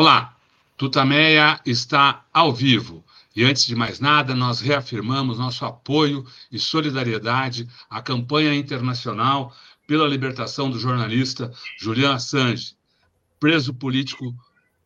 Olá, 0.00 0.36
Tutameia 0.76 1.60
está 1.66 2.24
ao 2.32 2.52
vivo. 2.52 3.04
E 3.34 3.42
antes 3.42 3.66
de 3.66 3.74
mais 3.74 3.98
nada, 3.98 4.32
nós 4.32 4.60
reafirmamos 4.60 5.40
nosso 5.40 5.64
apoio 5.64 6.24
e 6.52 6.56
solidariedade 6.56 7.68
à 7.90 8.00
campanha 8.00 8.54
internacional 8.54 9.52
pela 9.88 10.06
libertação 10.06 10.70
do 10.70 10.78
jornalista 10.78 11.52
Julian 11.80 12.14
Assange, 12.14 12.76
preso 13.40 13.74
político 13.74 14.32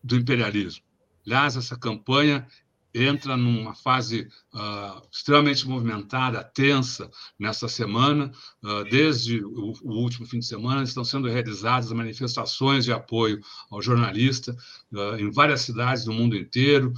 do 0.02 0.16
imperialismo. 0.16 0.82
Aliás, 1.26 1.58
essa 1.58 1.76
campanha 1.76 2.48
entra 2.94 3.36
numa 3.36 3.74
fase 3.74 4.28
uh, 4.54 5.02
extremamente 5.10 5.66
movimentada, 5.66 6.44
tensa, 6.44 7.10
nessa 7.38 7.68
semana. 7.68 8.32
Uh, 8.62 8.84
desde 8.84 9.42
o, 9.44 9.72
o, 9.82 9.94
último 10.02 10.26
fim 10.26 10.38
de 10.38 10.46
semana, 10.46 10.82
estão 10.82 11.04
sendo 11.04 11.28
realizadas 11.28 11.90
manifestações 11.92 12.84
de 12.84 12.92
apoio 12.92 13.40
ao 13.70 13.80
jornalista 13.80 14.56
uh, 14.92 15.16
em 15.16 15.30
várias 15.30 15.62
cidades 15.62 16.04
do 16.04 16.12
mundo 16.12 16.36
inteiro. 16.36 16.92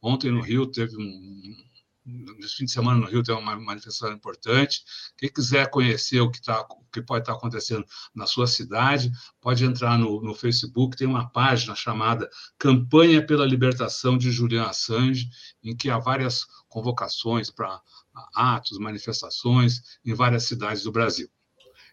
ontem, 0.00 0.30
no 0.30 0.40
Rio, 0.40 0.66
teve 0.66 0.96
um, 0.96 1.56
nesse 2.38 2.56
fim 2.56 2.64
de 2.64 2.72
semana 2.72 3.00
no 3.00 3.06
Rio 3.06 3.22
tem 3.22 3.34
uma 3.34 3.56
manifestação 3.56 4.12
importante. 4.12 4.82
Quem 5.16 5.30
quiser 5.30 5.70
conhecer 5.70 6.20
o 6.20 6.30
que, 6.30 6.42
tá, 6.42 6.60
o 6.62 6.84
que 6.92 7.02
pode 7.02 7.22
estar 7.22 7.32
acontecendo 7.32 7.84
na 8.14 8.26
sua 8.26 8.46
cidade, 8.46 9.10
pode 9.40 9.64
entrar 9.64 9.98
no, 9.98 10.20
no 10.20 10.34
Facebook, 10.34 10.96
tem 10.96 11.06
uma 11.06 11.28
página 11.28 11.74
chamada 11.74 12.28
Campanha 12.58 13.24
pela 13.24 13.46
Libertação 13.46 14.18
de 14.18 14.30
Julian 14.30 14.64
Assange, 14.64 15.28
em 15.62 15.76
que 15.76 15.90
há 15.90 15.98
várias 15.98 16.46
convocações 16.68 17.50
para 17.50 17.80
atos, 18.34 18.78
manifestações 18.78 19.98
em 20.04 20.14
várias 20.14 20.44
cidades 20.44 20.82
do 20.82 20.92
Brasil. 20.92 21.28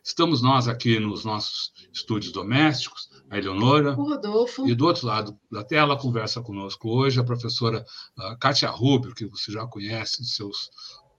Estamos 0.08 0.42
nós 0.42 0.70
aqui 0.70 1.02
nos 1.02 1.26
nossos 1.26 1.74
estúdios 1.92 2.32
domésticos, 2.32 3.10
a 3.30 3.38
Eleonora. 3.38 3.92
O 3.92 4.04
Rodolfo. 4.04 4.66
E 4.66 4.74
do 4.74 4.86
outro 4.86 5.06
lado 5.06 5.38
da 5.52 5.66
tela 5.66 6.00
conversa 6.00 6.42
conosco 6.42 6.90
hoje 6.90 7.20
a 7.20 7.26
professora 7.26 7.86
uh, 8.18 8.40
Kátia 8.40 8.70
Rubio, 8.70 9.14
que 9.14 9.26
você 9.26 9.52
já 9.52 9.68
conhece 9.68 10.22
dos 10.22 10.34
seus 10.34 10.70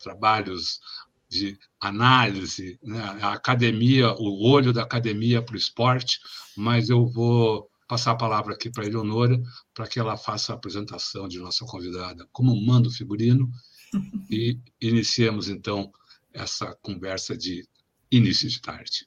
trabalhos 0.03 0.81
de 1.29 1.59
análise, 1.79 2.81
né? 2.83 3.03
a 3.21 3.35
academia, 3.35 4.15
o 4.15 4.49
olho 4.49 4.73
da 4.73 4.85
academia 4.85 5.43
para 5.43 5.55
o 5.55 5.59
esporte, 5.59 6.19
mas 6.57 6.89
eu 6.89 7.07
vou 7.07 7.69
passar 7.87 8.13
a 8.13 8.17
palavra 8.17 8.55
aqui 8.55 8.71
para 8.71 8.85
a 8.85 8.87
Eleonora 8.87 9.39
para 9.75 9.87
que 9.87 10.01
ela 10.01 10.17
faça 10.17 10.53
a 10.53 10.57
apresentação 10.57 11.29
de 11.29 11.39
nossa 11.39 11.67
convidada 11.67 12.27
como 12.33 12.59
manda 12.59 12.89
o 12.89 12.93
figurino 12.93 13.51
e 14.31 14.59
iniciemos 14.81 15.51
então 15.51 15.93
essa 16.33 16.75
conversa 16.81 17.37
de 17.37 17.69
início 18.11 18.49
de 18.49 18.61
tarde. 18.61 19.07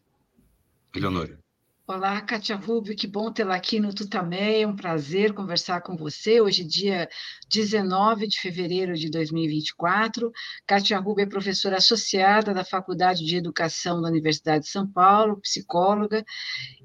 Eleonora. 0.96 1.40
Olá, 1.88 2.22
Kátia 2.22 2.56
Rubio, 2.56 2.96
que 2.96 3.08
bom 3.08 3.34
tê-la 3.34 3.56
aqui 3.56 3.78
no 3.78 3.94
Tutameia, 3.94 4.64
é 4.64 4.68
um 4.68 4.76
prazer 4.76 5.34
conversar 5.34 5.82
com 5.82 5.98
você. 5.98 6.40
Hoje, 6.40 6.64
dia 6.64 7.10
19 7.50 8.28
de 8.28 8.40
fevereiro 8.40 8.94
de 8.94 9.10
2024. 9.10 10.32
Kátia 10.66 10.98
Rubio 11.00 11.24
é 11.24 11.26
professora 11.26 11.78
associada 11.78 12.54
da 12.54 12.64
Faculdade 12.64 13.26
de 13.26 13.36
Educação 13.36 14.02
da 14.02 14.08
Universidade 14.08 14.64
de 14.64 14.70
São 14.70 14.88
Paulo, 14.88 15.42
psicóloga, 15.42 16.24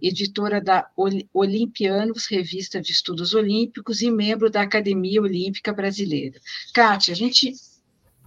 editora 0.03 0.61
da 0.61 0.91
Olimpianos, 1.33 2.27
revista 2.27 2.81
de 2.81 2.91
estudos 2.91 3.33
olímpicos, 3.33 4.03
e 4.03 4.11
membro 4.11 4.51
da 4.51 4.63
Academia 4.63 5.23
Olímpica 5.23 5.73
Brasileira. 5.73 6.41
Kátia, 6.75 7.13
a 7.13 7.17
gente 7.17 7.53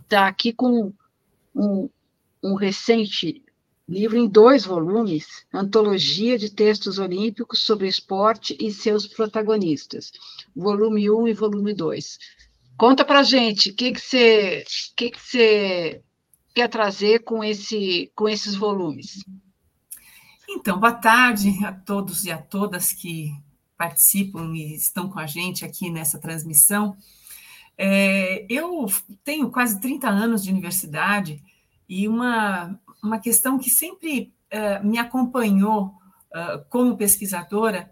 está 0.04 0.28
aqui 0.28 0.54
com 0.54 0.94
um, 1.54 1.90
um 2.42 2.56
recente 2.56 3.44
livro 3.90 4.18
em 4.18 4.28
dois 4.28 4.66
volumes, 4.66 5.46
Antologia 5.52 6.38
de 6.38 6.52
Textos 6.52 7.00
Olímpicos 7.00 7.64
sobre 7.64 7.88
Esporte 7.88 8.56
e 8.60 8.72
seus 8.72 9.08
Protagonistas, 9.08 10.12
volume 10.56 11.10
1 11.10 11.28
e 11.28 11.34
volume 11.34 11.74
2. 11.74 12.20
Conta 12.78 13.04
para 13.04 13.24
gente, 13.24 13.72
o 13.72 13.76
que 13.76 13.92
que 13.92 14.00
você 14.00 14.64
que 14.96 15.10
que 15.10 15.20
você 15.20 16.02
quer 16.54 16.70
trazer 16.70 17.24
com 17.24 17.44
esse 17.44 18.12
com 18.16 18.30
esses 18.30 18.56
volumes? 18.56 19.24
Então, 20.48 20.80
boa 20.80 20.94
tarde 20.94 21.50
a 21.66 21.74
todos 21.74 22.24
e 22.26 22.32
a 22.32 22.38
todas 22.38 22.94
que 22.94 23.32
participam 23.78 24.54
e 24.56 24.76
estão 24.76 25.10
com 25.10 25.20
a 25.20 25.26
gente 25.26 25.66
aqui 25.66 25.90
nessa 25.90 26.20
transmissão. 26.20 26.96
É, 27.78 28.46
eu 28.50 28.86
tenho 29.24 29.50
quase 29.50 29.80
30 29.80 30.10
anos 30.10 30.44
de 30.44 30.52
universidade 30.52 31.42
e 31.88 32.08
uma, 32.08 32.80
uma 33.02 33.20
questão 33.20 33.58
que 33.58 33.70
sempre 33.70 34.34
uh, 34.54 34.86
me 34.86 34.98
acompanhou 34.98 35.88
uh, 36.34 36.64
como 36.70 36.98
pesquisadora 36.98 37.92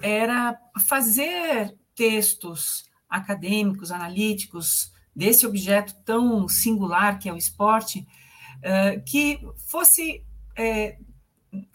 era 0.00 0.58
fazer 0.86 1.76
textos 1.94 2.88
acadêmicos, 3.08 3.90
analíticos, 3.90 4.92
desse 5.14 5.46
objeto 5.46 5.96
tão 6.04 6.48
singular 6.48 7.18
que 7.18 7.28
é 7.28 7.32
o 7.32 7.36
esporte, 7.36 8.06
uh, 8.58 9.02
que 9.04 9.40
fosse, 9.66 10.22
é, 10.56 10.96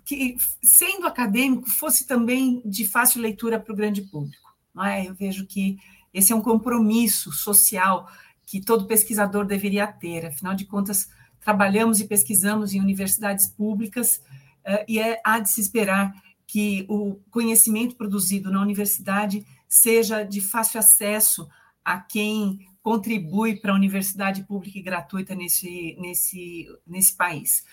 que 0.05 0.37
sendo 0.61 1.05
acadêmico, 1.05 1.69
fosse 1.69 2.07
também 2.07 2.61
de 2.63 2.87
fácil 2.87 3.21
leitura 3.21 3.59
para 3.59 3.73
o 3.73 3.75
grande 3.75 4.01
público. 4.03 4.53
Não 4.73 4.85
é? 4.85 5.07
Eu 5.07 5.13
vejo 5.13 5.45
que 5.45 5.77
esse 6.13 6.31
é 6.31 6.35
um 6.35 6.41
compromisso 6.41 7.31
social 7.31 8.09
que 8.45 8.61
todo 8.61 8.87
pesquisador 8.87 9.45
deveria 9.45 9.87
ter, 9.87 10.25
afinal 10.25 10.53
de 10.53 10.65
contas, 10.65 11.09
trabalhamos 11.43 11.99
e 11.99 12.07
pesquisamos 12.07 12.73
em 12.73 12.79
universidades 12.79 13.47
públicas 13.47 14.21
uh, 14.65 14.83
e 14.87 14.99
é, 14.99 15.19
há 15.23 15.39
de 15.39 15.49
se 15.49 15.61
esperar 15.61 16.13
que 16.47 16.85
o 16.87 17.15
conhecimento 17.29 17.95
produzido 17.95 18.51
na 18.51 18.61
universidade 18.61 19.45
seja 19.67 20.23
de 20.23 20.39
fácil 20.39 20.79
acesso 20.79 21.49
a 21.83 21.99
quem 21.99 22.67
contribui 22.81 23.55
para 23.55 23.71
a 23.71 23.75
universidade 23.75 24.43
pública 24.43 24.77
e 24.77 24.81
gratuita 24.81 25.33
nesse, 25.33 25.97
nesse, 25.99 26.67
nesse 26.85 27.15
país. 27.15 27.63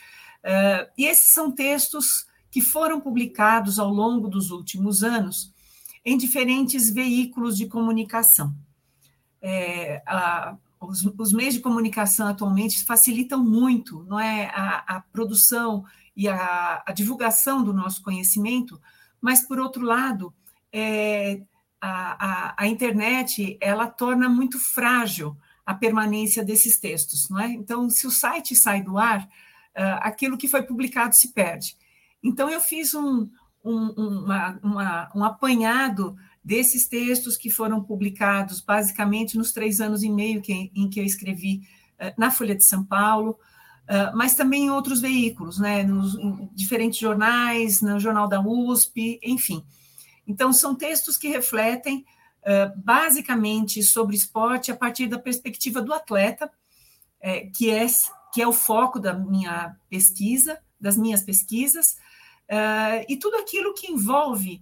Uh, 0.42 0.88
e 0.96 1.06
esses 1.06 1.32
são 1.32 1.50
textos 1.50 2.26
que 2.50 2.60
foram 2.60 3.00
publicados 3.00 3.78
ao 3.78 3.90
longo 3.90 4.28
dos 4.28 4.50
últimos 4.50 5.02
anos 5.02 5.52
em 6.04 6.16
diferentes 6.16 6.90
veículos 6.90 7.56
de 7.56 7.66
comunicação. 7.66 8.54
É, 9.42 10.02
a, 10.06 10.56
os, 10.80 11.04
os, 11.18 11.32
meios 11.32 11.54
de 11.54 11.60
comunicação 11.60 12.26
atualmente 12.26 12.82
facilitam 12.84 13.44
muito 13.44 14.04
não 14.04 14.18
é, 14.18 14.46
a, 14.54 14.96
a 14.96 15.00
produção 15.00 15.84
e 16.16 16.26
a, 16.26 16.82
a, 16.86 16.92
divulgação 16.92 17.62
do 17.62 17.72
nosso 17.72 18.02
conhecimento, 18.02 18.80
mas, 19.20 19.46
por 19.46 19.60
outro 19.60 19.82
lado, 19.84 20.32
é, 20.72 21.42
a, 21.80 22.54
a, 22.62 22.66
internet 22.66 23.56
ela 23.60 23.86
torna 23.86 24.28
muito 24.28 24.58
frágil 24.58 25.36
a 25.64 25.74
permanência 25.74 26.44
desses 26.44 26.78
textos. 26.78 27.28
Não 27.28 27.38
é? 27.38 27.48
Então, 27.48 27.88
se 27.88 28.06
o 28.06 28.10
site 28.10 28.54
sai 28.56 28.82
do 28.82 28.98
ar, 28.98 29.22
uh, 29.22 30.00
aquilo 30.00 30.36
que 30.36 30.48
foi 30.48 30.62
publicado 30.62 31.14
se 31.14 31.32
perde. 31.32 31.76
Então, 32.22 32.50
eu 32.50 32.60
fiz 32.60 32.94
um, 32.94 33.28
um, 33.64 33.90
uma, 33.90 34.60
uma, 34.62 35.10
um 35.14 35.24
apanhado 35.24 36.16
desses 36.50 36.84
textos 36.88 37.36
que 37.36 37.48
foram 37.48 37.80
publicados 37.80 38.60
basicamente 38.60 39.38
nos 39.38 39.52
três 39.52 39.80
anos 39.80 40.02
e 40.02 40.10
meio 40.10 40.42
que, 40.42 40.72
em 40.74 40.90
que 40.90 40.98
eu 40.98 41.04
escrevi 41.04 41.62
uh, 42.00 42.12
na 42.18 42.28
Folha 42.28 42.56
de 42.56 42.64
São 42.64 42.84
Paulo, 42.84 43.38
uh, 43.84 44.16
mas 44.16 44.34
também 44.34 44.64
em 44.64 44.70
outros 44.70 45.00
veículos, 45.00 45.60
né, 45.60 45.84
nos 45.84 46.16
diferentes 46.52 46.98
jornais, 46.98 47.80
no 47.80 48.00
Jornal 48.00 48.26
da 48.26 48.40
USP, 48.40 49.20
enfim. 49.22 49.64
Então, 50.26 50.52
são 50.52 50.74
textos 50.74 51.16
que 51.16 51.28
refletem 51.28 52.04
uh, 52.40 52.76
basicamente 52.82 53.80
sobre 53.84 54.16
esporte 54.16 54.72
a 54.72 54.76
partir 54.76 55.06
da 55.06 55.20
perspectiva 55.20 55.80
do 55.80 55.94
atleta, 55.94 56.50
que, 57.54 57.70
é, 57.70 57.86
que 58.32 58.40
é 58.40 58.48
o 58.48 58.52
foco 58.52 58.98
da 58.98 59.12
minha 59.12 59.76
pesquisa, 59.88 60.58
das 60.80 60.96
minhas 60.96 61.22
pesquisas, 61.22 61.98
e 63.06 63.16
tudo 63.18 63.36
aquilo 63.36 63.74
que 63.74 63.92
envolve 63.92 64.58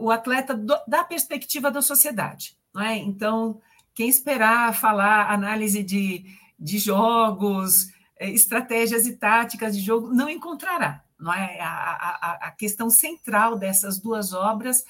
o 0.00 0.10
atleta 0.10 0.54
do, 0.54 0.76
da 0.86 1.04
perspectiva 1.04 1.70
da 1.70 1.82
sociedade. 1.82 2.56
Não 2.74 2.82
é? 2.82 2.96
Então, 2.96 3.60
quem 3.94 4.08
esperar 4.08 4.74
falar 4.74 5.30
análise 5.30 5.82
de, 5.82 6.24
de 6.58 6.78
jogos, 6.78 7.88
eh, 8.18 8.30
estratégias 8.30 9.06
e 9.06 9.16
táticas 9.16 9.76
de 9.76 9.82
jogo, 9.82 10.12
não 10.12 10.28
encontrará. 10.28 11.04
Não 11.18 11.32
é? 11.32 11.60
a, 11.60 11.68
a, 11.68 12.32
a 12.48 12.50
questão 12.52 12.88
central 12.88 13.58
dessas 13.58 13.98
duas 13.98 14.32
obras 14.32 14.84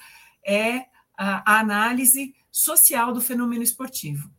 é 0.45 0.85
a, 1.17 1.55
a 1.55 1.59
análise 1.59 2.33
social 2.51 3.13
do 3.13 3.21
fenômeno 3.21 3.63
esportivo. 3.63 4.29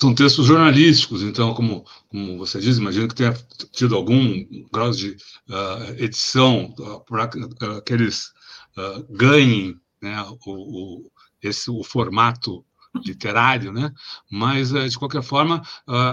São 0.00 0.14
textos 0.14 0.46
jornalísticos, 0.46 1.22
então, 1.22 1.52
como, 1.54 1.84
como 2.08 2.38
você 2.38 2.60
diz, 2.60 2.78
imagino 2.78 3.08
que 3.08 3.16
tenha 3.16 3.34
tido 3.72 3.96
algum 3.96 4.46
grau 4.72 4.92
de 4.92 5.16
uh, 5.48 5.92
edição 5.96 6.72
uh, 6.78 7.00
para 7.04 7.26
que 7.26 7.92
eles 7.92 8.28
uh, 8.76 9.04
ganhem 9.10 9.76
né, 10.00 10.22
o, 10.22 10.38
o, 10.46 11.12
esse, 11.42 11.68
o 11.68 11.82
formato 11.82 12.64
literário, 13.04 13.72
né? 13.72 13.92
mas, 14.30 14.70
de 14.70 14.96
qualquer 14.96 15.22
forma, 15.22 15.62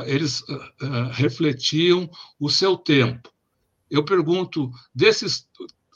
eles 0.06 0.44
refletiam 1.14 2.10
o 2.40 2.50
seu 2.50 2.76
tempo. 2.78 3.32
eu 3.90 4.04
pergunto 4.04 4.70
desses 4.94 5.48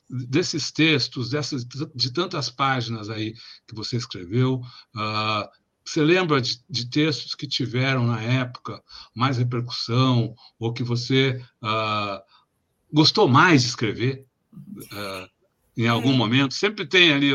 desses 0.09 0.71
textos, 0.71 1.29
dessas, 1.29 1.63
de 1.93 2.11
tantas 2.11 2.49
páginas 2.49 3.09
aí 3.09 3.35
que 3.67 3.75
você 3.75 3.97
escreveu, 3.97 4.55
uh, 4.95 5.47
você 5.83 6.01
lembra 6.01 6.39
de, 6.39 6.61
de, 6.69 6.89
textos 6.89 7.33
que 7.33 7.47
tiveram 7.47 8.05
na 8.05 8.21
época 8.21 8.81
mais 9.13 9.37
repercussão 9.37 10.35
ou 10.59 10.73
que 10.73 10.83
você 10.83 11.41
uh, 11.63 12.21
gostou 12.91 13.27
mais 13.27 13.63
de 13.63 13.69
escrever 13.69 14.25
uh, 14.53 15.29
em 15.75 15.87
algum 15.87 16.13
é. 16.13 16.17
momento? 16.17 16.53
Sempre 16.53 16.85
tem 16.85 17.11
ali, 17.11 17.31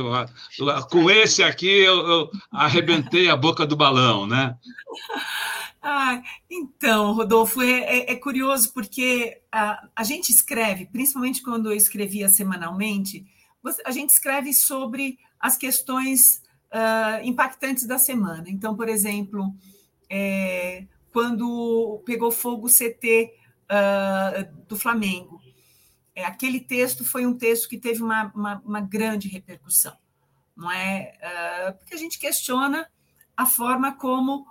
com 0.90 1.10
esse 1.10 1.42
aqui 1.42 1.66
eu, 1.66 2.06
eu 2.06 2.30
arrebentei 2.52 3.28
a 3.28 3.36
boca 3.36 3.66
do 3.66 3.76
balão, 3.76 4.26
né? 4.26 4.56
Ah, 5.86 6.22
então, 6.50 7.12
Rodolfo, 7.12 7.60
é, 7.60 7.80
é, 7.80 8.12
é 8.12 8.16
curioso 8.16 8.72
porque 8.72 9.42
a, 9.52 9.86
a, 9.94 10.02
gente 10.02 10.30
escreve, 10.30 10.86
principalmente 10.86 11.42
quando 11.42 11.70
eu 11.70 11.76
escrevia 11.76 12.26
semanalmente, 12.26 13.26
a 13.84 13.90
gente 13.90 14.08
escreve 14.08 14.54
sobre 14.54 15.18
as 15.38 15.58
questões 15.58 16.40
uh, 16.74 17.24
impactantes 17.24 17.86
da 17.86 17.98
semana. 17.98 18.44
Então, 18.48 18.76
por 18.76 18.88
exemplo, 18.88 19.54
é, 20.10 20.86
quando 21.12 22.02
pegou 22.04 22.32
fogo 22.32 22.66
o 22.66 22.70
CT 22.70 23.32
uh, 23.32 23.66
ah, 23.68 24.48
do 24.68 24.76
Flamengo, 24.76 25.40
é, 26.14 26.24
aquele 26.24 26.60
texto 26.60 27.04
foi 27.04 27.24
um 27.24 27.36
texto 27.36 27.68
que 27.68 27.78
teve 27.78 28.02
uma, 28.02 28.32
uma, 28.34 28.62
uma 28.64 28.80
grande 28.80 29.28
repercussão, 29.28 29.96
não 30.56 30.70
é? 30.70 31.12
Uh, 31.22 31.78
porque 31.78 31.94
a 31.94 31.98
gente 31.98 32.18
questiona 32.18 32.88
a 33.36 33.46
forma 33.46 33.92
como 33.92 34.46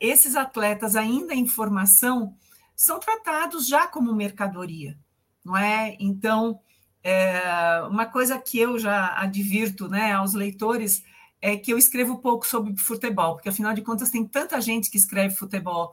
esses 0.00 0.34
atletas 0.34 0.96
ainda 0.96 1.34
em 1.34 1.46
formação 1.46 2.34
são 2.74 2.98
tratados 2.98 3.68
já 3.68 3.86
como 3.86 4.12
mercadoria, 4.12 4.98
não 5.44 5.56
é? 5.56 5.96
Então, 6.00 6.58
é, 7.04 7.80
uma 7.88 8.06
coisa 8.06 8.36
que 8.40 8.58
eu 8.58 8.76
já 8.76 9.16
advirto 9.16 9.88
né, 9.88 10.12
aos 10.12 10.34
leitores 10.34 11.04
é 11.42 11.56
que 11.56 11.72
eu 11.72 11.76
escrevo 11.76 12.20
pouco 12.20 12.46
sobre 12.46 12.76
futebol, 12.76 13.34
porque 13.34 13.48
afinal 13.48 13.74
de 13.74 13.82
contas 13.82 14.10
tem 14.10 14.24
tanta 14.24 14.60
gente 14.60 14.88
que 14.88 14.96
escreve 14.96 15.34
futebol 15.34 15.92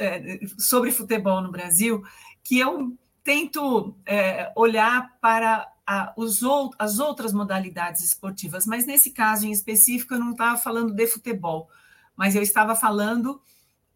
é, 0.00 0.40
sobre 0.58 0.90
futebol 0.90 1.40
no 1.40 1.52
Brasil 1.52 2.02
que 2.42 2.58
eu 2.58 2.98
tento 3.22 3.96
é, 4.04 4.52
olhar 4.56 5.16
para 5.20 5.70
a, 5.86 6.12
os, 6.16 6.40
as 6.76 6.98
outras 6.98 7.32
modalidades 7.32 8.02
esportivas, 8.02 8.66
mas 8.66 8.84
nesse 8.84 9.12
caso 9.12 9.46
em 9.46 9.52
específico 9.52 10.14
eu 10.14 10.18
não 10.18 10.32
estava 10.32 10.56
falando 10.56 10.92
de 10.92 11.06
futebol, 11.06 11.68
mas 12.16 12.34
eu 12.34 12.42
estava 12.42 12.74
falando 12.74 13.40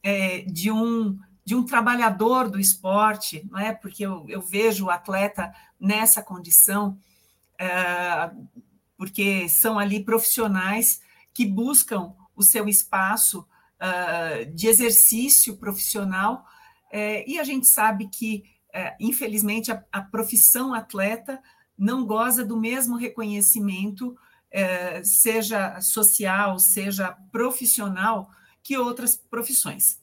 é, 0.02 0.42
de 0.42 0.70
um 0.70 1.18
de 1.44 1.54
um 1.54 1.62
trabalhador 1.62 2.48
do 2.48 2.58
esporte, 2.58 3.46
não 3.50 3.58
é? 3.58 3.70
Porque 3.70 4.06
eu, 4.06 4.24
eu 4.30 4.40
vejo 4.40 4.86
o 4.86 4.90
atleta 4.90 5.52
nessa 5.78 6.22
condição, 6.22 6.98
é, 7.58 8.30
porque 9.04 9.50
são 9.50 9.78
ali 9.78 10.02
profissionais 10.02 11.02
que 11.34 11.44
buscam 11.44 12.14
o 12.34 12.42
seu 12.42 12.66
espaço 12.66 13.46
é, 13.78 14.46
de 14.46 14.66
exercício 14.66 15.58
profissional, 15.58 16.46
é, 16.90 17.28
e 17.28 17.38
a 17.38 17.44
gente 17.44 17.66
sabe 17.68 18.08
que, 18.08 18.44
é, 18.72 18.96
infelizmente, 18.98 19.70
a, 19.70 19.84
a, 19.92 20.00
profissão 20.00 20.72
atleta 20.72 21.38
não 21.76 22.06
goza 22.06 22.42
do 22.42 22.58
mesmo 22.58 22.96
reconhecimento 22.96 24.16
é, 24.50 25.04
seja 25.04 25.78
social, 25.82 26.58
seja 26.58 27.14
profissional, 27.30 28.30
que 28.62 28.78
outras 28.78 29.16
profissões. 29.16 30.00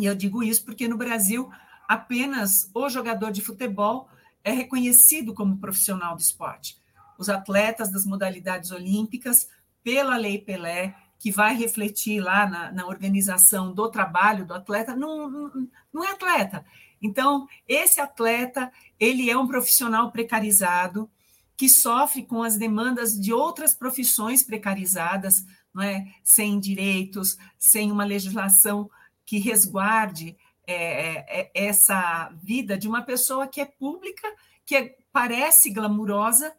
E 0.00 0.04
eu 0.04 0.16
digo 0.16 0.42
isso 0.42 0.64
porque 0.64 0.88
no 0.88 0.96
Brasil 0.96 1.48
apenas 1.86 2.68
o 2.74 2.88
jogador 2.88 3.30
de 3.30 3.40
futebol 3.40 4.08
é 4.42 4.50
reconhecido 4.50 5.32
como 5.32 5.58
profissional 5.58 6.16
do 6.16 6.20
esporte. 6.20 6.82
Os 7.18 7.28
atletas 7.28 7.90
das 7.90 8.04
modalidades 8.04 8.70
olímpicas, 8.70 9.48
pela 9.82 10.16
Lei 10.16 10.38
Pelé, 10.38 10.94
que 11.18 11.30
vai 11.30 11.54
refletir 11.56 12.20
lá 12.20 12.46
na, 12.46 12.72
na 12.72 12.86
organização 12.86 13.72
do 13.72 13.88
trabalho 13.88 14.44
do 14.44 14.54
atleta, 14.54 14.94
não, 14.94 15.30
não, 15.30 15.68
não 15.92 16.04
é 16.04 16.10
atleta. 16.10 16.64
Então, 17.00 17.46
esse 17.68 18.00
atleta, 18.00 18.72
ele 18.98 19.30
é 19.30 19.36
um 19.36 19.46
profissional 19.46 20.10
precarizado, 20.10 21.10
que 21.56 21.68
sofre 21.68 22.24
com 22.24 22.42
as 22.42 22.56
demandas 22.56 23.18
de 23.18 23.32
outras 23.32 23.74
profissões 23.74 24.42
precarizadas, 24.42 25.44
não 25.72 25.82
é? 25.82 26.06
sem 26.22 26.58
direitos, 26.58 27.36
sem 27.58 27.92
uma 27.92 28.04
legislação 28.04 28.90
que 29.24 29.38
resguarde 29.38 30.36
é, 30.66 30.74
é, 30.74 31.24
é, 31.28 31.50
essa 31.54 32.30
vida 32.42 32.76
de 32.76 32.88
uma 32.88 33.02
pessoa 33.02 33.46
que 33.46 33.60
é 33.60 33.66
pública, 33.66 34.26
que 34.64 34.76
é, 34.76 34.96
parece 35.12 35.70
glamurosa, 35.70 36.54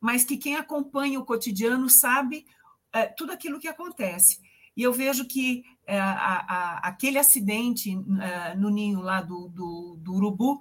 mas 0.00 0.24
que 0.24 0.36
quem 0.36 0.56
acompanha 0.56 1.20
o 1.20 1.24
cotidiano 1.24 1.88
sabe 1.88 2.46
é, 2.92 3.06
tudo 3.06 3.32
aquilo 3.32 3.60
que 3.60 3.68
acontece. 3.68 4.40
E 4.76 4.82
eu 4.82 4.92
vejo 4.92 5.26
que 5.26 5.62
é, 5.86 5.98
a, 5.98 6.44
a, 6.48 6.78
aquele 6.88 7.18
acidente 7.18 7.90
é, 8.20 8.54
no 8.54 8.70
ninho 8.70 9.00
lá 9.00 9.20
do, 9.20 9.48
do, 9.48 9.96
do 10.00 10.14
urubu 10.14 10.60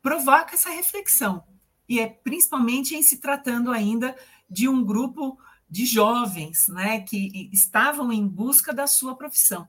provoca 0.00 0.54
essa 0.54 0.70
reflexão 0.70 1.44
e 1.88 2.00
é 2.00 2.06
principalmente 2.06 2.94
em 2.94 3.02
se 3.02 3.20
tratando 3.20 3.70
ainda 3.70 4.16
de 4.48 4.68
um 4.68 4.82
grupo 4.82 5.38
de 5.68 5.84
jovens 5.84 6.68
né, 6.68 7.00
que 7.00 7.50
estavam 7.52 8.12
em 8.12 8.26
busca 8.26 8.72
da 8.72 8.86
sua 8.86 9.14
profissão. 9.14 9.68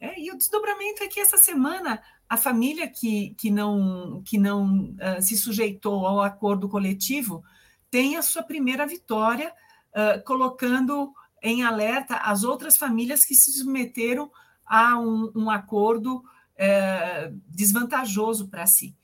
É, 0.00 0.18
e 0.18 0.32
o 0.32 0.36
desdobramento 0.36 1.02
é 1.02 1.08
que 1.08 1.20
essa 1.20 1.36
semana 1.36 2.02
a 2.28 2.36
família 2.36 2.88
que, 2.88 3.34
que 3.34 3.50
não, 3.50 4.22
que 4.24 4.38
não 4.38 4.92
uh, 4.92 5.20
se 5.20 5.36
sujeitou 5.36 6.06
ao 6.06 6.22
acordo 6.22 6.68
coletivo 6.68 7.44
tem 7.90 8.16
a 8.16 8.22
sua 8.22 8.42
primeira 8.42 8.86
vitória, 8.86 9.52
uh, 9.90 10.22
colocando 10.24 11.12
em 11.42 11.62
alerta 11.62 12.16
as 12.16 12.44
outras 12.44 12.76
famílias 12.76 13.24
que 13.24 13.34
se 13.34 13.52
submeteram 13.52 14.30
a 14.66 14.98
um, 14.98 15.32
um 15.34 15.50
acordo 15.50 16.18
uh, 16.18 17.40
desvantajoso 17.48 18.48
para 18.48 18.66
si. 18.66 18.94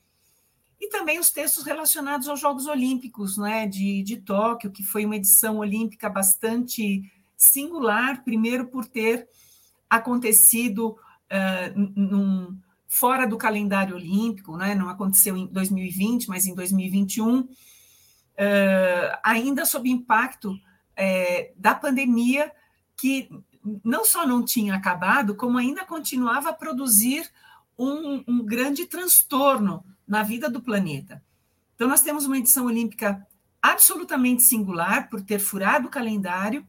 E 0.80 0.88
também 0.88 1.18
os 1.18 1.30
textos 1.30 1.64
relacionados 1.64 2.28
aos 2.28 2.38
Jogos 2.38 2.66
Olímpicos 2.66 3.38
né, 3.38 3.66
de, 3.66 4.02
de 4.02 4.18
Tóquio, 4.18 4.70
que 4.70 4.84
foi 4.84 5.06
uma 5.06 5.16
edição 5.16 5.58
olímpica 5.58 6.08
bastante 6.08 7.10
singular, 7.36 8.22
primeiro 8.22 8.66
por 8.66 8.86
ter 8.86 9.26
acontecido 9.88 10.90
uh, 10.90 11.78
num, 11.96 12.56
fora 12.86 13.26
do 13.26 13.38
calendário 13.38 13.96
olímpico, 13.96 14.56
né, 14.56 14.74
não 14.74 14.88
aconteceu 14.88 15.36
em 15.36 15.46
2020, 15.46 16.28
mas 16.28 16.46
em 16.46 16.54
2021, 16.54 17.48
uh, 18.38 19.18
ainda 19.22 19.64
sob 19.64 19.88
impacto 19.88 20.52
uh, 20.52 21.52
da 21.56 21.74
pandemia, 21.74 22.52
que 22.96 23.28
não 23.84 24.04
só 24.04 24.26
não 24.26 24.44
tinha 24.44 24.74
acabado, 24.74 25.34
como 25.34 25.58
ainda 25.58 25.84
continuava 25.84 26.50
a 26.50 26.54
produzir 26.54 27.28
um, 27.78 28.22
um 28.26 28.44
grande 28.44 28.86
transtorno 28.86 29.84
na 30.06 30.22
vida 30.22 30.48
do 30.48 30.62
planeta. 30.62 31.22
Então, 31.74 31.88
nós 31.88 32.00
temos 32.00 32.24
uma 32.24 32.38
edição 32.38 32.66
olímpica 32.66 33.26
absolutamente 33.60 34.42
singular 34.42 35.10
por 35.10 35.20
ter 35.20 35.38
furado 35.38 35.88
o 35.88 35.90
calendário 35.90 36.66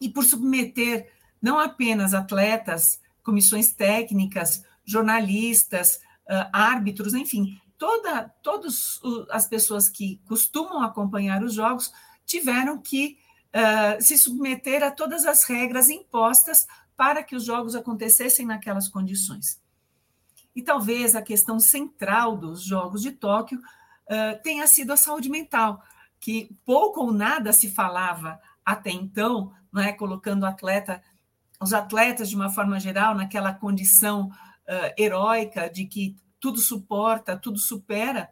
e 0.00 0.08
por 0.08 0.24
submeter 0.24 1.10
não 1.40 1.58
apenas 1.58 2.12
atletas, 2.12 3.00
comissões 3.22 3.72
técnicas, 3.72 4.64
jornalistas, 4.84 6.00
uh, 6.28 6.48
árbitros, 6.52 7.14
enfim, 7.14 7.60
toda, 7.82 8.28
todas 8.44 9.00
as 9.28 9.44
pessoas 9.44 9.88
que 9.88 10.20
costumam 10.28 10.82
acompanhar 10.82 11.42
os 11.42 11.52
jogos 11.52 11.92
tiveram 12.24 12.80
que 12.80 13.18
uh, 13.52 14.00
se 14.00 14.16
submeter 14.16 14.84
a 14.84 14.92
todas 14.92 15.26
as 15.26 15.42
regras 15.42 15.90
impostas 15.90 16.64
para 16.96 17.24
que 17.24 17.34
os 17.34 17.44
jogos 17.44 17.74
acontecessem 17.74 18.46
naquelas 18.46 18.86
condições. 18.86 19.60
E 20.54 20.62
talvez 20.62 21.16
a 21.16 21.22
questão 21.22 21.58
central 21.58 22.36
dos 22.36 22.62
Jogos 22.62 23.02
de 23.02 23.10
Tóquio 23.10 23.58
uh, 23.58 24.40
tenha 24.44 24.64
sido 24.68 24.92
a 24.92 24.96
saúde 24.96 25.28
mental, 25.28 25.82
que 26.20 26.56
pouco 26.64 27.00
ou 27.00 27.12
nada 27.12 27.52
se 27.52 27.68
falava 27.68 28.38
até 28.64 28.90
então, 28.90 29.52
não 29.72 29.82
é? 29.82 29.92
colocando 29.92 30.46
atleta, 30.46 31.02
os 31.60 31.72
atletas, 31.72 32.30
de 32.30 32.36
uma 32.36 32.48
forma 32.48 32.78
geral, 32.78 33.12
naquela 33.12 33.52
condição 33.52 34.28
uh, 34.28 34.94
heróica 34.96 35.68
de 35.68 35.84
que 35.84 36.14
tudo 36.42 36.60
suporta, 36.60 37.36
tudo 37.36 37.58
supera, 37.58 38.28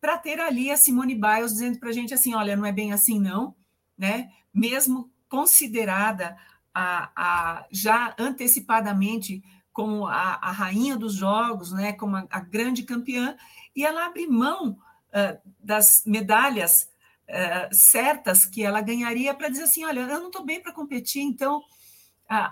para 0.00 0.16
ter 0.16 0.40
ali 0.40 0.70
a 0.70 0.76
Simone 0.76 1.14
Biles 1.14 1.52
dizendo 1.52 1.78
para 1.78 1.90
a 1.90 1.92
gente 1.92 2.14
assim, 2.14 2.34
olha, 2.34 2.56
não 2.56 2.64
é 2.64 2.72
bem 2.72 2.90
assim 2.92 3.20
não, 3.20 3.54
né? 3.96 4.30
mesmo 4.52 5.10
considerada 5.28 6.36
a, 6.72 7.10
a 7.14 7.66
já 7.70 8.14
antecipadamente 8.18 9.42
como 9.72 10.06
a, 10.06 10.38
a 10.40 10.52
rainha 10.52 10.96
dos 10.96 11.14
jogos, 11.14 11.72
né, 11.72 11.92
como 11.92 12.16
a, 12.16 12.26
a, 12.30 12.40
grande 12.40 12.84
campeã, 12.84 13.36
e 13.74 13.84
ela 13.84 14.06
abre 14.06 14.26
mão 14.28 14.70
uh, 14.70 15.50
das 15.58 16.02
medalhas 16.06 16.88
uh, 17.28 17.74
certas 17.74 18.44
que 18.46 18.62
ela 18.62 18.80
ganharia 18.80 19.34
para 19.34 19.48
dizer 19.48 19.64
assim, 19.64 19.84
olha, 19.84 20.00
eu 20.00 20.20
não 20.20 20.28
estou 20.28 20.44
bem 20.44 20.62
para 20.62 20.72
competir, 20.72 21.22
então, 21.22 21.60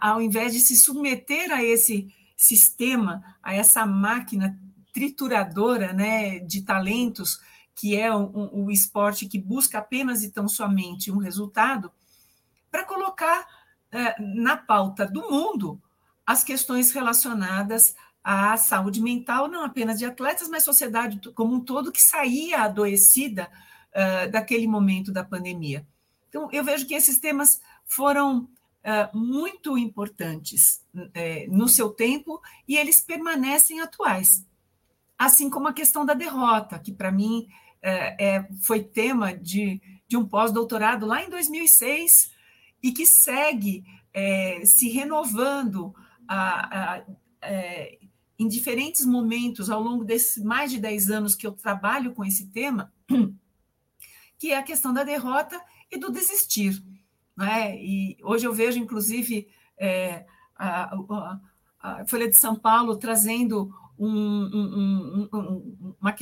ao 0.00 0.20
invés 0.20 0.52
de 0.52 0.60
se 0.60 0.76
submeter 0.76 1.52
a 1.52 1.62
esse 1.62 2.12
sistema, 2.36 3.22
a 3.40 3.54
essa 3.54 3.86
máquina 3.86 4.58
trituradora 4.92 5.92
né, 5.92 6.38
de 6.38 6.62
talentos, 6.62 7.40
que 7.74 7.96
é 7.96 8.14
o, 8.14 8.70
esporte 8.70 9.26
que 9.26 9.38
busca 9.38 9.78
apenas 9.78 10.22
e 10.22 10.30
tão 10.30 10.46
somente 10.46 11.10
um 11.10 11.18
resultado, 11.18 11.90
para 12.70 12.84
colocar 12.84 13.46
é, 13.90 14.14
na 14.20 14.56
pauta 14.56 15.06
do 15.06 15.30
mundo 15.30 15.80
as 16.26 16.44
questões 16.44 16.92
relacionadas 16.92 17.94
à 18.22 18.56
saúde 18.56 19.00
mental, 19.00 19.48
não 19.48 19.64
apenas 19.64 19.98
de 19.98 20.04
atletas, 20.04 20.48
mas 20.48 20.64
sociedade 20.64 21.20
como 21.32 21.54
um 21.54 21.60
todo 21.60 21.90
que 21.92 22.00
saía 22.00 22.62
adoecida 22.62 23.50
uh, 23.92 24.30
daquele 24.30 24.66
momento 24.66 25.10
da 25.10 25.24
pandemia. 25.24 25.86
Então, 26.28 26.48
eu 26.52 26.62
vejo 26.62 26.86
que 26.86 26.94
esses 26.94 27.18
temas 27.18 27.60
foram 27.84 28.48
uh, 28.84 29.16
muito 29.16 29.76
importantes 29.76 30.84
uh, 30.94 31.10
no 31.48 31.68
seu 31.68 31.90
tempo 31.90 32.40
e 32.66 32.76
eles 32.76 33.00
permanecem 33.00 33.80
atuais. 33.80 34.46
Assim 35.22 35.48
como 35.48 35.68
a 35.68 35.72
questão 35.72 36.04
da 36.04 36.14
derrota, 36.14 36.80
que 36.80 36.90
para 36.90 37.12
mim 37.12 37.46
é, 37.80 38.44
foi 38.60 38.82
tema 38.82 39.32
de, 39.32 39.80
de 40.08 40.16
um 40.16 40.26
pós-doutorado 40.26 41.06
lá 41.06 41.22
em 41.22 41.30
2006 41.30 42.32
e 42.82 42.90
que 42.90 43.06
segue 43.06 43.84
é, 44.12 44.64
se 44.64 44.88
renovando 44.88 45.94
a, 46.26 46.96
a, 46.96 47.04
é, 47.40 48.00
em 48.36 48.48
diferentes 48.48 49.06
momentos 49.06 49.70
ao 49.70 49.80
longo 49.80 50.04
desses 50.04 50.42
mais 50.42 50.72
de 50.72 50.80
10 50.80 51.10
anos 51.10 51.36
que 51.36 51.46
eu 51.46 51.52
trabalho 51.52 52.12
com 52.14 52.24
esse 52.24 52.48
tema, 52.48 52.92
que 54.36 54.50
é 54.50 54.58
a 54.58 54.62
questão 54.64 54.92
da 54.92 55.04
derrota 55.04 55.60
e 55.88 55.96
do 55.96 56.10
desistir. 56.10 56.82
Né? 57.36 57.80
E 57.80 58.16
hoje 58.24 58.44
eu 58.44 58.52
vejo, 58.52 58.80
inclusive, 58.80 59.46
é, 59.78 60.26
a, 60.56 60.96
a, 61.80 62.04
Folha 62.08 62.28
de 62.28 62.34
São 62.34 62.56
Paulo 62.56 62.96
trazendo 62.96 63.72
um, 63.98 64.08
um, 64.08 65.28
um, 65.32 65.96
uma, 66.00 66.16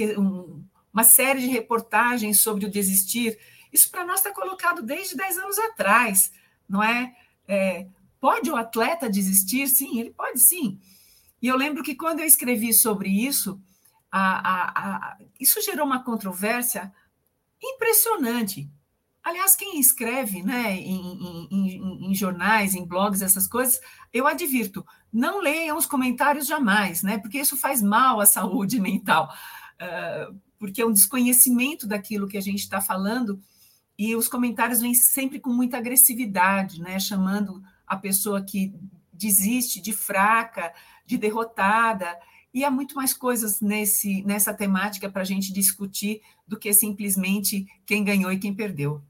uma, 0.92 1.04
série 1.04 1.40
de 1.40 1.46
reportagens 1.46 2.40
sobre 2.40 2.66
o 2.66 2.70
desistir. 2.70 3.38
Isso 3.72 3.90
para 3.90 4.04
nós 4.04 4.16
está 4.20 4.32
colocado 4.32 4.82
desde 4.82 5.16
10 5.16 5.38
anos 5.38 5.58
atrás, 5.58 6.32
não 6.68 6.82
é? 6.82 7.14
é? 7.46 7.86
Pode 8.20 8.50
o 8.50 8.56
atleta 8.56 9.08
desistir? 9.08 9.68
Sim, 9.68 9.98
ele 9.98 10.10
pode 10.10 10.40
sim. 10.40 10.78
E 11.40 11.46
eu 11.46 11.56
lembro 11.56 11.82
que 11.82 11.94
quando 11.94 12.20
eu 12.20 12.26
escrevi 12.26 12.72
sobre 12.72 13.08
isso, 13.08 13.60
isso 15.38 15.62
gerou 15.62 15.86
uma 15.86 16.04
controvérsia 16.04 16.92
impressionante. 17.62 18.68
Aliás, 19.22 19.54
quem 19.54 19.78
escreve 19.78 20.42
né, 20.42 20.76
em, 20.76 21.48
em, 21.50 22.10
em, 22.10 22.14
jornais, 22.14 22.74
em 22.74 22.86
blogs, 22.86 23.20
essas 23.20 23.46
coisas, 23.46 23.78
eu 24.12 24.26
advirto, 24.26 24.84
não 25.12 25.40
leiam 25.40 25.76
os 25.76 25.84
comentários 25.84 26.46
jamais, 26.46 27.02
né, 27.02 27.18
porque 27.18 27.38
isso 27.38 27.56
faz 27.56 27.82
mal 27.82 28.18
à 28.18 28.24
saúde 28.24 28.80
mental, 28.80 29.30
porque 30.58 30.80
é 30.80 30.86
um 30.86 30.92
desconhecimento 30.92 31.86
daquilo 31.86 32.26
que 32.26 32.38
a 32.38 32.40
gente 32.40 32.60
está 32.60 32.80
falando, 32.80 33.38
e 33.98 34.16
os 34.16 34.26
comentários 34.26 34.80
vêm 34.80 34.94
sempre 34.94 35.38
com 35.38 35.50
muita 35.50 35.76
agressividade, 35.76 36.80
né, 36.80 36.98
chamando 36.98 37.62
a 37.86 37.96
pessoa 37.98 38.40
que 38.40 38.74
desiste 39.12 39.82
de 39.82 39.92
fraca, 39.92 40.72
de 41.04 41.18
derrotada, 41.18 42.18
e 42.54 42.64
há 42.64 42.70
muito 42.70 42.94
mais 42.94 43.12
coisas 43.12 43.60
nesse, 43.60 44.22
nessa 44.22 44.54
temática 44.54 45.10
para 45.10 45.22
a 45.22 45.26
gente 45.26 45.52
discutir 45.52 46.22
do 46.48 46.58
que 46.58 46.72
simplesmente 46.72 47.66
quem 47.84 48.02
ganhou 48.02 48.32
e 48.32 48.38
quem 48.38 48.54
perdeu. 48.54 49.02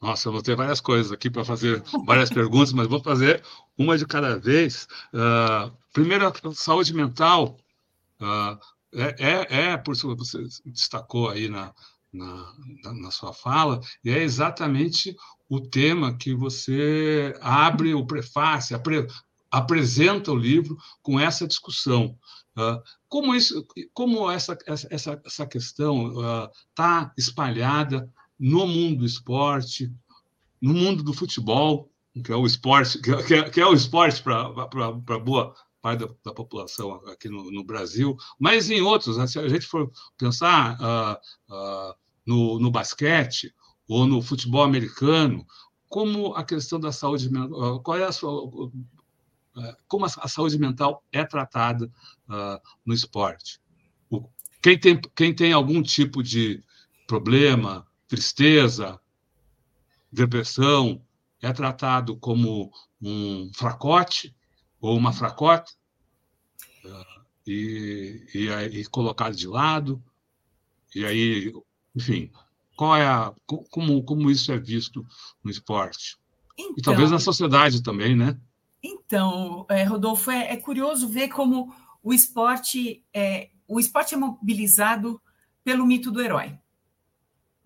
Nossa, 0.00 0.28
eu 0.28 0.32
vou 0.32 0.42
ter 0.42 0.54
várias 0.54 0.80
coisas 0.80 1.10
aqui 1.10 1.28
para 1.28 1.44
fazer, 1.44 1.82
várias 2.06 2.30
perguntas, 2.30 2.72
mas 2.72 2.86
vou 2.86 3.02
fazer 3.02 3.42
uma 3.76 3.98
de 3.98 4.06
cada 4.06 4.38
vez. 4.38 4.86
Uh, 5.12 5.72
primeiro, 5.92 6.32
saúde 6.54 6.94
mental 6.94 7.58
uh, 8.20 8.58
é, 8.94 9.16
é, 9.18 9.62
é, 9.70 9.76
por 9.76 9.92
isso 9.92 10.08
que 10.08 10.14
você 10.14 10.38
destacou 10.66 11.28
aí 11.28 11.48
na, 11.48 11.74
na, 12.12 12.54
na, 12.94 13.10
sua 13.10 13.32
fala, 13.32 13.80
e 14.04 14.10
é 14.10 14.22
exatamente 14.22 15.16
o 15.48 15.60
tema 15.60 16.16
que 16.16 16.32
você 16.32 17.34
abre 17.40 17.92
o 17.92 18.06
prefácio, 18.06 18.76
apre, 18.76 19.06
apresenta 19.50 20.30
o 20.30 20.36
livro 20.36 20.78
com 21.02 21.18
essa 21.18 21.46
discussão. 21.46 22.16
Uh, 22.56 22.80
como, 23.08 23.34
isso, 23.34 23.66
como 23.92 24.30
essa, 24.30 24.56
essa, 24.64 25.20
essa 25.24 25.46
questão 25.46 26.48
está 26.70 27.12
espalhada 27.16 28.08
no 28.38 28.66
mundo 28.66 29.00
do 29.00 29.06
esporte, 29.06 29.92
no 30.60 30.74
mundo 30.74 31.02
do 31.02 31.12
futebol, 31.12 31.90
que 32.24 32.32
é 32.32 32.36
o 32.36 32.46
esporte, 32.46 32.98
que 33.00 33.34
é, 33.34 33.50
que 33.50 33.60
é 33.60 33.66
o 33.66 33.74
esporte 33.74 34.22
para 34.22 35.18
boa 35.18 35.54
parte 35.80 36.00
da, 36.00 36.14
da, 36.24 36.32
população 36.32 36.94
aqui 37.06 37.28
no, 37.28 37.50
no, 37.50 37.64
Brasil, 37.64 38.16
mas 38.38 38.70
em 38.70 38.80
outros, 38.80 39.16
né? 39.16 39.26
se 39.26 39.38
a 39.38 39.48
gente 39.48 39.66
for 39.66 39.90
pensar 40.16 40.76
uh, 40.80 41.54
uh, 41.54 41.94
no, 42.26 42.58
no, 42.58 42.70
basquete 42.70 43.54
ou 43.88 44.06
no 44.06 44.20
futebol 44.20 44.62
americano, 44.62 45.46
como 45.88 46.34
a 46.34 46.44
questão 46.44 46.80
da 46.80 46.92
saúde 46.92 47.30
mental, 47.30 47.80
qual 47.80 47.96
é 47.96 48.04
a 48.04 48.12
sua, 48.12 48.50
como 49.86 50.04
a, 50.04 50.28
saúde 50.28 50.58
mental 50.58 51.02
é 51.12 51.24
tratada 51.24 51.90
no 52.84 52.92
esporte? 52.92 53.60
O, 54.10 54.28
quem, 54.60 54.78
tem, 54.78 55.00
quem 55.14 55.34
tem 55.34 55.52
algum 55.52 55.80
tipo 55.82 56.22
de 56.22 56.62
problema, 57.06 57.87
tristeza, 58.08 58.98
depressão, 60.10 61.00
é 61.40 61.52
tratado 61.52 62.16
como 62.16 62.72
um 63.00 63.50
fracote 63.54 64.34
ou 64.80 64.96
uma 64.96 65.12
fracota 65.12 65.70
e, 67.46 68.26
e, 68.34 68.48
e 68.80 68.84
colocado 68.86 69.36
de 69.36 69.46
lado. 69.46 70.02
E 70.94 71.04
aí, 71.04 71.52
enfim, 71.94 72.30
qual 72.76 72.96
é 72.96 73.06
a, 73.06 73.32
como, 73.70 74.02
como 74.02 74.30
isso 74.30 74.50
é 74.50 74.58
visto 74.58 75.06
no 75.44 75.50
esporte? 75.50 76.16
Então, 76.58 76.74
e 76.76 76.82
talvez 76.82 77.10
na 77.10 77.18
sociedade 77.18 77.82
também, 77.82 78.16
né? 78.16 78.36
Então, 78.82 79.66
é, 79.68 79.84
Rodolfo, 79.84 80.30
é, 80.30 80.52
é, 80.52 80.56
curioso 80.56 81.08
ver 81.08 81.28
como 81.28 81.74
o 82.02 82.12
esporte 82.12 83.04
é, 83.12 83.50
o 83.66 83.78
esporte 83.78 84.14
é 84.14 84.16
mobilizado 84.16 85.20
pelo 85.62 85.86
mito 85.86 86.10
do 86.10 86.22
herói. 86.22 86.58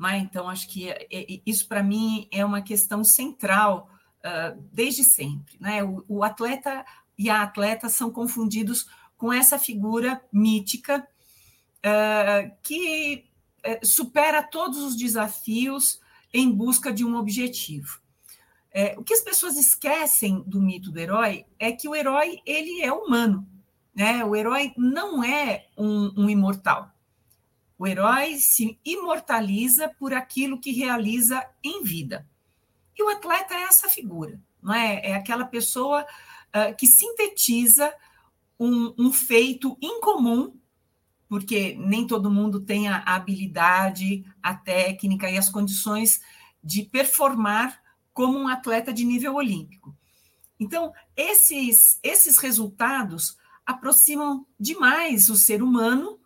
Mas, 0.02 0.20
então, 0.20 0.48
acho 0.48 0.68
que 0.68 0.90
é, 0.90 1.06
é, 1.12 1.40
isso, 1.46 1.68
para 1.68 1.80
mim, 1.80 2.26
é 2.32 2.44
uma 2.44 2.60
questão 2.60 3.04
central 3.04 3.88
uh, 4.18 4.60
desde 4.72 5.04
sempre. 5.04 5.56
Né? 5.60 5.84
O, 5.84 6.04
o, 6.08 6.24
atleta 6.24 6.84
e 7.16 7.30
a 7.30 7.42
atleta 7.42 7.88
são 7.88 8.10
confundidos 8.10 8.88
com 9.16 9.32
essa 9.32 9.60
figura 9.60 10.20
mítica 10.32 11.06
uh, 11.86 12.52
que 12.64 13.26
uh, 13.64 13.86
supera 13.86 14.42
todos 14.42 14.78
os 14.78 14.96
desafios 14.96 16.00
em 16.34 16.50
busca 16.50 16.92
de 16.92 17.04
um 17.04 17.14
objetivo. 17.14 18.00
É, 18.72 18.98
o 18.98 19.04
que 19.04 19.14
as 19.14 19.20
pessoas 19.20 19.56
esquecem 19.56 20.42
do 20.44 20.60
mito 20.60 20.90
do 20.90 20.98
herói 20.98 21.46
é 21.60 21.70
que 21.70 21.88
o 21.88 21.94
herói 21.94 22.40
ele 22.44 22.82
é 22.82 22.92
humano, 22.92 23.46
né? 23.94 24.24
O 24.24 24.34
herói 24.34 24.72
não 24.76 25.22
é 25.22 25.68
um, 25.78 26.24
um 26.24 26.28
imortal. 26.28 26.90
O 27.82 27.86
herói 27.88 28.38
se 28.38 28.78
imortaliza 28.84 29.88
por 29.88 30.14
aquilo 30.14 30.60
que 30.60 30.70
realiza 30.70 31.44
em 31.64 31.82
vida. 31.82 32.24
E 32.96 33.02
o 33.02 33.08
atleta 33.08 33.54
é 33.54 33.62
essa 33.62 33.88
figura, 33.88 34.40
não 34.62 34.72
é? 34.72 35.00
É 35.04 35.14
aquela 35.14 35.44
pessoa 35.44 36.02
uh, 36.02 36.76
que 36.78 36.86
sintetiza 36.86 37.92
um, 38.56 38.94
um, 38.96 39.12
feito 39.12 39.76
incomum, 39.82 40.54
porque 41.28 41.74
nem 41.76 42.06
todo 42.06 42.30
mundo 42.30 42.60
tem 42.60 42.86
a 42.86 42.98
habilidade, 42.98 44.24
a 44.40 44.54
técnica 44.54 45.28
e 45.28 45.36
as 45.36 45.48
condições 45.48 46.20
de 46.62 46.84
performar 46.84 47.82
como 48.12 48.38
um 48.38 48.46
atleta 48.46 48.92
de 48.92 49.04
nível 49.04 49.34
olímpico. 49.34 49.92
Então, 50.60 50.92
esses, 51.16 51.98
esses 52.00 52.38
resultados 52.38 53.36
aproximam 53.66 54.46
demais 54.56 55.28
o 55.28 55.34
ser 55.34 55.64
humano 55.64 56.21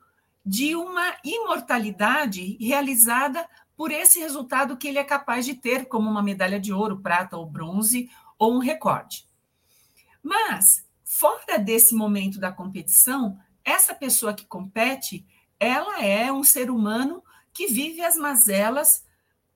de 0.46 0.76
uma 0.76 1.16
imortalidade 1.24 2.56
realizada 2.60 3.48
por 3.76 3.90
esse 3.90 4.20
resultado 4.20 4.76
que 4.76 4.86
ele 4.86 4.98
é 4.98 5.04
capaz 5.04 5.44
de 5.44 5.54
ter, 5.54 5.86
como 5.86 6.08
uma 6.08 6.22
medalha 6.22 6.60
de 6.60 6.72
ouro, 6.72 7.00
prata 7.00 7.36
ou 7.36 7.44
bronze, 7.44 8.08
ou 8.38 8.54
um 8.54 8.58
recorde. 8.58 9.26
Mas, 10.22 10.86
fora 11.04 11.58
desse 11.58 11.96
momento 11.96 12.38
da 12.38 12.52
competição, 12.52 13.36
essa 13.64 13.92
pessoa 13.92 14.32
que 14.32 14.46
compete, 14.46 15.26
ela 15.58 16.00
é 16.00 16.30
um 16.30 16.44
ser 16.44 16.70
humano 16.70 17.24
que 17.52 17.66
vive 17.66 18.02
as 18.02 18.14
mazelas 18.14 19.04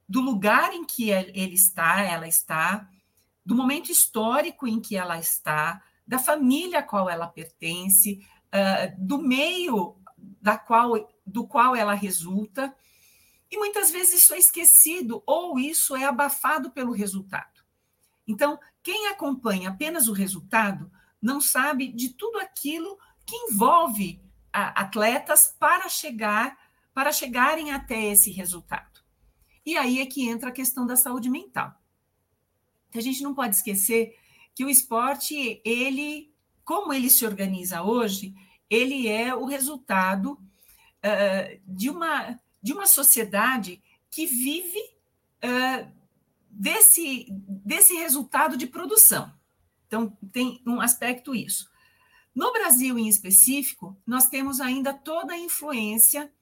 do 0.08 0.20
lugar 0.20 0.74
em 0.74 0.84
que 0.84 1.10
ele 1.10 1.54
está, 1.54 2.00
ela 2.02 2.26
está, 2.26 2.88
do 3.46 3.54
momento 3.54 3.92
histórico 3.92 4.66
em 4.66 4.80
que 4.80 4.96
ela 4.96 5.18
está, 5.18 5.80
da 6.04 6.18
família 6.18 6.80
a 6.80 6.82
qual 6.82 7.08
ela 7.08 7.28
pertence, 7.28 8.26
do 8.98 9.22
meio 9.22 9.99
da 10.40 10.56
qual, 10.56 11.08
do 11.26 11.46
qual 11.46 11.76
ela 11.76 11.94
resulta, 11.94 12.74
e 13.50 13.58
muitas 13.58 13.90
vezes 13.90 14.22
isso 14.22 14.34
é 14.34 14.38
esquecido 14.38 15.22
ou 15.26 15.58
isso 15.58 15.96
é 15.96 16.04
abafado 16.04 16.70
pelo 16.70 16.92
resultado. 16.92 17.60
Então, 18.26 18.58
quem 18.82 19.08
acompanha 19.08 19.70
apenas 19.70 20.06
o 20.06 20.12
resultado 20.12 20.90
não 21.20 21.40
sabe 21.40 21.88
de 21.88 22.10
tudo 22.10 22.38
aquilo 22.38 22.98
que 23.26 23.36
envolve 23.36 24.22
atletas 24.52 25.54
para 25.58 25.88
chegar 25.88 26.56
para 26.92 27.12
chegarem 27.12 27.70
até 27.70 28.06
esse 28.06 28.30
resultado. 28.30 29.00
E 29.64 29.76
aí 29.76 30.00
é 30.00 30.06
que 30.06 30.28
entra 30.28 30.48
a 30.48 30.52
questão 30.52 30.86
da 30.86 30.96
saúde 30.96 31.28
mental. 31.28 31.74
A 32.94 33.00
gente 33.00 33.22
não 33.22 33.34
pode 33.34 33.56
esquecer 33.56 34.16
que 34.54 34.64
o 34.64 34.68
esporte, 34.68 35.62
ele, 35.64 36.34
como 36.64 36.92
ele 36.92 37.08
se 37.08 37.24
organiza 37.24 37.82
hoje, 37.82 38.34
ele 38.70 39.08
é 39.08 39.34
o 39.34 39.44
resultado 39.44 40.32
uh, 40.32 41.60
de, 41.66 41.90
uma, 41.90 42.38
de 42.62 42.72
uma 42.72 42.86
sociedade 42.86 43.82
que 44.08 44.24
vive 44.26 44.78
uh, 45.44 45.92
desse, 46.48 47.26
desse 47.30 47.94
resultado 47.94 48.56
de 48.56 48.68
produção. 48.68 49.32
Então, 49.86 50.16
tem 50.32 50.62
um 50.64 50.80
aspecto 50.80 51.34
isso. 51.34 51.68
No 52.32 52.52
Brasil, 52.52 52.96
em 52.96 53.08
específico, 53.08 54.00
nós 54.06 54.28
temos 54.28 54.60
ainda 54.60 54.94
toda 54.94 55.32
a 55.34 55.38
influência 55.38 56.32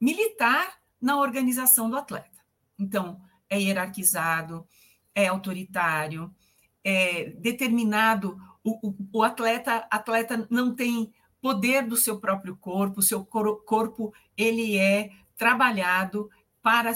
militar 0.00 0.80
na 1.00 1.16
organização 1.20 1.88
do 1.88 1.96
atleta. 1.96 2.38
Então, 2.76 3.20
é 3.48 3.60
hierarquizado, 3.60 4.66
é 5.14 5.28
autoritário, 5.28 6.34
é 6.82 7.30
determinado. 7.30 8.40
O, 8.64 8.88
o, 8.88 8.96
o 9.12 9.22
atleta, 9.22 9.86
atleta 9.90 10.46
não 10.50 10.74
tem 10.74 11.12
poder 11.40 11.86
do 11.86 11.96
seu 11.96 12.18
próprio 12.18 12.56
corpo, 12.56 13.00
o 13.00 13.02
seu 13.02 13.24
corpo 13.24 14.12
ele 14.36 14.76
é 14.76 15.10
trabalhado 15.36 16.30
para, 16.62 16.92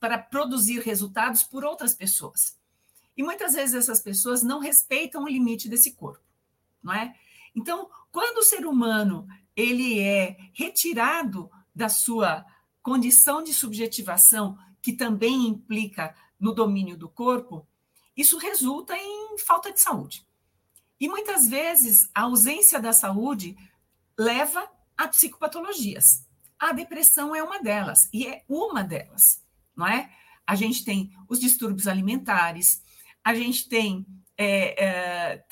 para 0.00 0.18
produzir 0.18 0.80
resultados 0.80 1.42
por 1.42 1.64
outras 1.64 1.94
pessoas. 1.94 2.58
E 3.16 3.22
muitas 3.22 3.52
vezes 3.52 3.74
essas 3.74 4.00
pessoas 4.00 4.42
não 4.42 4.58
respeitam 4.58 5.24
o 5.24 5.28
limite 5.28 5.68
desse 5.68 5.92
corpo, 5.92 6.24
não 6.82 6.94
é? 6.94 7.14
Então, 7.54 7.90
quando 8.10 8.38
o 8.38 8.42
ser 8.42 8.66
humano 8.66 9.28
ele 9.54 10.00
é 10.00 10.36
retirado 10.54 11.50
da 11.74 11.88
sua 11.88 12.44
condição 12.82 13.42
de 13.42 13.52
subjetivação, 13.52 14.58
que 14.80 14.92
também 14.92 15.46
implica 15.46 16.14
no 16.40 16.54
domínio 16.54 16.96
do 16.96 17.08
corpo, 17.08 17.66
isso 18.16 18.38
resulta 18.38 18.96
em 18.96 19.38
falta 19.38 19.72
de 19.72 19.80
saúde. 19.80 20.26
E 21.02 21.08
muitas 21.08 21.48
vezes 21.48 22.08
a 22.14 22.22
ausência 22.22 22.78
da 22.78 22.92
saúde 22.92 23.56
leva 24.16 24.70
a 24.96 25.08
psicopatologias. 25.08 26.24
A 26.56 26.70
depressão 26.72 27.34
é 27.34 27.42
uma 27.42 27.60
delas, 27.60 28.08
e 28.12 28.24
é 28.24 28.44
uma 28.48 28.84
delas, 28.84 29.42
não 29.74 29.84
é? 29.84 30.08
A 30.46 30.54
gente 30.54 30.84
tem 30.84 31.12
os 31.28 31.40
distúrbios 31.40 31.88
alimentares, 31.88 32.84
a 33.24 33.34
gente 33.34 33.68
tem 33.68 34.06
é, 34.36 34.84
é, 34.84 35.44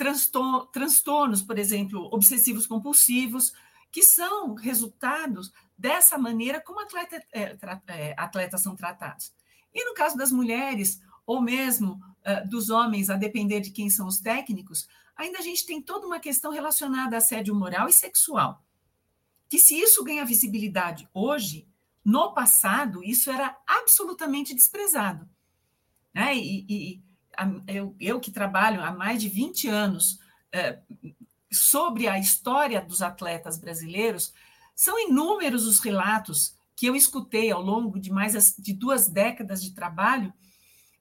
transtornos, 0.73 1.43
por 1.43 1.59
exemplo, 1.59 2.09
obsessivos 2.13 2.65
compulsivos, 2.65 3.53
que 3.91 4.05
são 4.05 4.55
resultados 4.55 5.51
dessa 5.77 6.17
maneira 6.17 6.61
como 6.61 6.79
atleta, 6.79 7.21
é, 7.33 7.59
é, 7.89 8.15
atletas 8.17 8.63
são 8.63 8.77
tratados. 8.77 9.33
E 9.75 9.85
no 9.85 9.95
caso 9.95 10.17
das 10.17 10.31
mulheres, 10.31 11.01
ou 11.27 11.43
mesmo 11.43 12.01
uh, 12.25 12.49
dos 12.49 12.71
homens, 12.71 13.11
a 13.11 13.17
depender 13.17 13.59
de 13.61 13.71
quem 13.71 13.91
são 13.91 14.07
os 14.07 14.21
técnicos, 14.21 14.89
ainda 15.21 15.39
a 15.39 15.43
gente 15.43 15.67
tem 15.67 15.81
toda 15.81 16.07
uma 16.07 16.19
questão 16.19 16.51
relacionada 16.51 17.17
a 17.17 17.19
assédio 17.19 17.55
moral 17.55 17.89
e 17.89 17.93
sexual. 17.93 18.65
Que 19.49 19.59
se 19.59 19.79
isso 19.79 20.03
ganha 20.03 20.25
visibilidade 20.25 21.09
hoje, 21.13 21.69
no 22.05 22.33
passado, 22.33 23.05
isso 23.05 23.31
era 23.31 23.57
absolutamente 23.67 24.55
desprezado. 24.55 25.29
Né? 26.15 26.37
E, 26.37 26.67
e 26.69 27.03
a, 27.37 27.47
eu, 27.69 27.95
eu, 28.01 28.21
que 28.21 28.31
trabalho 28.31 28.83
há 28.83 28.93
mais 28.93 29.21
de 29.21 29.29
20 29.29 29.69
anos 29.69 30.15
uh, 30.55 31.15
sobre 31.53 32.09
a 32.09 32.19
história 32.19 32.81
dos 32.81 33.03
atletas 33.03 33.59
brasileiros, 33.59 34.33
são 34.75 34.99
inúmeros 34.99 35.67
os 35.67 35.81
relatos 35.81 36.57
que 36.75 36.87
eu 36.87 36.97
escutei 36.97 37.51
ao 37.51 37.61
longo 37.61 38.01
de 38.01 38.11
mais 38.11 38.55
de 38.57 38.73
duas 38.73 39.09
décadas 39.09 39.63
de 39.63 39.75
trabalho 39.75 40.33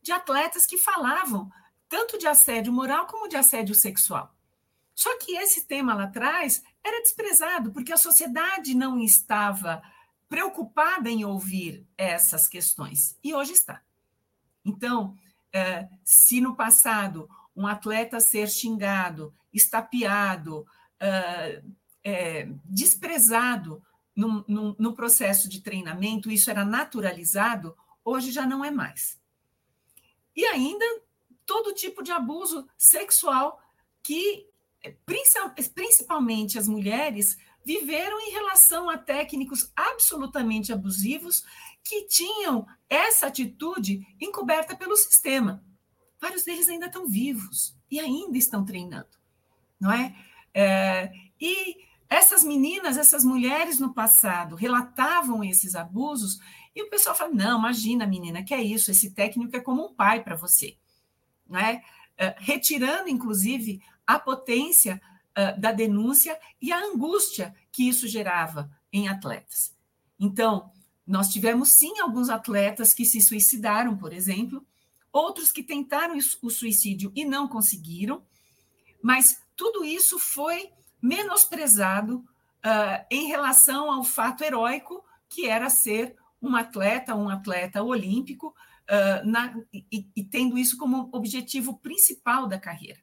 de 0.02 0.12
atletas 0.12 0.66
que 0.66 0.78
falavam 0.78 1.50
tanto 1.90 2.18
de 2.18 2.28
assédio 2.28 2.72
moral 2.72 3.08
como 3.08 3.28
de 3.28 3.36
assédio 3.36 3.74
sexual. 3.74 4.34
Só 4.94 5.18
que 5.18 5.36
esse 5.36 5.66
tema 5.66 5.94
lá 5.94 6.04
atrás 6.04 6.64
era 6.84 7.02
desprezado, 7.02 7.72
porque 7.72 7.92
a 7.92 7.98
sociedade 7.98 8.76
não 8.76 9.00
estava 9.00 9.82
preocupada 10.28 11.10
em 11.10 11.26
ouvir 11.26 11.88
essas 11.98 12.48
questões, 12.48 13.18
e 13.24 13.34
hoje 13.34 13.54
está. 13.54 13.82
Então, 14.64 15.18
é, 15.52 15.90
se 16.04 16.40
no 16.40 16.56
passado 16.56 17.28
um 17.56 17.66
atleta 17.66 18.20
ser 18.20 18.48
xingado, 18.48 19.34
estapeado, 19.52 20.68
é, 21.00 21.64
é, 22.04 22.48
desprezado 22.66 23.82
no, 24.16 24.76
no 24.78 24.94
processo 24.94 25.48
de 25.50 25.62
treinamento, 25.62 26.30
isso 26.30 26.50
era 26.52 26.66
naturalizado, 26.66 27.76
hoje 28.04 28.32
já 28.32 28.46
não 28.46 28.64
é 28.64 28.70
mais. 28.70 29.18
E 30.36 30.46
ainda 30.46 30.86
todo 31.50 31.74
tipo 31.74 32.04
de 32.04 32.12
abuso 32.12 32.70
sexual 32.78 33.60
que, 34.04 34.46
principalmente 35.74 36.60
as 36.60 36.68
mulheres, 36.68 37.36
viveram 37.66 38.20
em 38.22 38.30
relação 38.30 38.88
a 38.88 39.00
técnicos 39.00 39.72
absolutamente 39.76 40.72
abusivos 40.72 41.44
que 41.84 42.06
tinham 42.06 42.68
essa 42.88 43.26
atitude 43.26 44.06
encoberta 44.22 44.76
pelo 44.76 44.96
sistema. 44.96 45.64
Vários 46.22 46.44
deles 46.44 46.70
ainda 46.70 46.86
estão 46.86 47.08
vivos 47.08 47.76
e 47.90 48.00
ainda 48.00 48.38
estão 48.38 48.64
treinando, 48.64 49.18
não 49.80 49.92
é? 49.92 50.16
é 50.54 51.12
e 51.42 51.78
essas 52.08 52.44
meninas, 52.44 52.96
essas 52.96 53.26
mulheres 53.26 53.80
no 53.80 53.92
passado 53.92 54.56
relatavam 54.56 55.44
esses 55.44 55.74
abusos 55.74 56.40
e 56.76 56.84
o 56.84 56.90
pessoal 56.92 57.16
fala: 57.16 57.34
não, 57.34 57.58
imagina, 57.58 58.06
menina, 58.06 58.44
que 58.44 58.54
é 58.54 58.62
isso? 58.62 58.92
Esse 58.92 59.16
técnico 59.16 59.56
é 59.56 59.60
como 59.60 59.88
um 59.88 59.94
pai 59.96 60.24
para 60.24 60.36
você. 60.36 60.78
Né? 61.50 61.82
Uh, 62.20 62.36
retirando, 62.38 63.10
inclusive, 63.10 63.82
a 64.06 64.20
potência 64.20 65.02
uh, 65.32 65.60
da 65.60 65.72
denúncia 65.72 66.40
e 66.62 66.72
a 66.72 66.80
angústia 66.80 67.56
que 67.72 67.88
isso 67.88 68.08
gerava 68.08 68.70
em 68.92 69.08
atletas. 69.08 69.76
Então, 70.20 70.72
nós 71.06 71.30
tivemos 71.30 71.72
sim 71.72 72.00
alguns 72.00 72.30
atletas 72.30 72.94
que 72.94 73.06
se 73.06 73.20
suicidaram, 73.22 73.98
por 73.98 74.14
exemplo, 74.14 74.66
outros 75.12 75.52
que 75.52 75.64
tentaram 75.64 76.18
o 76.42 76.50
suicídio 76.50 77.12
e 77.16 77.26
não 77.26 77.48
conseguiram, 77.48 78.24
mas 79.02 79.42
tudo 79.56 79.84
isso 79.84 80.20
foi 80.20 80.70
menosprezado 81.02 82.18
uh, 82.18 83.06
em 83.10 83.28
relação 83.28 83.92
ao 83.92 84.04
fato 84.04 84.44
heróico 84.44 85.04
que 85.28 85.48
era 85.48 85.70
ser 85.70 86.16
um 86.42 86.56
atleta, 86.56 87.16
um 87.16 87.30
atleta 87.30 87.84
olímpico, 87.84 88.56
uh, 88.90 89.26
na, 89.26 89.56
e, 89.72 90.08
e, 90.16 90.24
tendo 90.24 90.58
isso 90.58 90.78
como 90.78 91.10
objetivo 91.12 91.78
principal 91.78 92.48
da 92.48 92.60
carreira. 92.60 93.00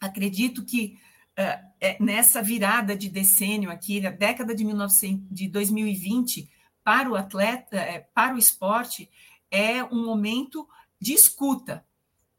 Acredito 0.00 0.64
que 0.64 0.98
uh, 1.38 1.72
é, 1.80 1.96
nessa 2.02 2.42
virada 2.42 2.96
de 2.96 3.08
decênio 3.08 3.70
aqui, 3.70 4.00
na 4.00 4.10
década 4.10 4.54
de, 4.54 4.64
1900, 4.64 5.26
de 5.30 5.48
2020, 5.48 6.50
para 6.82 7.10
o 7.10 7.16
atleta, 7.16 7.76
é, 7.76 8.00
para 8.00 8.34
o 8.34 8.38
esporte, 8.38 9.08
é 9.50 9.82
um 9.84 10.04
momento 10.04 10.68
de 11.00 11.14
escuta, 11.14 11.86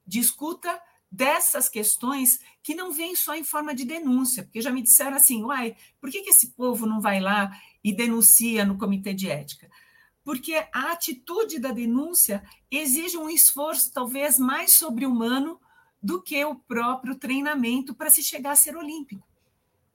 de 0.05 0.19
escuta 0.19 0.79
dessas 1.09 1.69
questões 1.69 2.39
que 2.61 2.75
não 2.75 2.91
vêm 2.91 3.15
só 3.15 3.35
em 3.35 3.43
forma 3.43 3.73
de 3.73 3.85
denúncia, 3.85 4.43
porque 4.43 4.61
já 4.61 4.71
me 4.71 4.81
disseram 4.81 5.15
assim, 5.15 5.43
uai, 5.43 5.75
por 6.01 6.11
que, 6.11 6.21
que 6.21 6.29
esse 6.29 6.51
povo 6.51 6.85
não 6.85 6.99
vai 6.99 7.21
lá 7.21 7.57
e 7.83 7.93
denuncia 7.93 8.65
no 8.65 8.77
comitê 8.77 9.13
de 9.13 9.29
ética? 9.29 9.69
Porque 10.25 10.55
a 10.73 10.91
atitude 10.91 11.59
da 11.59 11.71
denúncia 11.71 12.43
exige 12.69 13.15
um 13.15 13.29
esforço 13.29 13.93
talvez 13.93 14.39
mais 14.39 14.75
sobre-humano 14.75 15.61
do 16.01 16.21
que 16.21 16.43
o 16.43 16.55
próprio 16.55 17.15
treinamento 17.15 17.93
para 17.93 18.09
se 18.09 18.23
chegar 18.23 18.51
a 18.51 18.55
ser 18.55 18.75
olímpico. 18.75 19.25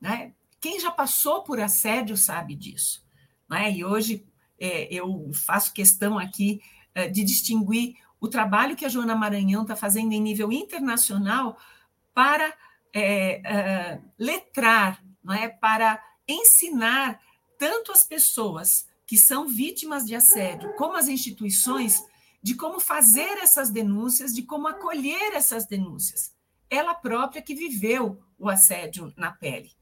Né? 0.00 0.32
Quem 0.60 0.78
já 0.78 0.90
passou 0.90 1.42
por 1.42 1.60
assédio 1.60 2.16
sabe 2.16 2.54
disso. 2.54 3.04
Né? 3.48 3.72
E 3.72 3.84
hoje 3.84 4.24
é, 4.58 4.86
eu 4.94 5.30
faço 5.34 5.74
questão 5.74 6.16
aqui 6.16 6.62
é, 6.94 7.08
de 7.08 7.24
distinguir 7.24 7.96
o 8.20 8.28
trabalho 8.28 8.76
que 8.76 8.84
a 8.84 8.88
Joana 8.88 9.16
Maranhão 9.16 9.62
está 9.62 9.74
fazendo 9.74 10.12
em 10.12 10.20
nível 10.20 10.52
internacional 10.52 11.58
para 12.14 12.54
é, 12.92 13.40
é, 13.44 14.00
letrar, 14.18 15.02
não 15.24 15.34
é? 15.34 15.48
para 15.48 16.00
ensinar 16.28 17.20
tanto 17.58 17.90
as 17.90 18.04
pessoas 18.04 18.88
que 19.10 19.18
são 19.18 19.48
vítimas 19.48 20.06
de 20.06 20.14
assédio, 20.14 20.72
como 20.76 20.96
as 20.96 21.08
instituições, 21.08 22.00
de 22.40 22.54
como 22.54 22.78
fazer 22.78 23.38
essas 23.38 23.68
denúncias, 23.68 24.32
de 24.32 24.44
como 24.44 24.68
acolher 24.68 25.34
essas 25.34 25.66
denúncias. 25.66 26.32
Ela 26.70 26.94
própria 26.94 27.42
que 27.42 27.52
viveu 27.52 28.22
o 28.38 28.48
assédio 28.48 29.12
na 29.16 29.32
pele, 29.32 29.72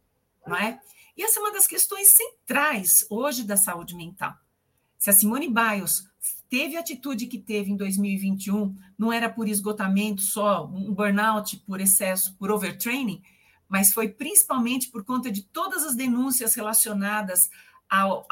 não 0.47 0.57
é? 0.57 0.81
E 1.15 1.23
essa 1.23 1.41
é 1.41 1.43
uma 1.43 1.53
das 1.53 1.67
questões 1.67 2.09
centrais 2.09 3.07
hoje 3.11 3.45
da 3.45 3.59
saúde 3.59 3.95
mental. 3.95 4.35
Se 4.97 5.11
a 5.11 5.13
Simone 5.13 5.53
Biles 5.53 6.09
teve 6.49 6.79
a 6.79 6.81
atitude 6.81 7.27
que 7.27 7.39
teve 7.39 7.71
em 7.71 7.77
2021, 7.77 8.75
não 8.97 9.13
era 9.13 9.29
por 9.29 9.47
esgotamento 9.47 10.23
só, 10.23 10.65
um 10.65 10.95
burnout 10.95 11.55
por 11.67 11.83
excesso, 11.83 12.35
por 12.39 12.51
overtraining, 12.51 13.23
mas 13.69 13.93
foi 13.93 14.09
principalmente 14.09 14.89
por 14.89 15.05
conta 15.05 15.31
de 15.31 15.43
todas 15.43 15.85
as 15.85 15.95
denúncias 15.95 16.55
relacionadas 16.55 17.51
ao, 17.89 18.27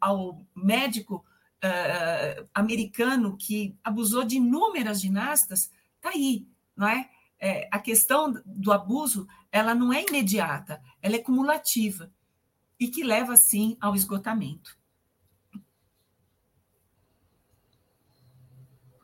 ao, 0.00 0.46
médico 0.54 1.24
uh, 1.64 2.48
americano 2.54 3.36
que 3.36 3.76
abusou 3.82 4.24
de 4.24 4.36
inúmeras 4.36 5.00
ginastas, 5.00 5.70
está 5.96 6.10
aí, 6.10 6.46
não 6.76 6.86
é? 6.86 7.08
é? 7.40 7.68
A 7.70 7.78
questão 7.78 8.34
do 8.44 8.72
abuso, 8.72 9.26
ela 9.50 9.74
não 9.74 9.92
é 9.92 10.04
imediata, 10.04 10.82
ela 11.00 11.16
é 11.16 11.18
cumulativa 11.18 12.10
e 12.78 12.88
que 12.88 13.02
leva, 13.02 13.36
sim, 13.36 13.76
ao 13.80 13.94
esgotamento. 13.94 14.78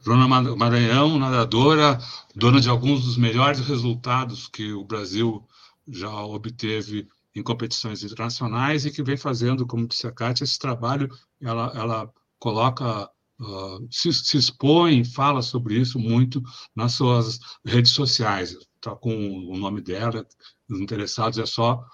Joana 0.05 0.29
Maranhão, 0.55 1.19
nadadora, 1.19 1.99
dona 2.37 2.61
de 2.61 2.69
alguns 2.69 3.05
dos 3.05 3.17
melhores 3.17 3.61
resultados 3.61 4.47
que 4.47 4.71
o 4.71 4.85
Brasil 4.85 5.43
já 5.89 6.11
obteve 6.11 7.09
em 7.35 7.43
competições 7.43 8.03
internacionais 8.03 8.85
e 8.85 8.91
que 8.91 9.03
vem 9.03 9.17
fazendo, 9.17 9.67
como 9.67 9.89
disse 9.89 10.07
a 10.07 10.13
Kátia, 10.13 10.45
esse 10.45 10.59
trabalho, 10.59 11.09
ela, 11.41 11.73
ela 11.75 12.13
coloca, 12.39 13.11
uh, 13.41 13.89
se, 13.91 14.13
se, 14.13 14.37
expõe, 14.37 15.05
fala 15.05 15.43
sobre 15.43 15.79
isso 15.79 15.99
muito 15.99 16.43
nas 16.75 16.93
suas 16.93 17.41
redes 17.65 17.93
sociais. 17.93 18.57
Está 18.77 18.95
com 18.95 19.13
o 19.49 19.57
nome 19.57 19.81
dela, 19.81 20.27
os 20.71 20.81
interessados 20.81 21.39
é 21.39 21.47
só 21.47 21.85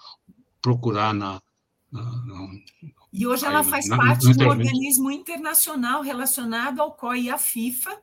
procurar 0.61 1.13
na, 1.13 1.41
e 3.11 3.27
hoje 3.27 3.45
ela 3.45 3.63
faz 3.63 3.85
na, 3.87 3.97
parte 3.97 4.33
do 4.33 4.47
organismo 4.47 5.11
internacional 5.11 6.01
relacionado 6.01 6.79
ao 6.79 6.93
COI 6.93 7.23
e 7.23 7.29
à 7.29 7.37
FIFA 7.37 8.01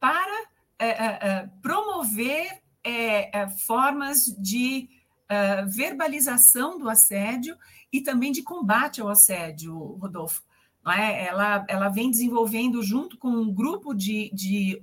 para 0.00 0.46
é, 0.76 0.88
é, 0.88 1.50
promover 1.62 2.60
é, 2.82 3.48
formas 3.48 4.24
de 4.36 4.88
é, 5.32 5.64
verbalização 5.64 6.78
do 6.78 6.88
assédio 6.88 7.56
e 7.92 8.00
também 8.00 8.32
de 8.32 8.42
combate 8.42 9.00
ao 9.00 9.08
assédio, 9.08 9.76
Rodolfo. 9.76 10.42
Ela, 10.84 11.64
ela 11.68 11.88
vem 11.88 12.10
desenvolvendo, 12.10 12.82
junto 12.82 13.16
com 13.16 13.28
um 13.28 13.54
grupo 13.54 13.94
de, 13.94 14.32
de 14.34 14.82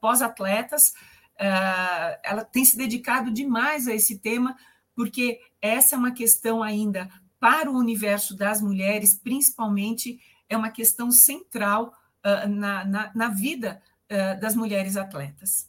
pós-atletas, 0.00 0.92
ela 2.22 2.44
tem 2.44 2.64
se 2.64 2.76
dedicado 2.76 3.28
demais 3.32 3.88
a 3.88 3.94
esse 3.94 4.20
tema, 4.20 4.56
porque 4.94 5.40
essa 5.60 5.96
é 5.96 5.98
uma 5.98 6.12
questão 6.12 6.62
ainda 6.62 7.10
para 7.40 7.70
o 7.70 7.76
universo 7.76 8.36
das 8.36 8.60
mulheres, 8.60 9.18
principalmente, 9.18 10.20
é 10.48 10.56
uma 10.56 10.70
questão 10.70 11.10
central 11.10 11.92
uh, 12.24 12.48
na, 12.48 12.84
na, 12.84 13.12
na, 13.14 13.28
vida 13.28 13.80
uh, 14.10 14.40
das 14.40 14.56
mulheres 14.56 14.96
atletas. 14.96 15.67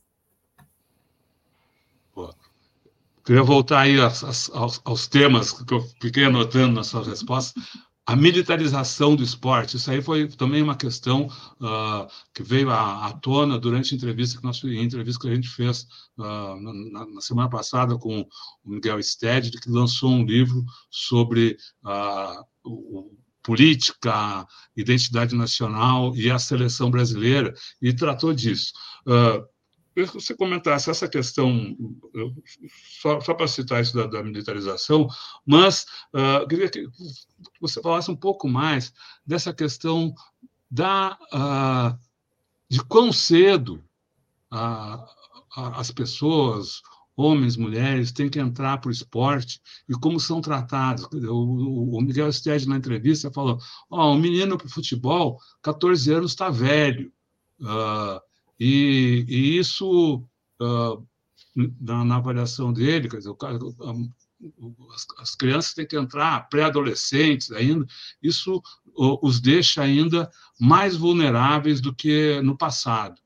Queria 3.26 3.44
voltar 3.44 3.82
aí 3.82 4.00
aos, 4.00 4.50
aos, 4.50 4.82
aos, 4.84 5.08
temas 5.08 5.52
que 5.52 5.74
eu 5.74 5.82
fiquei 6.02 6.26
anotando 6.26 6.74
nas 6.74 6.88
suas 6.88 7.08
respostas 7.08 7.64
a 8.10 8.16
militarização 8.16 9.16
do 9.16 9.22
esporte. 9.22 9.78
Isso 9.78 9.92
aí 9.92 10.02
foi 10.02 10.28
também 10.28 10.64
uma 10.64 10.76
questão 10.76 11.28
uh, 11.28 12.08
que 12.34 12.42
veio 12.42 12.72
à, 12.72 13.06
à, 13.06 13.14
tona 13.14 13.60
durante 13.60 13.94
a 13.94 13.98
entrevista 13.98 14.40
que, 14.40 14.44
nós, 14.44 14.64
entrevista 14.64 15.22
que 15.22 15.32
a 15.32 15.36
gente 15.36 15.48
fez 15.48 15.86
uh, 16.18 16.60
na, 16.92 17.06
na, 17.06 17.22
semana 17.22 17.48
passada 17.48 18.00
com 18.00 18.22
o 18.22 18.28
Miguel 18.66 19.00
Sted, 19.04 19.52
que 19.52 19.70
lançou 19.70 20.10
um 20.10 20.26
livro 20.26 20.66
sobre 20.90 21.56
uh, 21.86 22.44
o, 22.64 23.12
política, 23.44 24.46
identidade 24.76 25.36
nacional 25.36 26.16
e 26.16 26.32
a 26.32 26.40
seleção 26.40 26.90
brasileira, 26.90 27.54
e 27.80 27.94
tratou 27.94 28.34
disso. 28.34 28.74
Uh, 29.08 29.46
que 30.08 30.14
você 30.14 30.36
comentasse 30.36 30.90
essa 30.90 31.08
questão, 31.08 31.76
só, 33.02 33.20
só 33.22 33.34
para 33.34 33.48
citar 33.48 33.82
isso 33.82 33.96
da, 33.96 34.08
da 34.08 34.24
militarização, 34.24 35.08
mas 35.46 35.86
uh, 36.14 36.48
queria 36.48 36.70
que 36.70 36.88
você 37.60 37.82
falasse 37.82 38.10
um 38.12 38.16
pouco 38.16 38.48
mais 38.48 38.94
dessa 39.26 39.54
questão 39.54 40.14
da, 40.70 41.18
uh, 41.34 42.00
de 42.70 42.84
quão 42.84 43.12
cedo 43.12 43.84
uh, 44.54 45.06
as 45.56 45.92
pessoas, 45.92 46.82
homens, 47.16 47.58
mulheres, 47.58 48.12
têm 48.12 48.30
que 48.30 48.40
entrar 48.40 48.78
para 48.78 48.90
o 48.90 48.92
esporte 48.92 49.60
e 49.90 49.94
como 49.94 50.20
são 50.20 50.40
tratados. 50.40 51.06
O, 51.12 51.98
o 51.98 52.02
Miguel 52.02 52.32
Stede, 52.32 52.68
na 52.68 52.78
entrevista, 52.78 53.32
falou: 53.32 53.60
oh, 53.90 54.12
um 54.12 54.20
menino 54.20 54.58
para 54.58 54.68
o 54.68 54.72
futebol, 54.72 55.38
14 55.62 56.14
anos, 56.14 56.32
está 56.32 56.50
velho. 56.50 57.12
Uh, 57.60 58.29
e, 58.60 59.26
e 59.28 59.58
isso, 59.58 60.24
uh, 60.62 61.08
na, 61.80 62.04
na, 62.04 62.18
avaliação 62.18 62.74
dele, 62.74 63.08
quer 63.08 63.18
dizer, 63.18 63.30
o 63.30 63.36
cara, 63.36 63.58
as, 64.94 65.08
as 65.18 65.36
crianças 65.36 65.74
têm 65.74 65.88
que 65.88 65.98
entrar, 65.98 66.50
pré-adolescentes 66.50 67.52
ainda, 67.52 67.86
isso 68.22 68.62
os 68.96 69.40
deixa 69.40 69.82
ainda 69.82 70.30
mais 70.60 70.98
vulneráveis 70.98 71.80
do 71.80 71.96
que 71.96 72.42
no 72.42 72.58
passado. 72.58 73.22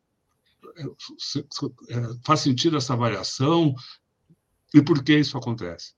É, 1.89 2.01
faz 2.25 2.41
sentido 2.41 2.77
essa 2.77 2.93
avaliação? 2.93 3.75
E 4.73 4.81
por 4.81 5.03
que 5.03 5.17
isso 5.17 5.37
acontece? 5.37 5.93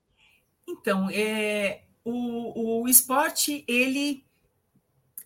Então, 0.68 1.10
é, 1.10 1.84
o, 2.04 2.84
o 2.84 2.88
esporte 2.88 3.64
ele 3.68 4.26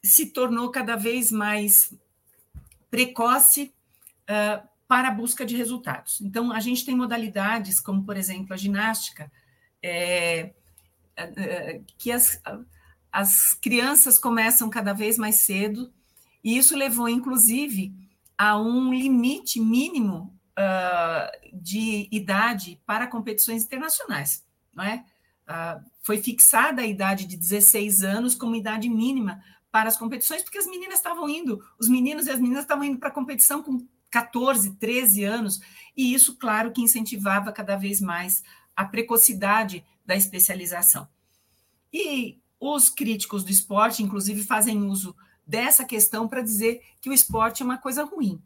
se 0.04 0.28
tornou 0.28 0.72
cada 0.72 0.96
vez 0.96 1.32
mais 1.32 1.94
precoce 2.90 3.74
uh, 4.30 4.68
para 4.88 5.10
a 5.10 5.12
busca 5.12 5.46
de 5.46 5.56
resultados. 5.56 6.20
Então, 6.22 6.52
a 6.52 6.60
gente 6.60 6.86
tem 6.86 6.96
modalidades, 6.96 7.80
como, 7.80 8.04
por 8.04 8.18
exemplo, 8.18 8.54
a 8.54 8.58
ginástica, 8.58 9.32
é, 9.84 10.54
é, 11.16 11.82
que 11.98 12.12
as, 12.12 12.42
as 13.12 13.54
crianças 13.54 14.18
começam 14.18 14.70
cada 14.70 14.94
vez 14.94 15.18
mais 15.18 15.42
cedo, 15.42 15.94
e 16.44 16.58
isso 16.58 16.76
levou, 16.76 17.08
inclusive, 17.08 17.94
a 18.38 18.58
um 18.60 18.94
limite 18.94 19.60
mínimo 19.60 20.34
uh, 20.58 21.50
de 21.54 22.08
idade 22.12 22.82
para 22.86 23.06
competições 23.06 23.64
internacionais, 23.66 24.46
não 24.74 24.84
é? 24.84 25.06
Uh, 25.48 25.84
foi 26.02 26.18
fixada 26.18 26.82
a 26.82 26.88
idade 26.88 27.26
de 27.26 27.36
16 27.36 28.02
anos 28.02 28.36
como 28.36 28.56
idade 28.56 28.88
mínima 28.88 29.44
para 29.72 29.90
as 29.90 29.98
competições, 29.98 30.42
porque 30.42 30.58
as 30.58 30.66
meninas 30.66 31.00
estavam 31.00 31.30
indo, 31.30 31.64
os 31.80 31.88
meninos 31.88 32.28
e 32.28 32.32
as 32.32 32.40
meninas 32.40 32.64
estavam 32.64 32.84
indo 32.84 32.98
para 32.98 33.10
a 33.10 33.14
competição 33.14 33.62
com 33.62 33.86
14, 34.10 34.76
13 34.76 35.24
anos, 35.24 35.60
e 35.96 36.14
isso, 36.14 36.38
claro, 36.38 36.72
que 36.72 36.82
incentivava 36.82 37.52
cada 37.52 37.76
vez 37.76 38.02
mais 38.02 38.44
a 38.76 38.86
precocidade 38.86 39.84
da 40.06 40.16
especialização. 40.16 41.08
E 41.92 42.40
os 42.60 42.90
críticos 42.90 43.44
do 43.44 43.52
esporte, 43.52 44.04
inclusive, 44.04 44.44
fazem 44.44 44.84
uso 44.84 45.16
dessa 45.46 45.84
questão 45.84 46.28
para 46.28 46.42
dizer 46.42 46.82
que 47.02 47.10
o 47.10 47.14
esporte 47.14 47.62
é 47.62 47.66
uma 47.66 47.78
coisa 47.78 48.04
ruim. 48.04 48.42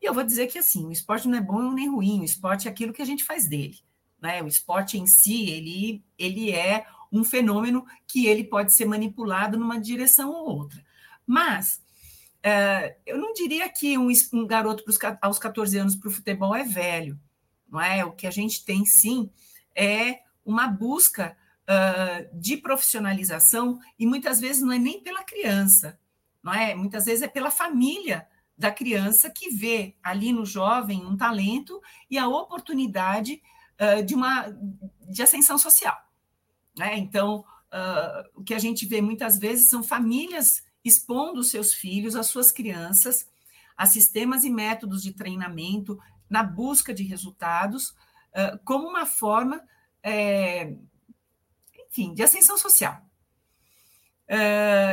E 0.00 0.06
eu 0.06 0.14
vou 0.14 0.22
dizer 0.22 0.46
que 0.46 0.58
assim, 0.58 0.86
o 0.86 0.92
esporte 0.92 1.28
não 1.28 1.38
é 1.38 1.40
bom 1.40 1.72
nem 1.72 1.88
ruim, 1.88 2.20
o 2.20 2.24
esporte 2.24 2.68
é 2.68 2.70
aquilo 2.70 2.92
que 2.92 3.02
a 3.02 3.04
gente 3.04 3.24
faz 3.24 3.48
dele. 3.48 3.76
Né? 4.20 4.42
O 4.42 4.48
esporte 4.48 4.96
em 4.96 5.06
si, 5.06 5.50
ele, 5.50 6.02
ele 6.16 6.50
é 6.50 6.86
um 7.12 7.24
fenômeno 7.24 7.86
que 8.06 8.26
ele 8.26 8.44
pode 8.44 8.74
ser 8.74 8.84
manipulado 8.84 9.58
numa 9.58 9.80
direção 9.80 10.30
ou 10.30 10.58
outra. 10.58 10.82
Mas 11.26 11.82
é, 12.42 12.96
eu 13.06 13.18
não 13.18 13.32
diria 13.32 13.68
que 13.68 13.98
um, 13.98 14.08
um 14.32 14.46
garoto 14.46 14.84
pros, 14.84 14.98
aos 15.20 15.38
14 15.38 15.76
anos 15.78 15.96
para 15.96 16.08
o 16.08 16.12
futebol 16.12 16.54
é 16.54 16.64
velho, 16.64 17.18
não 17.68 17.80
é? 17.80 18.04
O 18.04 18.12
que 18.12 18.26
a 18.26 18.30
gente 18.30 18.64
tem 18.64 18.84
sim 18.84 19.30
é 19.74 20.20
uma 20.44 20.66
busca 20.66 21.36
uh, 21.68 22.38
de 22.38 22.56
profissionalização 22.56 23.78
e 23.98 24.06
muitas 24.06 24.40
vezes 24.40 24.62
não 24.62 24.72
é 24.72 24.78
nem 24.78 25.02
pela 25.02 25.24
criança, 25.24 25.98
não 26.42 26.52
é? 26.52 26.74
Muitas 26.74 27.04
vezes 27.04 27.22
é 27.22 27.28
pela 27.28 27.50
família 27.50 28.26
da 28.56 28.72
criança 28.72 29.30
que 29.30 29.50
vê 29.50 29.96
ali 30.02 30.32
no 30.32 30.44
jovem 30.44 31.04
um 31.04 31.16
talento 31.16 31.80
e 32.10 32.18
a 32.18 32.28
oportunidade 32.28 33.42
uh, 33.80 34.02
de 34.02 34.14
uma 34.14 34.46
de 35.08 35.22
ascensão 35.22 35.58
social, 35.58 35.96
né? 36.76 36.96
Então 36.96 37.44
uh, 37.72 38.28
o 38.34 38.42
que 38.42 38.54
a 38.54 38.58
gente 38.58 38.86
vê 38.86 39.00
muitas 39.00 39.38
vezes 39.38 39.68
são 39.68 39.82
famílias 39.82 40.62
expondo 40.88 41.44
seus 41.44 41.72
filhos, 41.72 42.16
as 42.16 42.26
suas 42.26 42.50
crianças, 42.50 43.28
a 43.76 43.86
sistemas 43.86 44.44
e 44.44 44.50
métodos 44.50 45.02
de 45.02 45.12
treinamento 45.12 45.98
na 46.28 46.42
busca 46.42 46.92
de 46.92 47.04
resultados, 47.04 47.94
como 48.64 48.88
uma 48.88 49.06
forma, 49.06 49.62
é, 50.02 50.74
enfim, 51.88 52.12
de 52.12 52.22
ascensão 52.22 52.58
social. 52.58 53.00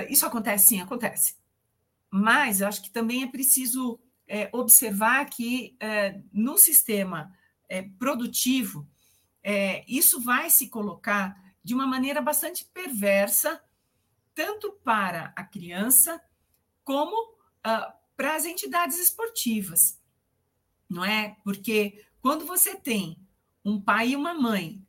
isso 0.09 0.25
acontece? 0.25 0.67
Sim, 0.67 0.81
acontece. 0.81 1.35
Mas 2.09 2.61
eu 2.61 2.67
acho 2.67 2.81
que 2.81 2.89
também 2.89 3.23
é 3.23 3.27
preciso 3.27 3.99
é, 4.27 4.49
observar 4.51 5.25
que 5.25 5.75
é, 5.79 6.19
no 6.31 6.57
sistema 6.57 7.31
é, 7.69 7.83
produtivo, 7.99 8.87
isso 9.87 10.19
vai 10.21 10.49
se 10.49 10.69
colocar 10.69 11.39
de 11.63 11.75
uma 11.75 11.85
maneira 11.85 12.19
bastante 12.19 12.65
perversa 12.73 13.61
tanto 14.35 14.71
para 14.83 15.33
a 15.35 15.43
criança 15.43 16.21
como 16.83 17.15
uh, 17.65 17.91
para 18.15 18.35
as 18.35 18.45
entidades 18.45 18.99
esportivas, 18.99 19.99
não 20.89 21.03
é? 21.03 21.37
Porque 21.43 22.05
quando 22.21 22.45
você 22.45 22.75
tem 22.75 23.17
um 23.63 23.81
pai 23.81 24.09
e 24.09 24.15
uma 24.15 24.33
mãe 24.33 24.85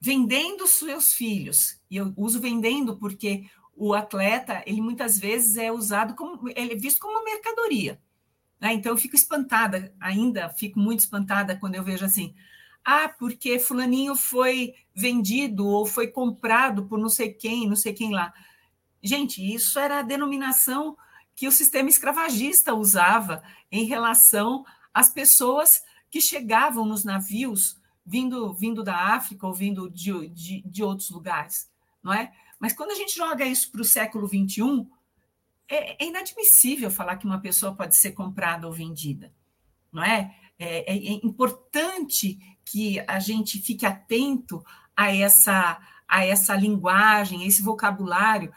vendendo 0.00 0.66
seus 0.66 1.12
filhos, 1.12 1.80
e 1.90 1.96
eu 1.96 2.12
uso 2.16 2.40
vendendo 2.40 2.96
porque 2.96 3.48
o 3.74 3.94
atleta, 3.94 4.62
ele 4.66 4.80
muitas 4.80 5.18
vezes 5.18 5.56
é 5.56 5.72
usado 5.72 6.14
como, 6.14 6.48
ele 6.50 6.74
é 6.74 6.76
visto 6.76 7.00
como 7.00 7.14
uma 7.14 7.24
mercadoria. 7.24 8.00
Né? 8.60 8.74
Então, 8.74 8.92
eu 8.92 8.98
fico 8.98 9.16
espantada, 9.16 9.94
ainda 9.98 10.50
fico 10.50 10.78
muito 10.78 11.00
espantada 11.00 11.56
quando 11.56 11.76
eu 11.76 11.82
vejo 11.82 12.04
assim, 12.04 12.34
ah, 12.84 13.08
porque 13.08 13.58
fulaninho 13.58 14.14
foi 14.14 14.74
vendido 14.94 15.66
ou 15.66 15.86
foi 15.86 16.08
comprado 16.08 16.86
por 16.86 16.98
não 16.98 17.08
sei 17.08 17.32
quem, 17.32 17.68
não 17.68 17.76
sei 17.76 17.92
quem 17.92 18.12
lá. 18.12 18.32
Gente, 19.02 19.42
isso 19.42 19.78
era 19.78 19.98
a 19.98 20.02
denominação 20.02 20.96
que 21.34 21.48
o 21.48 21.52
sistema 21.52 21.88
escravagista 21.88 22.74
usava 22.74 23.42
em 23.70 23.84
relação 23.84 24.64
às 24.92 25.08
pessoas 25.12 25.80
que 26.10 26.20
chegavam 26.20 26.84
nos 26.84 27.04
navios 27.04 27.80
vindo, 28.04 28.52
vindo 28.54 28.82
da 28.82 29.14
África 29.14 29.46
ou 29.46 29.54
vindo 29.54 29.88
de, 29.90 30.28
de, 30.28 30.62
de 30.62 30.82
outros 30.82 31.10
lugares, 31.10 31.70
não 32.02 32.12
é? 32.12 32.32
Mas 32.58 32.72
quando 32.72 32.90
a 32.90 32.94
gente 32.94 33.16
joga 33.16 33.44
isso 33.44 33.70
para 33.70 33.80
o 33.80 33.84
século 33.84 34.28
XXI, 34.28 34.86
é, 35.68 36.02
é, 36.02 36.06
inadmissível 36.06 36.90
falar 36.90 37.16
que 37.16 37.24
uma 37.24 37.40
pessoa 37.40 37.74
pode 37.74 37.96
ser 37.96 38.12
comprada 38.12 38.66
ou 38.66 38.72
vendida, 38.72 39.32
não 39.92 40.02
é? 40.02 40.34
É, 40.58 40.92
é, 40.92 40.96
é 40.96 41.12
importante 41.24 42.38
que 42.64 43.00
a 43.06 43.18
gente 43.18 43.62
fique 43.62 43.86
atento 43.86 44.62
a 44.94 45.14
essa, 45.14 45.80
a 46.06 46.24
essa 46.24 46.54
linguagem, 46.54 47.42
a 47.42 47.46
esse 47.46 47.62
vocabulário. 47.62 48.52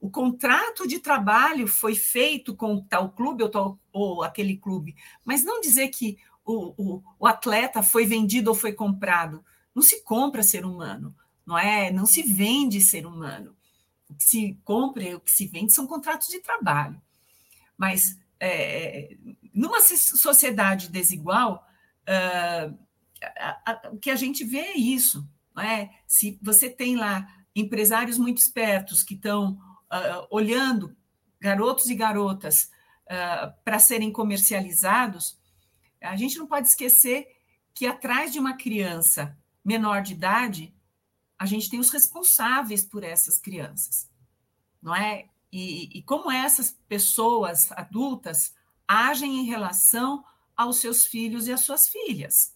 O 0.00 0.10
contrato 0.10 0.86
de 0.86 0.98
trabalho 0.98 1.68
foi 1.68 1.94
feito 1.94 2.54
com 2.54 2.80
tal 2.80 3.10
clube 3.10 3.42
ou, 3.42 3.48
tal, 3.48 3.78
ou 3.92 4.22
aquele 4.22 4.56
clube, 4.56 4.96
mas 5.24 5.44
não 5.44 5.60
dizer 5.60 5.88
que 5.88 6.18
o, 6.44 6.74
o, 6.76 7.02
o 7.18 7.26
atleta 7.26 7.82
foi 7.82 8.06
vendido 8.06 8.50
ou 8.50 8.56
foi 8.56 8.72
comprado. 8.72 9.44
Não 9.74 9.82
se 9.82 10.02
compra 10.02 10.42
ser 10.42 10.64
humano, 10.64 11.14
não 11.44 11.58
é? 11.58 11.90
Não 11.90 12.06
se 12.06 12.22
vende 12.22 12.80
ser 12.80 13.06
humano. 13.06 13.56
O 14.08 14.14
que 14.14 14.24
se 14.24 14.58
compra 14.64 15.02
e 15.02 15.14
o 15.14 15.20
que 15.20 15.30
se 15.30 15.46
vende 15.46 15.72
são 15.72 15.86
contratos 15.86 16.28
de 16.28 16.40
trabalho. 16.40 17.00
Mas 17.76 18.18
é, 18.38 19.16
numa 19.52 19.80
sociedade 19.80 20.88
desigual, 20.88 21.66
uh, 22.08 22.76
o 23.92 23.98
que 23.98 24.10
a 24.10 24.16
gente 24.16 24.44
vê 24.44 24.58
é 24.58 24.78
isso. 24.78 25.26
É? 25.58 25.88
Se 26.06 26.38
você 26.42 26.68
tem 26.68 26.96
lá 26.96 27.26
empresários 27.56 28.18
muito 28.18 28.38
espertos 28.38 29.02
que 29.02 29.14
estão 29.14 29.52
uh, 29.52 30.26
olhando 30.30 30.94
garotos 31.40 31.88
e 31.88 31.94
garotas 31.94 32.70
uh, 33.06 33.52
para 33.64 33.78
serem 33.78 34.12
comercializados, 34.12 35.38
a 36.02 36.14
gente 36.16 36.38
não 36.38 36.46
pode 36.46 36.68
esquecer 36.68 37.26
que 37.74 37.86
atrás 37.86 38.32
de 38.32 38.38
uma 38.38 38.56
criança 38.56 39.36
menor 39.64 40.02
de 40.02 40.12
idade, 40.12 40.74
a 41.38 41.46
gente 41.46 41.68
tem 41.68 41.80
os 41.80 41.90
responsáveis 41.90 42.84
por 42.84 43.02
essas 43.02 43.38
crianças, 43.38 44.08
não 44.80 44.94
é? 44.94 45.28
E, 45.50 45.98
e 45.98 46.02
como 46.02 46.30
essas 46.30 46.78
pessoas 46.88 47.72
adultas 47.72 48.54
agem 48.86 49.40
em 49.40 49.44
relação 49.44 50.24
aos 50.56 50.78
seus 50.78 51.06
filhos 51.06 51.46
e 51.46 51.52
às 51.52 51.60
suas 51.60 51.88
filhas, 51.88 52.54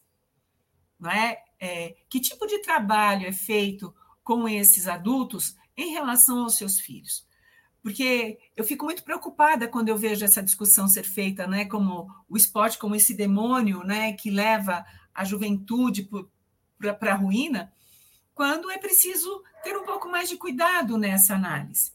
não 0.99 1.11
é? 1.11 1.43
é? 1.59 1.97
Que 2.09 2.21
tipo 2.21 2.47
de 2.47 2.59
trabalho 2.61 3.27
é 3.27 3.33
feito 3.33 3.95
com 4.23 4.49
esses 4.49 4.87
adultos 4.87 5.57
em 5.77 5.93
relação 5.93 6.43
aos 6.43 6.57
seus 6.57 6.79
filhos? 6.79 7.29
porque 7.83 8.39
eu 8.57 8.65
fico 8.65 8.85
muito 8.85 9.03
preocupada 9.03 9.67
quando 9.67 9.89
eu 9.89 9.97
vejo 9.97 10.25
essa 10.25 10.43
discussão 10.43 10.87
ser 10.87 11.05
feita, 11.05 11.47
né, 11.47 11.65
como 11.65 12.09
o 12.29 12.37
esporte 12.37 12.79
como 12.79 12.95
esse 12.95 13.15
demônio, 13.15 13.83
né, 13.83 14.13
que 14.13 14.31
leva 14.31 14.85
a 15.15 15.25
juventude 15.25 16.09
para 16.79 17.13
a 17.13 17.17
ruína, 17.17 17.73
quando 18.35 18.71
é 18.71 18.79
preciso 18.79 19.43
ter 19.63 19.77
um 19.77 19.85
pouco 19.85 20.09
mais 20.09 20.29
de 20.29 20.37
cuidado 20.37 20.97
nessa 20.97 21.35
análise. 21.35 21.93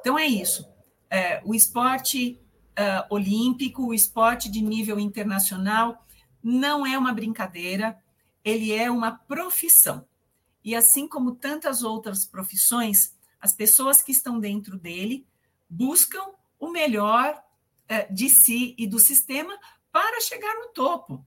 Então 0.00 0.18
é 0.18 0.26
isso. 0.26 0.66
É, 1.10 1.42
o 1.44 1.54
esporte 1.54 2.40
uh, 2.78 3.14
olímpico, 3.14 3.86
o 3.86 3.94
esporte 3.94 4.50
de 4.50 4.62
nível 4.62 4.98
internacional, 4.98 6.06
não 6.42 6.86
é 6.86 6.96
uma 6.96 7.12
brincadeira, 7.12 7.98
ele 8.44 8.72
é 8.72 8.90
uma 8.90 9.12
profissão. 9.12 10.06
E 10.64 10.74
assim 10.74 11.08
como 11.08 11.34
tantas 11.34 11.82
outras 11.82 12.24
profissões, 12.24 13.14
as 13.40 13.54
pessoas 13.54 14.02
que 14.02 14.12
estão 14.12 14.38
dentro 14.38 14.78
dele 14.78 15.26
buscam 15.68 16.24
o 16.58 16.70
melhor 16.70 17.42
é, 17.88 18.06
de 18.06 18.28
si 18.28 18.74
e 18.78 18.86
do 18.86 18.98
sistema 18.98 19.58
para 19.90 20.20
chegar 20.20 20.54
no 20.54 20.68
topo, 20.68 21.26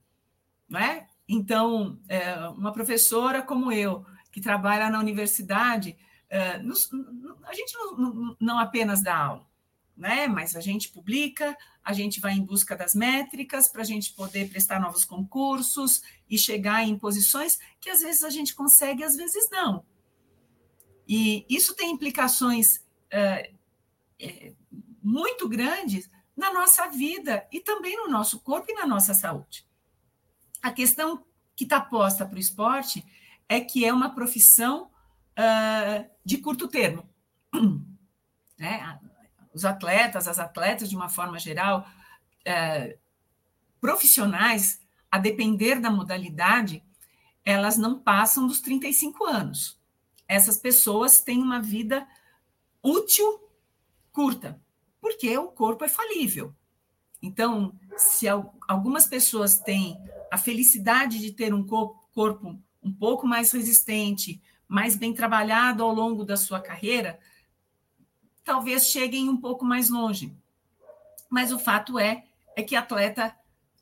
não 0.68 0.80
é? 0.80 1.06
Então, 1.28 1.98
é, 2.08 2.34
uma 2.48 2.72
professora 2.72 3.42
como 3.42 3.70
eu, 3.70 4.04
que 4.32 4.40
trabalha 4.40 4.88
na 4.88 4.98
universidade, 4.98 5.96
é, 6.28 6.60
a 7.44 7.54
gente 7.54 7.72
não 8.40 8.58
apenas 8.58 9.02
dá 9.02 9.16
aula, 9.16 9.46
né? 9.96 10.26
mas 10.26 10.54
a 10.54 10.60
gente 10.60 10.90
publica, 10.90 11.56
a 11.82 11.92
gente 11.92 12.20
vai 12.20 12.32
em 12.34 12.44
busca 12.44 12.76
das 12.76 12.94
métricas 12.94 13.68
para 13.68 13.82
a 13.82 13.84
gente 13.84 14.12
poder 14.12 14.48
prestar 14.50 14.80
novos 14.80 15.04
concursos 15.04 16.02
e 16.28 16.36
chegar 16.36 16.86
em 16.86 16.98
posições 16.98 17.58
que 17.80 17.88
às 17.88 18.00
vezes 18.00 18.22
a 18.22 18.30
gente 18.30 18.54
consegue, 18.54 19.02
às 19.02 19.16
vezes 19.16 19.48
não. 19.50 19.84
E 21.08 21.46
isso 21.48 21.74
tem 21.74 21.92
implicações 21.92 22.84
é, 23.10 23.52
muito 25.02 25.48
grandes 25.48 26.10
na 26.36 26.52
nossa 26.52 26.88
vida 26.88 27.46
e 27.50 27.60
também 27.60 27.96
no 27.96 28.08
nosso 28.08 28.40
corpo 28.40 28.70
e 28.70 28.74
na 28.74 28.86
nossa 28.86 29.14
saúde. 29.14 29.64
A 30.60 30.70
questão 30.70 31.24
que 31.54 31.64
está 31.64 31.80
posta 31.80 32.26
para 32.26 32.36
o 32.36 32.40
esporte 32.40 33.04
é 33.48 33.60
que 33.60 33.84
é 33.84 33.92
uma 33.92 34.14
profissão 34.14 34.90
uh, 35.38 36.10
de 36.24 36.38
curto 36.38 36.68
termo. 36.68 37.08
Né? 38.58 38.98
Os 39.56 39.64
atletas, 39.64 40.28
as 40.28 40.38
atletas, 40.38 40.88
de 40.88 40.94
uma 40.94 41.08
forma 41.08 41.38
geral, 41.38 41.84
uh, 42.46 42.98
profissionais, 43.80 44.80
a 45.10 45.18
depender 45.18 45.80
da 45.80 45.90
modalidade, 45.90 46.84
elas 47.44 47.76
não 47.76 47.98
passam 47.98 48.46
dos 48.46 48.60
35 48.60 49.24
anos 49.24 49.76
essas 50.28 50.58
pessoas 50.58 51.20
têm 51.20 51.42
uma 51.42 51.60
vida 51.60 52.06
útil 52.82 53.40
curta, 54.12 54.60
porque 55.00 55.36
o 55.38 55.48
corpo 55.48 55.84
é 55.84 55.88
falível. 55.88 56.54
Então, 57.22 57.74
se 57.96 58.26
algumas 58.68 59.06
pessoas 59.06 59.58
têm 59.58 59.98
a 60.30 60.38
felicidade 60.38 61.18
de 61.18 61.32
ter 61.32 61.54
um 61.54 61.64
corpo 61.66 62.58
um 62.82 62.92
pouco 62.92 63.26
mais 63.26 63.50
resistente, 63.52 64.40
mais 64.68 64.96
bem 64.96 65.12
trabalhado 65.12 65.82
ao 65.82 65.92
longo 65.92 66.24
da 66.24 66.36
sua 66.36 66.60
carreira, 66.60 67.18
talvez 68.46 68.88
cheguem 68.88 69.28
um 69.28 69.36
pouco 69.36 69.64
mais 69.64 69.90
longe. 69.90 70.32
Mas 71.28 71.52
o 71.52 71.58
fato 71.58 71.98
é, 71.98 72.24
é 72.54 72.62
que 72.62 72.76
atleta 72.76 73.36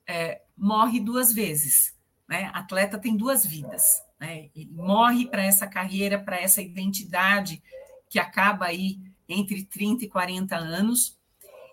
é, 0.06 0.40
morre 0.56 0.98
duas 0.98 1.30
vezes. 1.32 1.94
Né? 2.26 2.50
Atleta 2.54 2.98
tem 2.98 3.14
duas 3.14 3.44
vidas. 3.44 4.02
Né? 4.18 4.48
Ele 4.56 4.72
morre 4.72 5.26
para 5.26 5.44
essa 5.44 5.66
carreira, 5.66 6.18
para 6.18 6.40
essa 6.40 6.62
identidade 6.62 7.62
que 8.08 8.18
acaba 8.18 8.64
aí 8.64 8.98
entre 9.28 9.64
30 9.64 10.06
e 10.06 10.08
40 10.08 10.56
anos, 10.56 11.18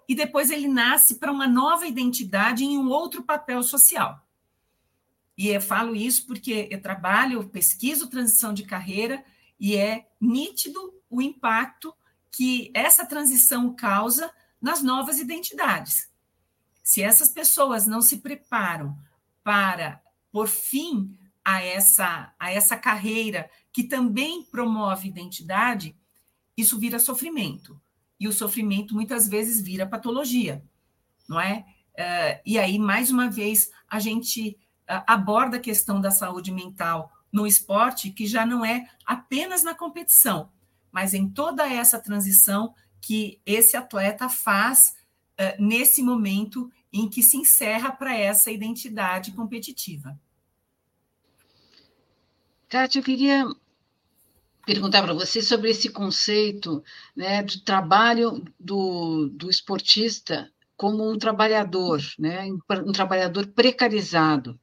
e 0.07 0.13
depois 0.13 0.51
ele 0.51 0.67
nasce 0.67 1.15
para 1.15 1.31
uma 1.31 1.47
nova 1.47 1.87
identidade 1.87 2.65
em 2.65 2.77
um 2.77 2.89
outro 2.89 3.23
papel 3.23 3.63
social. 3.63 4.21
E 5.37 5.47
eu 5.47 5.61
falo 5.61 5.95
isso 5.95 6.27
porque 6.27 6.67
eu 6.69 6.81
trabalho, 6.81 7.39
eu 7.39 7.47
pesquiso 7.47 8.09
transição 8.09 8.53
de 8.53 8.63
carreira 8.63 9.23
e 9.59 9.77
é 9.77 10.09
nítido 10.19 10.93
o 11.09 11.21
impacto 11.21 11.93
que 12.31 12.71
essa 12.73 13.05
transição 13.05 13.75
causa 13.75 14.31
nas 14.61 14.81
novas 14.81 15.19
identidades. 15.19 16.09
Se 16.83 17.01
essas 17.01 17.29
pessoas 17.29 17.85
não 17.85 18.01
se 18.01 18.17
preparam 18.17 18.97
para, 19.43 20.01
por 20.31 20.47
fim, 20.47 21.17
a 21.43 21.63
essa, 21.63 22.33
a 22.39 22.51
essa 22.51 22.77
carreira 22.77 23.49
que 23.73 23.83
também 23.83 24.43
promove 24.43 25.07
identidade, 25.07 25.95
isso 26.55 26.79
vira 26.79 26.99
sofrimento. 26.99 27.81
E 28.19 28.27
o 28.27 28.33
sofrimento 28.33 28.93
muitas 28.93 29.27
vezes 29.27 29.61
vira 29.61 29.87
patologia, 29.87 30.63
não 31.27 31.39
é? 31.39 31.65
Uh, 31.93 32.41
e 32.45 32.59
aí, 32.59 32.77
mais 32.77 33.09
uma 33.09 33.29
vez, 33.29 33.71
a 33.87 33.99
gente 33.99 34.57
uh, 34.89 35.03
aborda 35.07 35.57
a 35.57 35.61
questão 35.61 35.99
da 35.99 36.11
saúde 36.11 36.51
mental 36.51 37.11
no 37.31 37.47
esporte, 37.47 38.11
que 38.11 38.27
já 38.27 38.45
não 38.45 38.63
é 38.63 38.87
apenas 39.05 39.63
na 39.63 39.73
competição, 39.73 40.51
mas 40.91 41.13
em 41.13 41.29
toda 41.29 41.71
essa 41.71 41.99
transição 41.99 42.73
que 42.99 43.39
esse 43.45 43.75
atleta 43.75 44.29
faz 44.29 44.95
uh, 45.39 45.61
nesse 45.61 46.03
momento 46.03 46.71
em 46.93 47.09
que 47.09 47.23
se 47.23 47.37
encerra 47.37 47.91
para 47.91 48.15
essa 48.15 48.51
identidade 48.51 49.31
competitiva. 49.31 50.19
Tati, 52.69 52.97
eu 52.97 53.03
queria 53.03 53.45
perguntar 54.65 55.01
para 55.01 55.13
você 55.13 55.41
sobre 55.41 55.69
esse 55.71 55.89
conceito 55.89 56.83
né, 57.15 57.43
do 57.43 57.59
trabalho 57.61 58.43
do, 58.59 59.27
do 59.29 59.49
esportista 59.49 60.51
como 60.77 61.09
um 61.09 61.17
trabalhador, 61.17 62.01
né, 62.17 62.47
um 62.85 62.91
trabalhador 62.91 63.47
precarizado. 63.47 64.59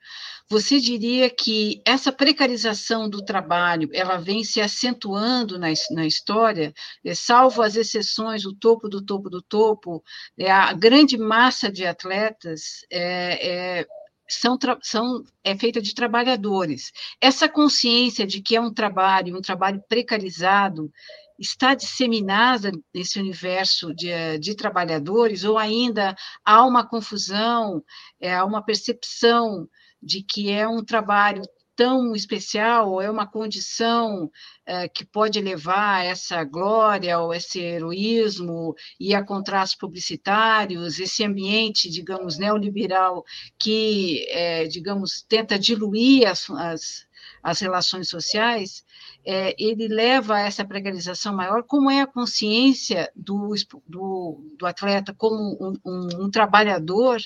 Você 0.51 0.81
diria 0.81 1.29
que 1.29 1.83
essa 1.85 2.11
precarização 2.11 3.09
do 3.09 3.23
trabalho, 3.23 3.91
ela 3.93 4.17
vem 4.17 4.43
se 4.43 4.63
acentuando 4.63 5.59
na, 5.59 5.69
na 5.91 6.07
história, 6.07 6.73
é, 7.05 7.15
salvo 7.15 7.61
as 7.61 7.77
exceções, 7.77 8.47
o 8.47 8.55
topo 8.55 8.89
do 8.89 9.05
topo 9.05 9.29
do 9.29 9.43
topo, 9.43 10.03
é, 10.39 10.51
a 10.51 10.73
grande 10.73 11.19
massa 11.19 11.71
de 11.71 11.85
atletas 11.85 12.87
é, 12.91 13.81
é 13.81 13.87
são, 14.29 14.59
são, 14.83 15.25
é 15.45 15.57
feita 15.57 15.81
de 15.83 15.95
trabalhadores. 15.95 16.93
Essa 17.21 17.49
consciência 17.49 18.27
de 18.27 18.43
que 18.43 18.57
é 18.57 18.61
um 18.61 18.73
trabalho, 18.73 19.37
um 19.37 19.43
trabalho 19.43 19.83
precarizado, 19.89 20.91
está 21.39 21.75
disseminada 21.75 22.73
nesse 22.93 23.19
universo 23.19 23.95
de, 23.95 24.39
de 24.39 24.55
trabalhadores, 24.55 25.45
ou 25.45 25.57
ainda 25.57 26.17
há 26.45 26.65
uma 26.65 26.87
confusão, 26.87 27.83
é, 28.21 28.35
há 28.35 28.45
uma 28.45 28.63
percepção 28.63 29.69
de 30.03 30.23
que 30.23 30.51
é 30.51 30.69
um 30.69 30.85
trabalho 30.85 31.43
tão 31.79 32.13
especial, 32.13 32.91
ou 32.91 33.01
é 33.01 33.09
uma 33.09 33.25
condição 33.25 34.29
é, 34.67 34.89
que 34.89 35.05
pode 35.05 35.41
levar 35.41 36.01
a 36.01 36.05
essa 36.05 36.43
glória, 36.43 37.21
ou 37.21 37.33
esse 37.33 37.61
heroísmo, 37.61 38.75
e 38.99 39.15
a 39.15 39.25
contratos 39.25 39.77
publicitários, 39.77 40.99
esse 40.99 41.23
ambiente, 41.23 41.89
digamos, 41.89 42.37
neoliberal, 42.37 43.25
que, 43.57 44.27
é, 44.31 44.67
digamos, 44.67 45.23
tenta 45.23 45.57
diluir 45.57 46.29
as, 46.29 46.51
as, 46.51 47.07
as 47.43 47.61
relações 47.61 48.09
sociais, 48.09 48.85
é, 49.25 49.55
ele 49.59 49.89
leva 49.89 50.37
a 50.37 50.41
essa 50.41 50.65
precarização 50.65 51.35
maior, 51.35 51.63
como 51.63 51.91
é 51.91 52.01
a 52.01 52.07
consciência 52.07 53.11
do, 53.15 53.55
do, 53.87 54.55
do 54.59 54.67
atleta 54.67 55.15
como 55.15 55.57
um, 55.61 55.73
um, 55.85 56.25
um, 56.25 56.31
trabalhador, 56.31 57.21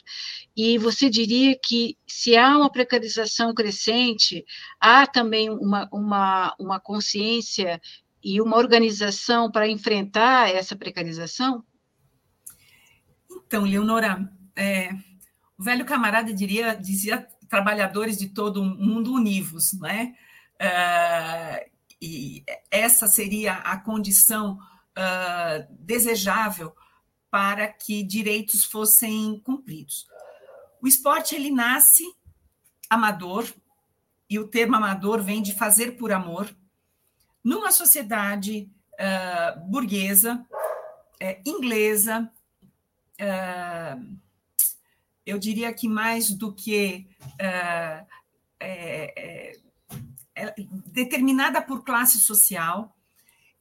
e 0.57 0.79
você 0.79 1.09
diria 1.09 1.59
que 1.59 1.97
se 2.07 2.37
há 2.37 2.57
uma 2.57 2.71
precarização 2.71 3.55
crescente, 3.55 4.45
há 4.81 5.07
também 5.07 5.51
uma, 5.51 5.89
uma, 5.93 6.55
uma 6.59 6.81
consciência 6.81 7.81
e 8.23 8.41
uma 8.41 8.57
organização 8.57 9.51
para 9.51 9.69
enfrentar 9.69 10.51
essa 10.51 10.77
precarização? 10.77 11.65
Então, 13.47 13.65
Leonora, 13.65 14.31
é, 14.57 14.91
o 15.59 15.63
velho 15.63 15.85
camarada 15.85 16.33
diria, 16.33 16.75
dizia 16.75 17.27
trabalhadores 17.53 18.17
de 18.17 18.31
todo 18.31 18.65
mundo 18.65 19.13
univos, 19.13 19.75
não 19.75 19.87
é? 19.87 20.15
Uh, 20.55 21.71
e 22.01 22.43
essa 22.71 23.07
seria 23.07 23.57
a 23.57 23.77
condição 23.77 24.55
uh, 24.55 25.67
desejável 25.79 26.75
para 27.31 27.69
que 27.69 28.03
direitos 28.03 28.65
fossem 28.65 29.39
cumpridos. 29.41 30.07
O 30.81 30.89
esporte 30.89 31.35
ele 31.35 31.51
nasce 31.51 32.03
amador 32.89 33.47
e 34.31 34.39
o 34.39 34.49
termo 34.49 34.77
amador 34.77 35.23
vem 35.23 35.43
de 35.43 35.53
fazer 35.55 35.99
por 35.99 36.11
amor 36.11 36.57
numa 37.45 37.71
sociedade 37.71 38.67
uh, 38.95 39.61
burguesa, 39.69 40.43
uh, 41.23 41.43
inglesa, 41.45 42.33
eu 45.25 45.39
diria 45.39 45.73
que 45.73 45.89
mais 45.89 46.31
do 46.31 46.53
que 46.53 47.07
é, 47.39 48.05
é, 48.61 49.53
é, 50.35 50.55
determinada 50.87 51.61
por 51.63 51.85
classe 51.85 52.19
social, 52.19 52.97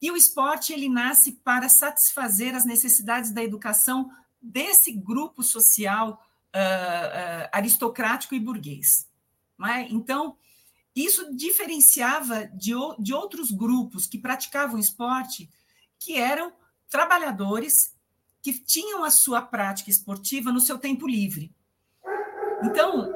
e 0.00 0.10
o 0.10 0.16
esporte 0.16 0.72
ele 0.72 0.88
nasce 0.88 1.32
para 1.44 1.68
satisfazer 1.68 2.54
as 2.54 2.64
necessidades 2.64 3.30
da 3.30 3.42
educação 3.42 4.10
desse 4.40 4.90
grupo 4.92 5.44
social 5.44 6.20
uh, 6.54 6.58
uh, 6.58 7.48
aristocrático 7.52 8.34
e 8.34 8.40
burguês. 8.40 9.08
É? 9.64 9.82
Então, 9.82 10.36
isso 10.94 11.32
diferenciava 11.36 12.48
de, 12.48 12.72
de 12.98 13.14
outros 13.14 13.52
grupos 13.52 14.06
que 14.06 14.18
praticavam 14.18 14.76
esporte, 14.76 15.48
que 16.00 16.16
eram 16.16 16.52
trabalhadores 16.90 17.91
que 18.42 18.52
tinham 18.52 19.04
a 19.04 19.10
sua 19.10 19.40
prática 19.40 19.88
esportiva 19.88 20.50
no 20.50 20.60
seu 20.60 20.78
tempo 20.78 21.06
livre. 21.06 21.54
Então, 22.64 23.10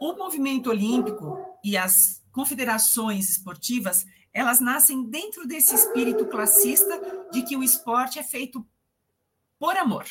o 0.00 0.12
movimento 0.14 0.70
olímpico 0.70 1.38
e 1.62 1.76
as 1.76 2.20
confederações 2.32 3.30
esportivas, 3.30 4.04
elas 4.32 4.60
nascem 4.60 5.04
dentro 5.04 5.46
desse 5.46 5.74
espírito 5.74 6.26
classista 6.26 7.28
de 7.30 7.42
que 7.42 7.56
o 7.56 7.62
esporte 7.62 8.18
é 8.18 8.22
feito 8.22 8.66
por 9.58 9.76
amor, 9.76 10.04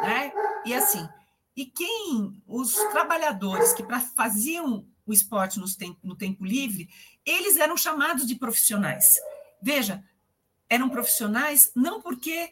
né? 0.00 0.32
E 0.64 0.72
assim, 0.72 1.06
e 1.54 1.66
quem 1.66 2.42
os 2.46 2.74
trabalhadores 2.92 3.74
que 3.74 3.84
faziam 4.16 4.86
o 5.04 5.12
esporte 5.12 5.60
tempo, 5.76 5.98
no 6.02 6.16
tempo 6.16 6.44
livre, 6.44 6.88
eles 7.26 7.56
eram 7.56 7.76
chamados 7.76 8.26
de 8.26 8.34
profissionais. 8.34 9.16
Veja, 9.60 10.02
eram 10.70 10.88
profissionais 10.88 11.70
não 11.74 12.00
porque 12.00 12.50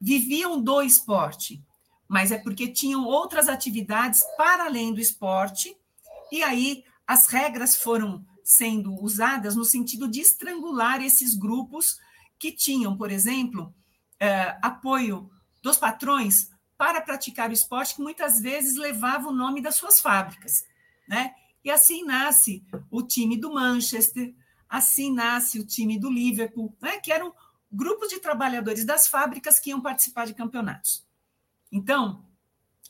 viviam 0.00 0.60
do 0.60 0.82
esporte, 0.82 1.62
mas 2.06 2.30
é 2.30 2.38
porque 2.38 2.68
tinham 2.68 3.04
outras 3.04 3.48
atividades 3.48 4.22
para 4.36 4.64
além 4.64 4.92
do 4.92 5.00
esporte, 5.00 5.76
e 6.32 6.42
aí 6.42 6.84
as 7.06 7.28
regras 7.28 7.76
foram 7.76 8.24
sendo 8.44 8.94
usadas 9.02 9.54
no 9.54 9.64
sentido 9.64 10.08
de 10.08 10.20
estrangular 10.20 11.02
esses 11.02 11.34
grupos 11.34 11.98
que 12.38 12.52
tinham, 12.52 12.96
por 12.96 13.10
exemplo, 13.10 13.74
eh, 14.20 14.56
apoio 14.62 15.30
dos 15.62 15.76
patrões 15.76 16.50
para 16.76 17.00
praticar 17.00 17.50
o 17.50 17.52
esporte, 17.52 17.96
que 17.96 18.02
muitas 18.02 18.40
vezes 18.40 18.76
levava 18.76 19.28
o 19.28 19.34
nome 19.34 19.60
das 19.60 19.76
suas 19.76 20.00
fábricas, 20.00 20.64
né? 21.08 21.34
E 21.64 21.70
assim 21.70 22.04
nasce 22.04 22.64
o 22.90 23.02
time 23.02 23.36
do 23.36 23.52
Manchester, 23.52 24.34
assim 24.68 25.12
nasce 25.12 25.58
o 25.58 25.66
time 25.66 25.98
do 25.98 26.10
Liverpool, 26.10 26.74
né? 26.80 26.98
que 26.98 27.12
eram 27.12 27.34
grupos 27.70 28.08
de 28.08 28.20
trabalhadores 28.20 28.84
das 28.84 29.06
fábricas 29.06 29.60
que 29.60 29.70
iam 29.70 29.80
participar 29.80 30.26
de 30.26 30.34
campeonatos. 30.34 31.06
Então, 31.70 32.24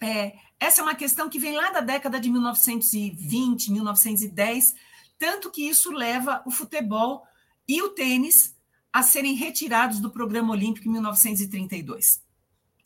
é, 0.00 0.36
essa 0.60 0.80
é 0.80 0.84
uma 0.84 0.94
questão 0.94 1.28
que 1.28 1.38
vem 1.38 1.56
lá 1.56 1.70
da 1.70 1.80
década 1.80 2.20
de 2.20 2.30
1920, 2.30 3.72
1910, 3.72 4.74
tanto 5.18 5.50
que 5.50 5.68
isso 5.68 5.90
leva 5.90 6.42
o 6.46 6.50
futebol 6.50 7.26
e 7.66 7.82
o 7.82 7.90
tênis 7.90 8.56
a 8.92 9.02
serem 9.02 9.34
retirados 9.34 10.00
do 10.00 10.10
programa 10.10 10.52
olímpico 10.52 10.88
em 10.88 10.92
1932. 10.92 12.22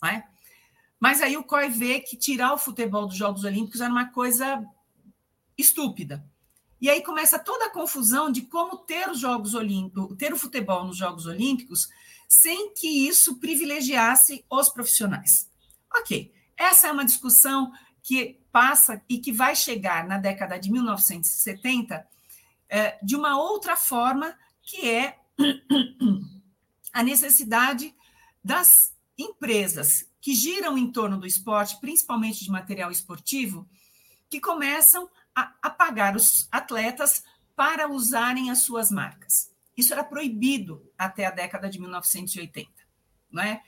É? 0.04 0.24
Mas 0.98 1.20
aí 1.20 1.36
o 1.36 1.44
COI 1.44 1.68
vê 1.68 2.00
que 2.00 2.16
tirar 2.16 2.52
o 2.52 2.58
futebol 2.58 3.06
dos 3.06 3.16
Jogos 3.16 3.44
Olímpicos 3.44 3.80
era 3.80 3.92
uma 3.92 4.10
coisa 4.10 4.64
estúpida. 5.56 6.24
E 6.82 6.90
aí 6.90 7.00
começa 7.00 7.38
toda 7.38 7.66
a 7.66 7.70
confusão 7.70 8.28
de 8.28 8.42
como 8.42 8.76
ter 8.76 9.08
os 9.08 9.20
Jogos 9.20 9.54
Olímpicos, 9.54 10.16
ter 10.18 10.32
o 10.32 10.36
futebol 10.36 10.84
nos 10.84 10.96
Jogos 10.96 11.26
Olímpicos, 11.26 11.88
sem 12.28 12.74
que 12.74 13.06
isso 13.06 13.38
privilegiasse 13.38 14.44
os 14.50 14.68
profissionais. 14.68 15.48
Ok, 15.94 16.34
essa 16.56 16.88
é 16.88 16.92
uma 16.92 17.04
discussão 17.04 17.70
que 18.02 18.40
passa 18.50 19.00
e 19.08 19.18
que 19.18 19.30
vai 19.30 19.54
chegar 19.54 20.08
na 20.08 20.18
década 20.18 20.58
de 20.58 20.72
1970 20.72 22.04
é, 22.68 22.98
de 23.00 23.14
uma 23.14 23.40
outra 23.40 23.76
forma, 23.76 24.36
que 24.60 24.90
é 24.90 25.20
a 26.92 27.04
necessidade 27.04 27.94
das 28.42 28.92
empresas 29.16 30.04
que 30.20 30.34
giram 30.34 30.76
em 30.76 30.90
torno 30.90 31.16
do 31.16 31.28
esporte, 31.28 31.78
principalmente 31.80 32.42
de 32.42 32.50
material 32.50 32.90
esportivo, 32.90 33.68
que 34.28 34.40
começam 34.40 35.08
a, 35.34 35.70
pagar 35.70 36.16
os 36.16 36.48
atletas 36.50 37.22
para 37.56 37.88
usarem 37.88 38.50
as 38.50 38.60
suas 38.60 38.90
marcas. 38.90 39.50
Isso 39.76 39.92
era 39.92 40.04
proibido 40.04 40.90
até 40.98 41.26
a 41.26 41.30
década 41.30 41.68
de 41.68 41.80
1980, 41.80 42.70
não 43.30 43.42
é? 43.42 43.62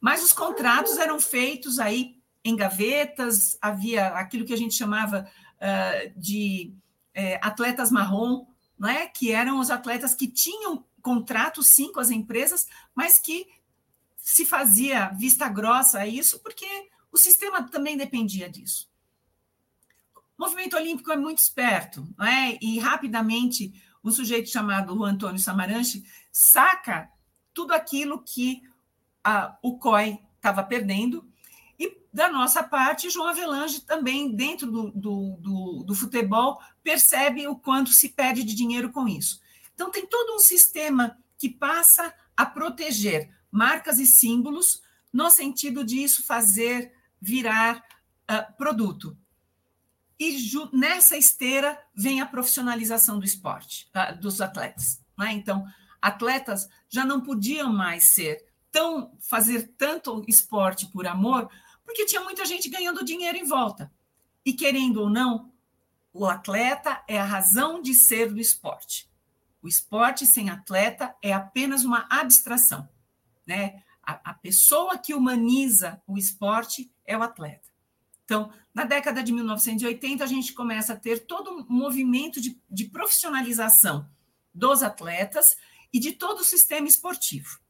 Mas 0.00 0.22
os 0.22 0.32
contratos 0.32 0.98
eram 0.98 1.20
feitos 1.20 1.78
aí 1.78 2.20
em 2.44 2.56
gavetas, 2.56 3.56
havia 3.60 4.08
aquilo 4.08 4.44
que 4.44 4.52
a 4.52 4.56
gente 4.56 4.74
chamava 4.74 5.30
uh, 5.56 6.20
de 6.20 6.74
uh, 7.16 7.38
atletas 7.40 7.90
marrom, 7.90 8.46
não 8.78 8.88
é? 8.88 9.06
que 9.06 9.32
eram 9.32 9.58
os 9.58 9.70
atletas 9.70 10.14
que 10.14 10.26
tinham 10.26 10.84
contratos 11.00 11.68
sim 11.74 11.92
com 11.92 12.00
as 12.00 12.10
empresas, 12.10 12.66
mas 12.94 13.18
que 13.18 13.46
se 14.16 14.44
fazia 14.44 15.10
vista 15.10 15.48
grossa 15.48 16.00
a 16.00 16.06
isso, 16.06 16.40
porque 16.40 16.66
o 17.12 17.16
sistema 17.16 17.62
também 17.62 17.96
dependia 17.96 18.48
disso. 18.48 18.88
O 20.36 20.42
movimento 20.42 20.76
olímpico 20.76 21.12
é 21.12 21.16
muito 21.16 21.38
esperto, 21.38 22.06
não 22.18 22.26
é? 22.26 22.58
e 22.60 22.78
rapidamente 22.78 23.72
um 24.02 24.10
sujeito 24.10 24.50
chamado 24.50 25.02
Antônio 25.04 25.38
Samaranchi 25.38 26.04
saca 26.30 27.08
tudo 27.54 27.72
aquilo 27.72 28.22
que 28.22 28.62
a, 29.22 29.56
o 29.62 29.78
COI 29.78 30.18
estava 30.36 30.62
perdendo. 30.62 31.26
E, 31.78 31.96
da 32.12 32.28
nossa 32.28 32.62
parte, 32.62 33.08
João 33.08 33.28
Avelange 33.28 33.80
também, 33.80 34.34
dentro 34.34 34.70
do, 34.70 34.90
do, 34.90 35.36
do, 35.40 35.84
do 35.84 35.94
futebol, 35.94 36.60
percebe 36.82 37.46
o 37.46 37.56
quanto 37.56 37.90
se 37.90 38.10
perde 38.10 38.44
de 38.44 38.54
dinheiro 38.54 38.92
com 38.92 39.08
isso. 39.08 39.40
Então, 39.72 39.90
tem 39.90 40.06
todo 40.06 40.34
um 40.34 40.38
sistema 40.38 41.16
que 41.38 41.48
passa 41.48 42.12
a 42.36 42.44
proteger 42.44 43.30
marcas 43.50 43.98
e 43.98 44.06
símbolos, 44.06 44.82
no 45.12 45.30
sentido 45.30 45.84
de 45.84 46.02
isso 46.02 46.26
fazer 46.26 46.92
virar 47.20 47.82
uh, 48.30 48.56
produto. 48.58 49.16
E 50.18 50.50
nessa 50.72 51.16
esteira 51.16 51.78
vem 51.94 52.20
a 52.20 52.26
profissionalização 52.26 53.18
do 53.18 53.24
esporte, 53.24 53.90
uh, 53.94 54.18
dos 54.20 54.40
atletas. 54.40 55.02
Né? 55.18 55.32
Então, 55.32 55.66
atletas 56.00 56.68
já 56.88 57.04
não 57.04 57.20
podiam 57.20 57.72
mais 57.72 58.12
ser 58.12 58.44
tão 58.70 59.16
fazer 59.20 59.74
tanto 59.78 60.24
esporte 60.26 60.86
por 60.88 61.06
amor, 61.06 61.48
porque 61.84 62.06
tinha 62.06 62.22
muita 62.22 62.44
gente 62.44 62.68
ganhando 62.68 63.04
dinheiro 63.04 63.38
em 63.38 63.44
volta. 63.44 63.92
E 64.44 64.52
querendo 64.52 65.00
ou 65.02 65.10
não, 65.10 65.52
o 66.12 66.26
atleta 66.26 67.02
é 67.08 67.18
a 67.18 67.24
razão 67.24 67.80
de 67.80 67.94
ser 67.94 68.32
do 68.32 68.40
esporte. 68.40 69.08
O 69.62 69.68
esporte 69.68 70.26
sem 70.26 70.50
atleta 70.50 71.14
é 71.22 71.32
apenas 71.32 71.84
uma 71.84 72.06
abstração, 72.10 72.88
né? 73.46 73.82
A, 74.02 74.30
a 74.30 74.34
pessoa 74.34 74.98
que 74.98 75.14
humaniza 75.14 76.02
o 76.06 76.18
esporte 76.18 76.92
é 77.06 77.16
o 77.16 77.22
atleta. 77.22 77.68
Então, 78.24 78.52
na 78.74 78.84
década 78.84 79.22
de 79.22 79.32
1980, 79.32 80.24
a 80.24 80.26
gente 80.26 80.52
começa 80.52 80.94
a 80.94 80.96
ter 80.96 81.26
todo 81.26 81.50
um 81.50 81.66
movimento 81.68 82.40
de, 82.40 82.60
de 82.68 82.86
profissionalização 82.86 84.08
dos 84.52 84.82
atletas 84.82 85.56
e 85.92 86.00
de 86.00 86.12
todo 86.12 86.40
o 86.40 86.44
sistema 86.44 86.88
esportivo. 86.88 87.60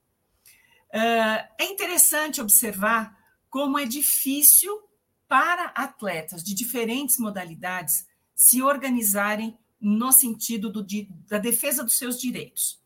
Uh, 0.88 1.44
é 1.58 1.64
interessante 1.64 2.40
observar 2.40 3.18
como 3.50 3.78
é 3.78 3.84
difícil 3.84 4.80
para 5.28 5.66
atletas 5.74 6.42
de 6.42 6.54
diferentes 6.54 7.18
modalidades 7.18 8.06
se 8.34 8.62
organizarem 8.62 9.58
no 9.80 10.10
sentido 10.10 10.70
do, 10.70 10.86
da 11.28 11.36
defesa 11.36 11.84
dos 11.84 11.98
seus 11.98 12.18
direitos. 12.18 12.82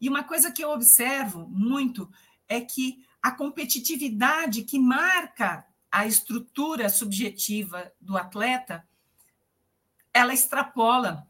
E 0.00 0.08
uma 0.08 0.22
coisa 0.22 0.52
que 0.52 0.62
eu 0.62 0.70
observo 0.70 1.48
muito 1.48 2.10
é 2.46 2.60
que 2.60 3.02
a 3.22 3.30
competitividade 3.30 4.64
que 4.64 4.78
marca 4.78 5.66
a 5.94 6.08
estrutura 6.08 6.88
subjetiva 6.88 7.92
do 8.00 8.16
atleta, 8.16 8.84
ela 10.12 10.34
extrapola 10.34 11.24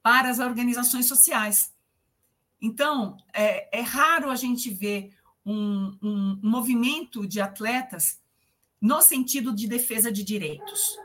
para 0.00 0.30
as 0.30 0.38
organizações 0.38 1.08
sociais. 1.08 1.74
Então, 2.62 3.16
é, 3.32 3.80
é 3.80 3.80
raro 3.80 4.30
a 4.30 4.36
gente 4.36 4.70
ver 4.70 5.12
um, 5.44 5.98
um, 6.00 6.40
movimento 6.44 7.26
de 7.26 7.40
atletas 7.40 8.22
no 8.80 9.02
sentido 9.02 9.52
de 9.52 9.66
defesa 9.66 10.12
de 10.12 10.22
direitos, 10.22 10.96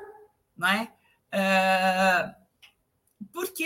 não 0.56 0.68
é? 0.68 0.94
é? 1.32 2.36
Porque 3.34 3.66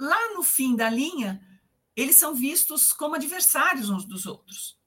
lá 0.00 0.32
no 0.32 0.42
fim 0.42 0.74
da 0.74 0.88
linha, 0.88 1.46
eles 1.94 2.16
são 2.16 2.34
vistos 2.34 2.94
como 2.94 3.14
adversários 3.14 3.90
uns 3.90 4.06
dos 4.06 4.24
outros. 4.24 4.78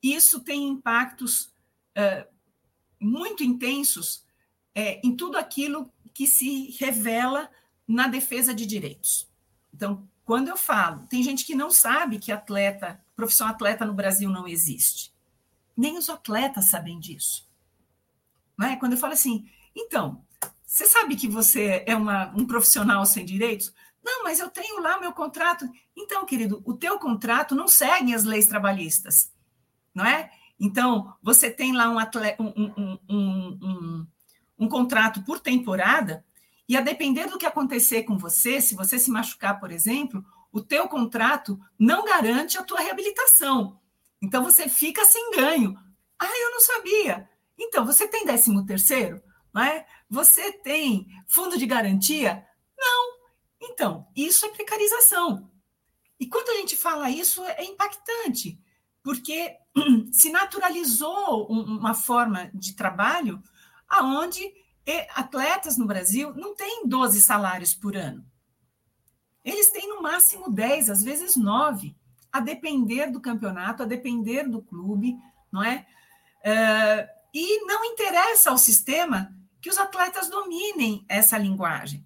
Isso 0.00 0.38
tem 0.38 0.68
impactos 0.68 1.52
é, 1.96 2.28
muito 3.02 3.42
intensos 3.42 4.24
é, 4.74 5.00
em 5.06 5.14
tudo 5.14 5.36
aquilo 5.36 5.92
que 6.14 6.26
se 6.26 6.70
revela 6.78 7.50
na 7.86 8.08
defesa 8.08 8.54
de 8.54 8.64
direitos. 8.64 9.28
Então, 9.72 10.08
quando 10.24 10.48
eu 10.48 10.56
falo, 10.56 11.06
tem 11.06 11.22
gente 11.22 11.44
que 11.44 11.54
não 11.54 11.70
sabe 11.70 12.18
que 12.18 12.30
atleta, 12.30 13.02
profissão 13.16 13.46
atleta 13.46 13.84
no 13.84 13.94
Brasil 13.94 14.30
não 14.30 14.46
existe. 14.46 15.12
Nem 15.76 15.98
os 15.98 16.08
atletas 16.08 16.66
sabem 16.66 16.98
disso. 17.00 17.48
Não 18.56 18.68
é? 18.68 18.76
Quando 18.76 18.92
eu 18.92 18.98
falo 18.98 19.14
assim, 19.14 19.48
então, 19.74 20.24
você 20.64 20.86
sabe 20.86 21.16
que 21.16 21.28
você 21.28 21.84
é 21.86 21.96
uma, 21.96 22.32
um 22.36 22.46
profissional 22.46 23.04
sem 23.04 23.24
direitos? 23.24 23.74
Não, 24.02 24.24
mas 24.24 24.40
eu 24.40 24.50
tenho 24.50 24.80
lá 24.80 24.98
meu 24.98 25.12
contrato. 25.12 25.68
Então, 25.96 26.26
querido, 26.26 26.62
o 26.64 26.74
teu 26.74 26.98
contrato 26.98 27.54
não 27.54 27.68
segue 27.68 28.14
as 28.14 28.24
leis 28.24 28.46
trabalhistas, 28.46 29.32
não 29.94 30.04
é? 30.04 30.30
Então, 30.64 31.12
você 31.20 31.50
tem 31.50 31.72
lá 31.72 31.88
um, 31.88 31.98
atleta, 31.98 32.40
um, 32.40 32.96
um, 33.10 34.06
um, 34.56 34.68
contrato 34.68 35.20
por 35.24 35.40
temporada, 35.40 36.24
e 36.68 36.76
a 36.76 36.80
depender 36.80 37.26
do 37.26 37.36
que 37.36 37.44
acontecer 37.44 38.04
com 38.04 38.16
você, 38.16 38.60
se 38.60 38.76
você 38.76 38.96
se 38.96 39.10
machucar, 39.10 39.58
por 39.58 39.72
exemplo, 39.72 40.24
o 40.52 40.60
teu 40.60 40.86
contrato 40.86 41.58
não 41.76 42.04
garante 42.04 42.56
a 42.58 42.62
tua 42.62 42.78
reabilitação. 42.78 43.80
Então, 44.22 44.44
você 44.44 44.68
fica 44.68 45.04
sem 45.04 45.32
ganho. 45.32 45.76
Ah, 46.16 46.30
eu 46.32 46.52
não 46.52 46.60
sabia. 46.60 47.28
Então, 47.58 47.84
você 47.84 48.06
tem 48.06 48.24
décimo 48.24 48.64
terceiro? 48.64 49.20
Não 49.52 49.64
é? 49.64 49.84
Você 50.08 50.52
tem 50.52 51.08
fundo 51.26 51.58
de 51.58 51.66
garantia? 51.66 52.46
Não. 52.78 53.16
Então, 53.60 54.06
isso 54.14 54.46
é 54.46 54.50
precarização. 54.50 55.50
E 56.20 56.28
quando 56.28 56.50
a 56.50 56.54
gente 56.54 56.76
fala 56.76 57.10
isso, 57.10 57.42
é 57.46 57.64
impactante, 57.64 58.61
porque 59.02 59.56
se 60.12 60.30
naturalizou 60.30 61.46
uma 61.48 61.94
forma 61.94 62.50
de 62.54 62.74
trabalho 62.74 63.42
aonde 63.88 64.40
atletas 65.14 65.76
no 65.76 65.86
Brasil 65.86 66.34
não 66.34 66.54
têm 66.54 66.86
12 66.86 67.20
salários 67.20 67.74
por 67.74 67.96
ano. 67.96 68.24
Eles 69.44 69.70
têm 69.70 69.88
no 69.88 70.02
máximo 70.02 70.50
10, 70.50 70.90
às 70.90 71.02
vezes 71.02 71.36
9, 71.36 71.96
a 72.30 72.40
depender 72.40 73.10
do 73.10 73.20
campeonato, 73.20 73.82
a 73.82 73.86
depender 73.86 74.48
do 74.48 74.62
clube, 74.62 75.16
não 75.50 75.62
é? 75.62 75.86
Uh, 76.44 77.08
e 77.34 77.64
não 77.66 77.84
interessa 77.84 78.50
ao 78.50 78.58
sistema 78.58 79.34
que 79.60 79.68
os 79.68 79.78
atletas 79.78 80.28
dominem 80.28 81.04
essa 81.08 81.36
linguagem. 81.38 82.04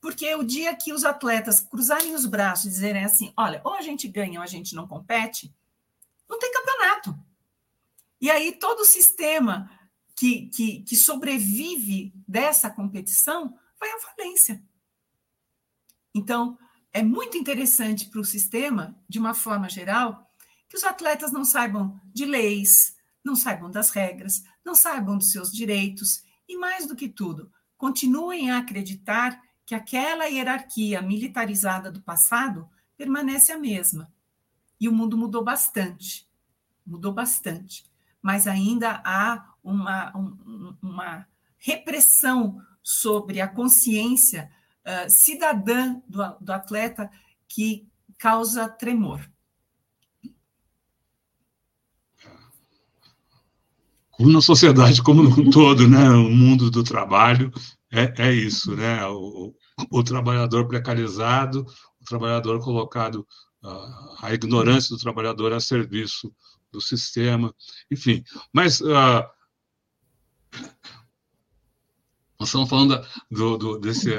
Porque 0.00 0.34
o 0.34 0.42
dia 0.42 0.74
que 0.76 0.92
os 0.92 1.04
atletas 1.04 1.60
cruzarem 1.60 2.14
os 2.14 2.26
braços 2.26 2.66
e 2.66 2.70
dizerem 2.70 3.04
assim: 3.04 3.32
olha, 3.36 3.60
ou 3.64 3.74
a 3.74 3.80
gente 3.80 4.06
ganha 4.06 4.38
ou 4.38 4.44
a 4.44 4.46
gente 4.46 4.74
não 4.74 4.86
compete, 4.86 5.54
não 6.28 6.38
tem 6.38 6.52
campeonato. 6.52 7.18
E 8.20 8.30
aí 8.30 8.52
todo 8.58 8.80
o 8.80 8.86
sistema 8.86 9.70
que, 10.16 10.48
que, 10.48 10.82
que 10.82 10.96
sobrevive 10.96 12.12
dessa 12.26 12.70
competição 12.70 13.58
vai 13.78 13.90
à 13.90 13.98
falência. 13.98 14.62
Então, 16.14 16.56
é 16.92 17.02
muito 17.02 17.36
interessante 17.36 18.08
para 18.08 18.20
o 18.20 18.24
sistema, 18.24 18.96
de 19.08 19.18
uma 19.18 19.34
forma 19.34 19.68
geral, 19.68 20.30
que 20.68 20.76
os 20.76 20.84
atletas 20.84 21.32
não 21.32 21.44
saibam 21.44 22.00
de 22.12 22.24
leis, 22.24 22.96
não 23.24 23.34
saibam 23.34 23.70
das 23.70 23.90
regras, 23.90 24.44
não 24.64 24.74
saibam 24.74 25.18
dos 25.18 25.32
seus 25.32 25.50
direitos 25.50 26.22
e, 26.48 26.56
mais 26.56 26.86
do 26.86 26.94
que 26.94 27.08
tudo, 27.08 27.50
continuem 27.76 28.50
a 28.50 28.58
acreditar 28.58 29.42
que 29.66 29.74
aquela 29.74 30.26
hierarquia 30.26 31.02
militarizada 31.02 31.90
do 31.90 32.02
passado 32.02 32.68
permanece 32.96 33.50
a 33.50 33.58
mesma. 33.58 34.13
E 34.84 34.88
o 34.88 34.92
mundo 34.92 35.16
mudou 35.16 35.42
bastante, 35.42 36.28
mudou 36.86 37.10
bastante, 37.10 37.86
mas 38.20 38.46
ainda 38.46 39.00
há 39.02 39.54
uma, 39.64 40.14
um, 40.14 40.76
uma 40.82 41.26
repressão 41.56 42.60
sobre 42.82 43.40
a 43.40 43.48
consciência 43.48 44.52
uh, 44.84 45.08
cidadã 45.08 46.02
do, 46.06 46.36
do 46.38 46.52
atleta 46.52 47.10
que 47.48 47.88
causa 48.18 48.68
tremor. 48.68 49.26
na 54.20 54.42
sociedade 54.42 55.02
como 55.02 55.22
um 55.22 55.48
todo, 55.48 55.88
né? 55.88 56.10
O 56.10 56.28
mundo 56.28 56.70
do 56.70 56.84
trabalho 56.84 57.50
é, 57.90 58.12
é 58.18 58.34
isso, 58.34 58.76
né? 58.76 59.02
O, 59.06 59.54
o, 59.90 60.02
trabalhador 60.04 60.68
precarizado, 60.68 61.64
o 62.02 62.04
trabalhador 62.04 62.62
colocado, 62.62 63.26
uh, 63.64 64.16
a 64.22 64.32
ignorância 64.32 64.94
do 64.94 65.00
trabalhador 65.00 65.52
a 65.52 65.60
serviço 65.60 66.32
do 66.70 66.80
sistema, 66.80 67.54
enfim. 67.90 68.22
Mas 68.52 68.80
uh, 68.80 69.24
nós 72.38 72.48
estamos 72.48 72.68
falando 72.68 73.06
do, 73.30 73.56
do 73.56 73.78
desse. 73.78 74.10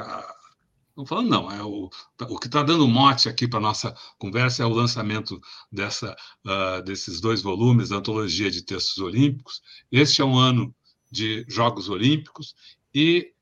Não 0.98 1.06
falando, 1.06 1.30
não, 1.30 1.52
é 1.52 1.62
o, 1.62 1.90
o 2.22 2.40
que 2.40 2.48
está 2.48 2.64
dando 2.64 2.88
mote 2.88 3.28
aqui 3.28 3.50
para 3.50 3.60
a 3.60 3.62
nossa 3.62 3.94
conversa 4.18 4.64
é 4.64 4.66
o 4.66 4.74
lançamento 4.74 5.42
dessa, 5.70 6.16
uh, 6.46 6.82
desses 6.84 7.20
dois 7.20 7.42
volumes 7.42 7.90
da 7.90 7.98
Antologia 7.98 8.50
de 8.50 8.62
Textos 8.62 8.98
Olímpicos. 9.00 9.62
Este 9.92 10.22
é 10.22 10.26
um 10.26 10.38
ano 10.38 10.74
de 11.12 11.46
Jogos 11.50 11.90
Olímpicos 11.90 12.56
e, 12.94 13.34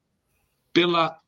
pela 0.73 1.22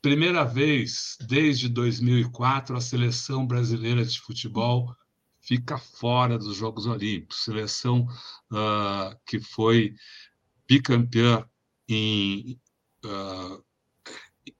primeira 0.00 0.44
vez 0.44 1.16
desde 1.26 1.68
2004, 1.68 2.76
a 2.76 2.80
seleção 2.80 3.46
brasileira 3.46 4.04
de 4.04 4.20
futebol 4.20 4.94
fica 5.40 5.78
fora 5.78 6.38
dos 6.38 6.56
Jogos 6.56 6.86
Olímpicos. 6.86 7.44
Seleção 7.44 8.06
uh, 8.52 9.16
que 9.26 9.40
foi 9.40 9.94
bicampeã 10.68 11.44
em, 11.88 12.58
uh, 13.04 13.64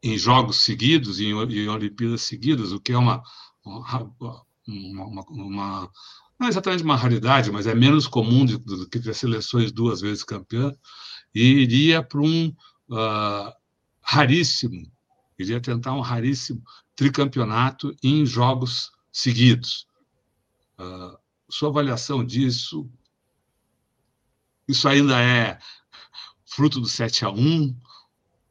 em 0.03 0.16
jogos 0.16 0.61
seguidos, 0.62 1.20
em, 1.20 1.30
em 1.30 1.68
Olimpíadas 1.68 2.22
seguidas, 2.22 2.72
o 2.72 2.80
que 2.80 2.93
é 2.93 2.99
uma, 2.99 3.22
uma, 3.64 4.45
uma, 4.66 5.24
uma 5.28 5.91
não 6.39 6.47
é 6.47 6.51
exatamente 6.51 6.84
uma 6.84 6.97
raridade, 6.97 7.51
mas 7.51 7.66
é 7.66 7.74
menos 7.74 8.07
comum 8.07 8.45
do, 8.45 8.59
do 8.59 8.89
que 8.89 9.01
ter 9.01 9.14
seleções 9.14 9.72
duas 9.72 10.01
vezes 10.01 10.22
campeã, 10.22 10.72
e 11.34 11.43
iria 11.43 12.03
para 12.03 12.20
um 12.20 12.49
uh, 12.91 13.53
raríssimo, 14.03 14.87
iria 15.39 15.61
tentar 15.61 15.93
um 15.93 16.01
raríssimo 16.01 16.62
tricampeonato 16.95 17.95
em 18.03 18.24
jogos 18.24 18.91
seguidos. 19.12 19.87
Uh, 20.78 21.16
sua 21.49 21.68
avaliação 21.68 22.24
disso? 22.24 22.91
Isso 24.66 24.89
ainda 24.89 25.20
é 25.20 25.59
fruto 26.45 26.80
do 26.80 26.89
7 26.89 27.24
a 27.24 27.30
1 27.30 27.76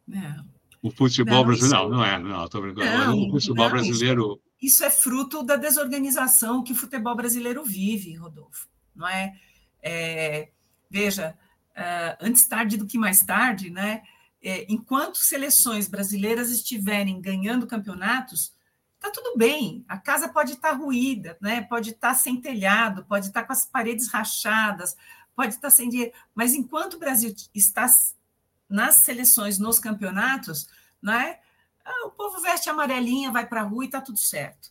Não. 0.07 0.55
O 0.81 0.91
futebol 0.91 1.38
não, 1.38 1.45
brasileiro. 1.45 1.89
Não, 1.89 1.97
não 1.97 2.05
é, 2.05 2.19
não, 2.19 2.45
estou 2.45 2.61
brincando. 2.61 2.86
Não, 2.86 3.27
o 3.27 3.31
futebol 3.31 3.65
não, 3.65 3.71
brasileiro. 3.71 4.41
Isso, 4.61 4.75
isso, 4.75 4.83
é 4.83 4.89
fruto 4.91 5.43
da 5.43 5.55
desorganização 5.55 6.63
que 6.63 6.73
o 6.73 6.75
futebol 6.75 7.15
brasileiro 7.15 7.63
vive, 7.63 8.13
Rodolfo. 8.15 8.67
Não 8.95 9.07
é? 9.07 9.33
é 9.81 10.51
veja, 10.89 11.36
uh, 11.71 12.17
antes 12.21 12.47
tarde 12.47 12.77
do 12.77 12.86
que 12.86 12.99
mais 12.99 13.23
tarde, 13.23 13.71
né? 13.71 14.03
É, 14.48 14.64
enquanto 14.70 15.18
seleções 15.18 15.88
brasileiras 15.88 16.52
estiverem 16.52 17.20
ganhando 17.20 17.66
campeonatos, 17.66 18.54
tá 19.00 19.10
tudo 19.10 19.36
bem. 19.36 19.84
A 19.88 19.98
casa 19.98 20.30
pode 20.30 20.54
estar 20.54 20.70
tá 20.70 20.76
ruída, 20.76 21.36
né? 21.41 21.64
Pode 21.64 21.89
estar 21.89 22.10
tá 22.10 22.14
sem 22.14 22.39
telhado, 22.39 23.04
pode 23.06 23.26
estar 23.26 23.41
tá 23.41 23.48
com 23.48 23.54
as 23.54 23.66
paredes 23.66 24.08
rachadas, 24.08 24.96
pode 25.36 25.56
estar 25.56 25.72
sem 25.72 25.89
dinheiro. 25.89 26.14
Mas 26.36 26.54
enquanto 26.54 26.93
o 26.93 27.00
Brasil 27.00 27.34
está 27.56 27.88
nas 28.70 28.98
seleções, 28.98 29.58
nos 29.58 29.80
campeonatos, 29.80 30.70
né? 31.02 31.39
Ah, 31.84 32.06
o 32.06 32.12
povo 32.12 32.39
veste 32.39 32.70
amarelinha, 32.70 33.32
vai 33.32 33.48
para 33.48 33.62
a 33.62 33.64
rua 33.64 33.84
e 33.84 33.88
está 33.88 34.00
tudo 34.00 34.20
certo. 34.20 34.70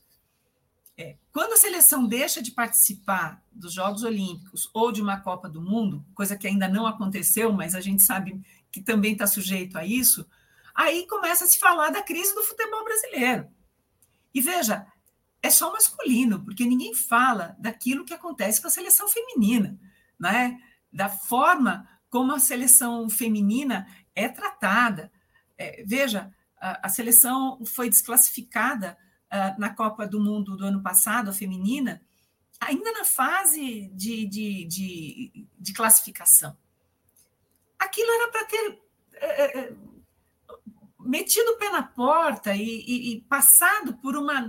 É, 0.97 1.16
quando 1.33 1.55
a 1.55 1.57
seleção 1.57 2.07
deixa 2.07 2.41
de 2.41 2.53
participar 2.53 3.43
dos 3.51 3.72
Jogos 3.72 4.05
Olímpicos 4.05 4.70
ou 4.72 4.93
de 4.93 5.03
uma 5.03 5.18
Copa 5.18 5.49
do 5.49 5.61
Mundo, 5.61 6.07
coisa 6.14 6.37
que 6.37 6.47
ainda 6.47 6.68
não 6.68 6.87
aconteceu, 6.87 7.53
mas 7.53 7.75
a 7.75 7.81
gente 7.81 8.05
sabe 8.05 8.41
que 8.75 8.83
também 8.83 9.12
está 9.12 9.25
sujeito 9.25 9.79
a 9.79 9.87
isso, 9.87 10.29
aí 10.75 11.07
começa 11.07 11.45
a 11.45 11.47
se 11.47 11.61
falar 11.61 11.91
da 11.91 12.03
crise 12.03 12.35
do 12.35 12.43
futebol 12.43 12.83
brasileiro. 12.83 13.49
E 14.35 14.41
veja, 14.41 14.85
é 15.41 15.49
só 15.49 15.72
masculino, 15.72 16.45
porque 16.45 16.64
ninguém 16.64 16.93
fala 16.93 17.55
daquilo 17.61 18.05
que 18.05 18.12
acontece 18.12 18.61
com 18.61 18.66
a 18.66 18.70
seleção 18.72 19.09
feminina, 19.09 19.79
né? 20.18 20.61
da 20.93 21.09
forma 21.09 21.89
como 22.11 22.33
a 22.33 22.41
seleção 22.41 23.09
feminina 23.09 23.87
é 24.12 24.29
tratada. 24.29 25.12
É, 25.57 25.85
veja, 25.87 26.35
a, 26.61 26.89
a, 26.89 26.89
seleção 26.89 27.64
foi 27.64 27.89
desclassificada 27.89 28.99
uh, 29.33 29.61
na 29.61 29.70
Copa 29.70 30.05
do 30.05 30.18
Mundo 30.18 30.57
do 30.57 30.66
ano 30.66 30.83
passado, 30.83 31.31
a 31.31 31.33
feminina, 31.33 32.03
ainda 32.59 32.91
na 32.91 33.05
fase 33.05 33.89
de, 33.95 34.27
de, 34.27 34.64
de, 34.64 35.47
de 35.57 35.72
classificação. 35.72 36.57
Aquilo 37.85 38.11
era 38.11 38.30
para 38.30 38.45
ter 38.45 38.82
é, 39.14 39.59
é, 39.59 39.72
metido 41.01 41.53
o 41.53 41.59
pé 41.59 41.70
na 41.70 41.82
porta 41.82 42.55
e, 42.55 42.85
e, 42.87 43.12
e 43.12 43.20
passado 43.22 43.95
por 43.99 44.16
uma 44.16 44.47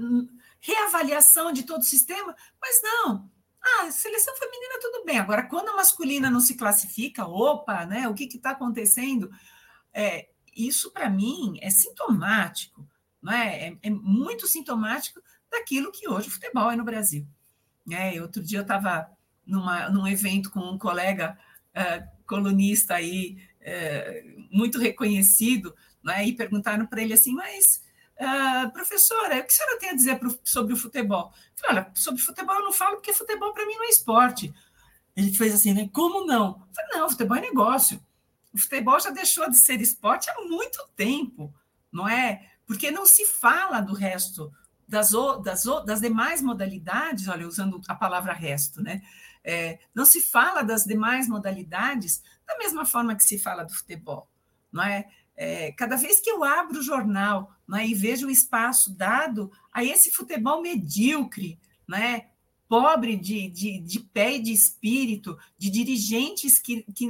reavaliação 0.60 1.52
de 1.52 1.64
todo 1.64 1.82
o 1.82 1.86
sistema, 1.86 2.36
mas 2.60 2.82
não, 2.82 3.30
ah, 3.62 3.92
seleção 3.92 4.36
feminina 4.38 4.80
tudo 4.80 5.04
bem. 5.06 5.18
Agora, 5.18 5.44
quando 5.44 5.70
a 5.70 5.76
masculina 5.76 6.30
não 6.30 6.40
se 6.40 6.56
classifica, 6.56 7.26
opa, 7.26 7.86
né? 7.86 8.08
O 8.08 8.14
que 8.14 8.26
está 8.26 8.52
acontecendo? 8.52 9.32
É, 9.92 10.30
isso, 10.56 10.92
para 10.92 11.10
mim, 11.10 11.58
é 11.62 11.70
sintomático, 11.70 12.88
não 13.22 13.34
é? 13.34 13.70
é? 13.70 13.78
é? 13.82 13.90
muito 13.90 14.48
sintomático 14.48 15.20
daquilo 15.50 15.92
que 15.92 16.08
hoje 16.08 16.28
o 16.28 16.32
futebol 16.32 16.72
é 16.72 16.76
no 16.76 16.84
Brasil. 16.84 17.28
É, 17.92 18.22
outro 18.22 18.42
dia 18.42 18.60
eu 18.60 18.64
estava 18.64 19.10
num 19.46 20.08
evento 20.08 20.52
com 20.52 20.60
um 20.60 20.78
colega 20.78 21.38
uh, 21.76 22.14
colunista 22.28 22.96
aí, 22.96 23.38
uh, 23.62 24.48
muito 24.52 24.80
reconhecido, 24.80 25.76
né, 26.04 26.26
e 26.26 26.36
perguntaram 26.36 26.86
para 26.86 27.02
ele 27.02 27.14
assim, 27.14 27.34
mas 27.34 27.84
Uh, 28.18 28.72
professora, 28.72 29.40
o 29.40 29.44
que 29.44 29.52
a 29.52 29.56
senhora 29.56 29.78
tem 29.78 29.90
a 29.90 29.94
dizer 29.96 30.18
pro, 30.18 30.40
sobre 30.44 30.74
o 30.74 30.78
futebol? 30.78 31.34
Falei, 31.56 31.82
olha, 31.82 31.92
sobre 31.94 32.22
futebol 32.22 32.56
eu 32.56 32.64
não 32.64 32.72
falo 32.72 32.96
porque 32.96 33.12
futebol 33.12 33.54
para 33.54 33.66
mim 33.66 33.76
não 33.76 33.84
é 33.84 33.90
esporte. 33.90 34.54
Ele 35.16 35.34
fez 35.34 35.54
assim, 35.54 35.74
né? 35.74 35.90
Como 35.92 36.26
não? 36.26 36.66
Falei, 36.74 36.92
não, 36.94 37.10
futebol 37.10 37.38
é 37.38 37.42
negócio. 37.42 38.02
O 38.54 38.58
futebol 38.58 38.98
já 39.02 39.10
deixou 39.10 39.50
de 39.50 39.58
ser 39.58 39.82
esporte 39.82 40.30
há 40.30 40.42
muito 40.44 40.82
tempo, 40.96 41.54
não 41.92 42.08
é? 42.08 42.50
Porque 42.66 42.90
não 42.90 43.06
se 43.06 43.26
fala 43.26 43.82
do 43.82 43.94
resto 43.94 44.50
das, 44.88 45.12
das, 45.44 45.64
das 45.86 46.00
demais 46.00 46.42
modalidades, 46.42 47.28
olha, 47.28 47.46
usando 47.46 47.82
a 47.88 47.96
palavra 47.96 48.32
resto, 48.32 48.82
né? 48.82 49.02
É, 49.48 49.78
não 49.93 50.06
se 50.06 50.22
fala 50.22 50.64
das 50.64 50.84
demais 50.84 51.28
modalidades 51.28 52.24
da 52.48 52.58
mesma 52.58 52.84
forma 52.84 53.16
que 53.16 53.24
se 53.24 53.38
fala 53.38 53.64
do 53.64 53.74
futebol, 53.74 54.28
não 54.72 54.84
é? 54.84 55.08
É, 55.38 55.72
cada 55.74 55.96
vez 55.96 56.20
que 56.20 56.32
eu 56.32 56.43
abro 56.43 56.80
o 56.80 56.84
jornal 56.84 57.54
né, 57.68 57.86
e 57.86 57.93
vejo 57.93 58.28
o 58.28 58.32
espaço 58.32 58.96
dado 58.96 59.52
a 59.72 59.84
esse 59.84 60.12
futebol 60.12 60.62
medíocre, 60.62 61.60
né, 61.88 62.28
pobre 62.68 63.18
de, 63.18 63.50
de, 63.50 63.80
de 63.80 64.00
pé 64.00 64.36
e 64.36 64.41
de 64.41 64.54
espírito, 64.54 65.38
de 65.58 65.70
dirigentes 65.70 66.58
que, 66.58 66.84
que 66.93 67.08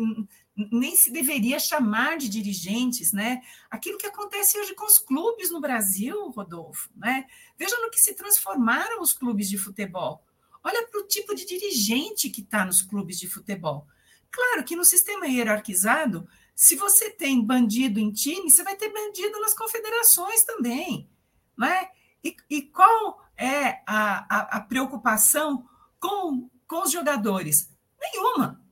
nem 0.56 0.96
se 0.96 1.12
deveria 1.12 1.60
chamar 1.60 2.18
de 2.18 2.30
dirigentes, 2.30 3.12
né? 3.12 3.42
Aquilo 3.70 3.98
que 3.98 4.08
acontece 4.08 4.58
hoje 4.58 4.74
com 4.74 4.86
os 4.86 4.98
clubes 4.98 5.52
no 5.52 5.60
Brasil, 5.60 6.30
Rodolfo, 6.30 6.90
né? 6.96 7.26
Veja 7.58 7.78
no 7.80 7.90
que 7.90 8.00
se 8.00 8.14
transformaram 8.14 9.02
os 9.02 9.14
clubes 9.14 9.50
de 9.50 9.58
futebol. 9.58 10.24
Olha 10.66 10.88
para 10.88 11.00
o 11.00 11.08
tipo 11.08 11.36
de 11.36 11.46
dirigente 11.46 12.30
que 12.30 12.42
está 12.42 12.66
nos 12.66 12.82
clubes 12.82 13.20
de 13.20 13.30
futebol. 13.30 13.88
Claro 14.32 14.66
que 14.66 14.76
no 14.76 14.84
sistema 14.84 15.28
hierarquizado 15.28 16.28
se 16.56 16.78
você 16.78 17.10
tem 17.10 17.46
bandido 17.46 18.00
em 18.00 18.12
time, 18.12 18.50
você 18.50 18.64
vai 18.64 18.78
ter 18.78 18.90
bandido 18.92 19.40
nas 19.42 19.54
confederações 19.54 20.44
também. 20.46 21.10
Né? 21.58 21.90
E, 22.24 22.36
e 22.50 22.62
qual 22.62 23.22
é 23.36 23.82
a, 23.86 24.26
a, 24.30 24.58
a 24.58 24.62
preocupação 24.62 25.68
com, 26.00 26.50
com 26.66 26.84
os 26.84 26.92
jogadores? 26.92 27.70
Nenhuma. 28.00 28.64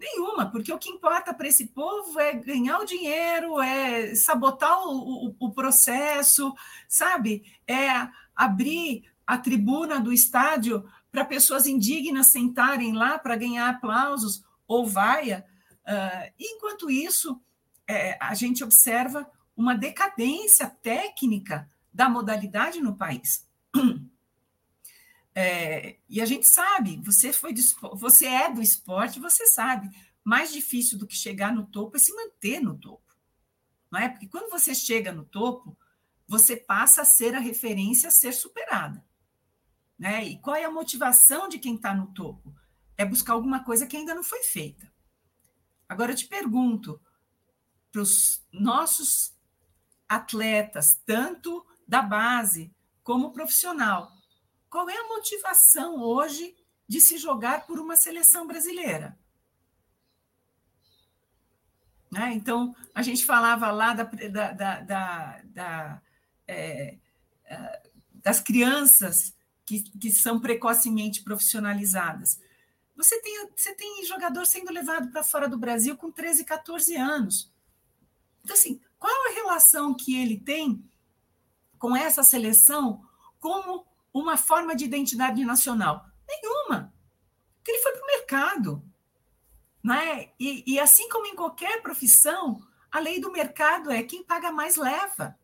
Nenhuma, 0.00 0.50
porque 0.50 0.72
o 0.72 0.78
que 0.78 0.88
importa 0.88 1.34
para 1.34 1.48
esse 1.48 1.66
povo 1.66 2.18
é 2.20 2.32
ganhar 2.32 2.78
o 2.78 2.84
dinheiro, 2.84 3.60
é 3.60 4.14
sabotar 4.14 4.86
o, 4.86 5.26
o, 5.26 5.36
o, 5.40 5.52
processo, 5.52 6.54
sabe? 6.88 7.42
É 7.66 8.08
abrir 8.34 9.10
a 9.26 9.36
tribuna 9.36 10.00
do 10.00 10.12
estádio 10.12 10.88
para 11.10 11.24
pessoas 11.24 11.66
indignas 11.66 12.30
sentarem 12.30 12.92
lá 12.92 13.18
para 13.18 13.36
ganhar 13.36 13.68
aplausos 13.68 14.42
ou 14.66 14.86
vaia. 14.86 15.46
Uh, 15.86 16.32
enquanto 16.38 16.90
isso, 16.90 17.40
é, 17.86 18.18
a 18.20 18.34
gente 18.34 18.62
observa 18.62 19.28
uma 19.56 19.74
decadência 19.74 20.68
técnica 20.68 21.68
da 21.92 22.08
modalidade 22.08 22.80
no 22.80 22.96
país. 22.96 23.46
É, 25.40 25.98
e 26.08 26.20
a 26.20 26.26
gente 26.26 26.48
sabe, 26.48 27.00
você 27.04 27.32
foi 27.32 27.54
você 27.94 28.26
é 28.26 28.52
do 28.52 28.60
esporte, 28.60 29.20
você 29.20 29.46
sabe, 29.46 29.88
mais 30.24 30.52
difícil 30.52 30.98
do 30.98 31.06
que 31.06 31.14
chegar 31.14 31.54
no 31.54 31.64
topo 31.64 31.96
é 31.96 32.00
se 32.00 32.12
manter 32.12 32.60
no 32.60 32.76
topo. 32.76 33.14
Não 33.88 34.00
é? 34.00 34.08
Porque 34.08 34.26
quando 34.26 34.50
você 34.50 34.74
chega 34.74 35.12
no 35.12 35.24
topo, 35.24 35.78
você 36.26 36.56
passa 36.56 37.02
a 37.02 37.04
ser 37.04 37.36
a 37.36 37.38
referência 37.38 38.08
a 38.08 38.10
ser 38.10 38.32
superada. 38.32 39.04
Né? 39.98 40.24
E 40.24 40.38
qual 40.38 40.56
é 40.56 40.64
a 40.64 40.70
motivação 40.70 41.48
de 41.48 41.58
quem 41.58 41.74
está 41.74 41.94
no 41.94 42.12
topo? 42.12 42.54
É 42.96 43.04
buscar 43.04 43.32
alguma 43.32 43.64
coisa 43.64 43.86
que 43.86 43.96
ainda 43.96 44.14
não 44.14 44.22
foi 44.22 44.42
feita. 44.42 44.92
Agora 45.88 46.12
eu 46.12 46.16
te 46.16 46.26
pergunto, 46.26 47.00
para 47.90 48.02
os 48.02 48.46
nossos 48.52 49.34
atletas, 50.08 51.00
tanto 51.04 51.66
da 51.86 52.02
base 52.02 52.72
como 53.02 53.32
profissional, 53.32 54.12
qual 54.68 54.88
é 54.88 54.96
a 54.96 55.08
motivação 55.08 56.00
hoje 56.00 56.54
de 56.86 57.00
se 57.00 57.18
jogar 57.18 57.66
por 57.66 57.78
uma 57.80 57.96
seleção 57.96 58.46
brasileira? 58.46 59.18
Né? 62.10 62.32
Então, 62.34 62.74
a 62.94 63.02
gente 63.02 63.24
falava 63.24 63.70
lá 63.70 63.94
da, 63.94 64.04
da, 64.04 64.80
da, 64.80 65.42
da 65.44 66.02
é, 66.46 66.98
é, 67.44 67.90
das 68.14 68.40
crianças 68.40 69.34
que, 69.68 69.82
que 69.82 70.10
são 70.10 70.40
precocemente 70.40 71.22
profissionalizadas. 71.22 72.40
Você 72.96 73.20
tem, 73.20 73.50
você 73.54 73.74
tem 73.74 74.02
jogador 74.06 74.46
sendo 74.46 74.72
levado 74.72 75.10
para 75.10 75.22
fora 75.22 75.46
do 75.46 75.58
Brasil 75.58 75.94
com 75.94 76.10
13, 76.10 76.42
14 76.44 76.96
anos. 76.96 77.52
Então, 78.42 78.56
assim, 78.56 78.80
qual 78.98 79.12
a 79.26 79.34
relação 79.34 79.94
que 79.94 80.16
ele 80.16 80.40
tem 80.40 80.82
com 81.78 81.94
essa 81.94 82.22
seleção 82.22 83.06
como 83.38 83.86
uma 84.12 84.38
forma 84.38 84.74
de 84.74 84.86
identidade 84.86 85.44
nacional? 85.44 86.06
Nenhuma. 86.26 86.92
Porque 87.58 87.72
ele 87.72 87.82
foi 87.82 87.92
para 87.92 88.02
o 88.02 88.06
mercado. 88.06 88.82
Né? 89.84 90.32
E, 90.40 90.64
e 90.66 90.80
assim 90.80 91.10
como 91.10 91.26
em 91.26 91.36
qualquer 91.36 91.82
profissão, 91.82 92.66
a 92.90 92.98
lei 92.98 93.20
do 93.20 93.30
mercado 93.30 93.90
é 93.90 94.02
quem 94.02 94.24
paga 94.24 94.50
mais 94.50 94.76
leva. 94.76 95.38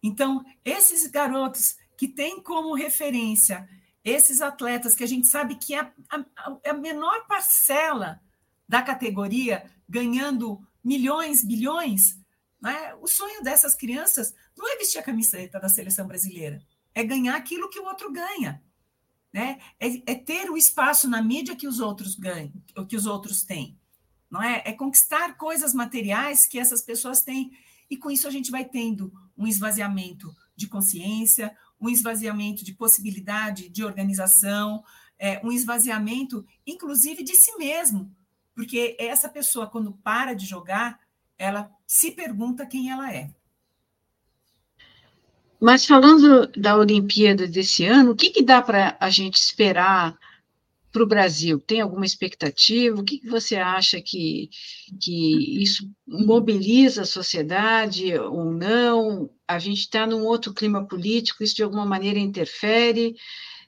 Então, 0.00 0.44
esses 0.64 1.06
garotos 1.08 1.76
que 1.96 2.08
têm 2.08 2.42
como 2.42 2.74
referência 2.74 3.68
esses 4.04 4.42
atletas 4.42 4.94
que 4.94 5.02
a 5.02 5.06
gente 5.06 5.26
sabe 5.26 5.54
que 5.54 5.74
é 5.74 5.80
a, 5.80 6.24
a, 6.36 6.58
a 6.70 6.72
menor 6.74 7.26
parcela 7.26 8.20
da 8.68 8.82
categoria, 8.82 9.64
ganhando 9.88 10.60
milhões, 10.82 11.42
bilhões, 11.42 12.18
né? 12.60 12.94
o 13.00 13.06
sonho 13.06 13.42
dessas 13.42 13.74
crianças 13.74 14.34
não 14.56 14.70
é 14.70 14.76
vestir 14.76 14.98
a 14.98 15.02
camiseta 15.02 15.58
da 15.58 15.68
seleção 15.68 16.06
brasileira, 16.06 16.62
é 16.94 17.02
ganhar 17.02 17.34
aquilo 17.34 17.70
que 17.70 17.80
o 17.80 17.84
outro 17.84 18.12
ganha. 18.12 18.62
Né? 19.32 19.58
É, 19.80 20.12
é 20.12 20.14
ter 20.14 20.50
o 20.50 20.56
espaço 20.56 21.08
na 21.08 21.20
mídia 21.20 21.56
que 21.56 21.66
os 21.66 21.80
outros 21.80 22.14
ganham, 22.14 22.52
que 22.88 22.96
os 22.96 23.06
outros 23.06 23.42
têm. 23.42 23.76
não 24.30 24.42
é? 24.42 24.62
É 24.64 24.72
conquistar 24.72 25.36
coisas 25.36 25.74
materiais 25.74 26.46
que 26.46 26.58
essas 26.58 26.82
pessoas 26.82 27.22
têm. 27.22 27.50
E 27.90 27.96
com 27.96 28.10
isso 28.10 28.28
a 28.28 28.30
gente 28.30 28.50
vai 28.50 28.64
tendo 28.64 29.12
um 29.36 29.46
esvaziamento 29.46 30.34
de 30.56 30.68
consciência, 30.68 31.56
um 31.84 31.88
esvaziamento 31.90 32.64
de 32.64 32.72
possibilidade 32.72 33.68
de 33.68 33.84
organização, 33.84 34.82
é, 35.18 35.38
um 35.44 35.52
esvaziamento, 35.52 36.44
inclusive, 36.66 37.22
de 37.22 37.36
si 37.36 37.54
mesmo. 37.58 38.10
Porque 38.54 38.96
essa 38.98 39.28
pessoa, 39.28 39.66
quando 39.66 39.92
para 39.92 40.32
de 40.32 40.46
jogar, 40.46 40.98
ela 41.36 41.70
se 41.86 42.10
pergunta 42.12 42.64
quem 42.64 42.90
ela 42.90 43.12
é. 43.12 43.30
Mas 45.60 45.84
falando 45.84 46.46
da 46.56 46.76
Olimpíada 46.76 47.46
desse 47.46 47.84
ano, 47.84 48.12
o 48.12 48.16
que, 48.16 48.30
que 48.30 48.42
dá 48.42 48.62
para 48.62 48.96
a 48.98 49.10
gente 49.10 49.34
esperar 49.34 50.18
para 50.94 51.02
o 51.02 51.08
Brasil? 51.08 51.58
Tem 51.58 51.80
alguma 51.80 52.06
expectativa? 52.06 53.00
O 53.00 53.04
que, 53.04 53.18
que 53.18 53.28
você 53.28 53.56
acha 53.56 54.00
que, 54.00 54.48
que 55.00 55.60
isso 55.60 55.90
mobiliza 56.06 57.02
a 57.02 57.04
sociedade 57.04 58.16
ou 58.16 58.52
não? 58.52 59.28
A 59.46 59.58
gente 59.58 59.80
está 59.80 60.06
num 60.06 60.24
outro 60.24 60.54
clima 60.54 60.86
político, 60.86 61.42
isso 61.42 61.56
de 61.56 61.64
alguma 61.64 61.84
maneira 61.84 62.20
interfere? 62.20 63.16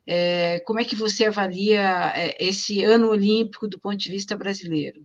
É, 0.06 0.60
como 0.60 0.78
é 0.78 0.84
que 0.84 0.94
você 0.94 1.24
avalia 1.24 2.12
é, 2.14 2.36
esse 2.38 2.84
ano 2.84 3.08
olímpico 3.08 3.66
do 3.66 3.80
ponto 3.80 3.96
de 3.96 4.08
vista 4.08 4.36
brasileiro? 4.36 5.04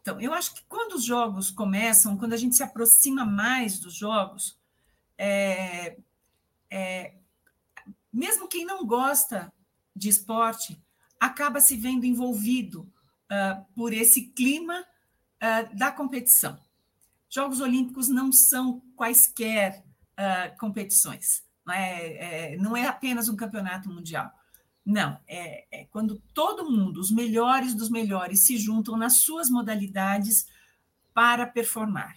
Então, 0.00 0.20
eu 0.20 0.32
acho 0.32 0.54
que 0.54 0.62
quando 0.68 0.92
os 0.92 1.04
jogos 1.04 1.50
começam, 1.50 2.16
quando 2.16 2.34
a 2.34 2.36
gente 2.36 2.56
se 2.56 2.62
aproxima 2.62 3.24
mais 3.24 3.80
dos 3.80 3.96
jogos, 3.96 4.56
é, 5.18 5.96
é, 6.70 7.14
mesmo 8.12 8.46
quem 8.46 8.64
não 8.64 8.86
gosta 8.86 9.52
de 9.94 10.08
esporte 10.08 10.80
acaba 11.22 11.60
se 11.60 11.76
vendo 11.76 12.04
envolvido 12.04 12.82
uh, 12.82 13.64
por 13.76 13.92
esse 13.92 14.22
clima 14.30 14.80
uh, 14.80 15.76
da 15.76 15.92
competição. 15.92 16.58
Jogos 17.30 17.60
Olímpicos 17.60 18.08
não 18.08 18.32
são 18.32 18.82
quaisquer 18.96 19.84
uh, 20.18 20.58
competições, 20.58 21.44
não 21.64 21.74
é, 21.74 22.06
é, 22.52 22.56
não 22.56 22.76
é 22.76 22.88
apenas 22.88 23.28
um 23.28 23.36
campeonato 23.36 23.88
mundial. 23.88 24.32
Não, 24.84 25.16
é, 25.28 25.64
é, 25.70 25.84
quando 25.84 26.20
todo 26.34 26.68
mundo, 26.68 26.98
os 26.98 27.12
melhores 27.12 27.72
dos 27.72 27.88
melhores, 27.88 28.44
se 28.44 28.56
juntam 28.56 28.96
nas 28.96 29.18
suas 29.18 29.48
modalidades 29.48 30.46
para 31.14 31.46
performar. 31.46 32.16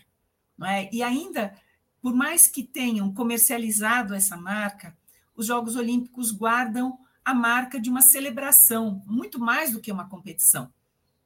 Não 0.57 0.65
é? 0.65 0.89
E 0.91 1.03
ainda 1.03 1.53
por 2.01 2.13
mais 2.13 2.47
que 2.47 2.63
tenham 2.63 3.13
comercializado 3.13 4.15
essa 4.15 4.35
marca, 4.35 4.97
os 5.35 5.45
Jogos 5.45 5.75
Olímpicos 5.75 6.31
guardam 6.31 6.99
a 7.25 7.33
marca 7.33 7.79
de 7.79 7.89
uma 7.89 8.03
celebração, 8.03 9.03
muito 9.07 9.39
mais 9.39 9.71
do 9.71 9.81
que 9.81 9.91
uma 9.91 10.07
competição, 10.07 10.71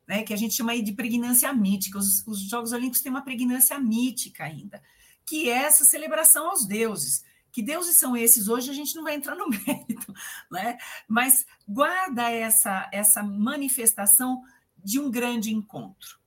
né? 0.07 0.23
que 0.23 0.33
a 0.33 0.37
gente 0.37 0.53
chama 0.53 0.71
aí 0.71 0.81
de 0.81 0.93
pregnância 0.93 1.51
mítica. 1.51 1.99
Os, 1.99 2.25
os 2.25 2.39
Jogos 2.39 2.71
Olímpicos 2.71 3.01
têm 3.01 3.11
uma 3.11 3.21
pregnância 3.21 3.77
mítica 3.77 4.45
ainda, 4.45 4.81
que 5.25 5.49
é 5.49 5.63
essa 5.63 5.83
celebração 5.83 6.49
aos 6.49 6.65
deuses. 6.65 7.25
Que 7.51 7.61
deuses 7.61 7.97
são 7.97 8.15
esses? 8.15 8.47
Hoje 8.47 8.71
a 8.71 8.73
gente 8.73 8.95
não 8.95 9.03
vai 9.03 9.15
entrar 9.15 9.35
no 9.35 9.49
mérito, 9.51 10.13
né? 10.49 10.77
mas 11.05 11.45
guarda 11.67 12.31
essa, 12.31 12.89
essa 12.93 13.21
manifestação 13.21 14.41
de 14.81 14.99
um 14.99 15.11
grande 15.11 15.53
encontro. 15.53 16.17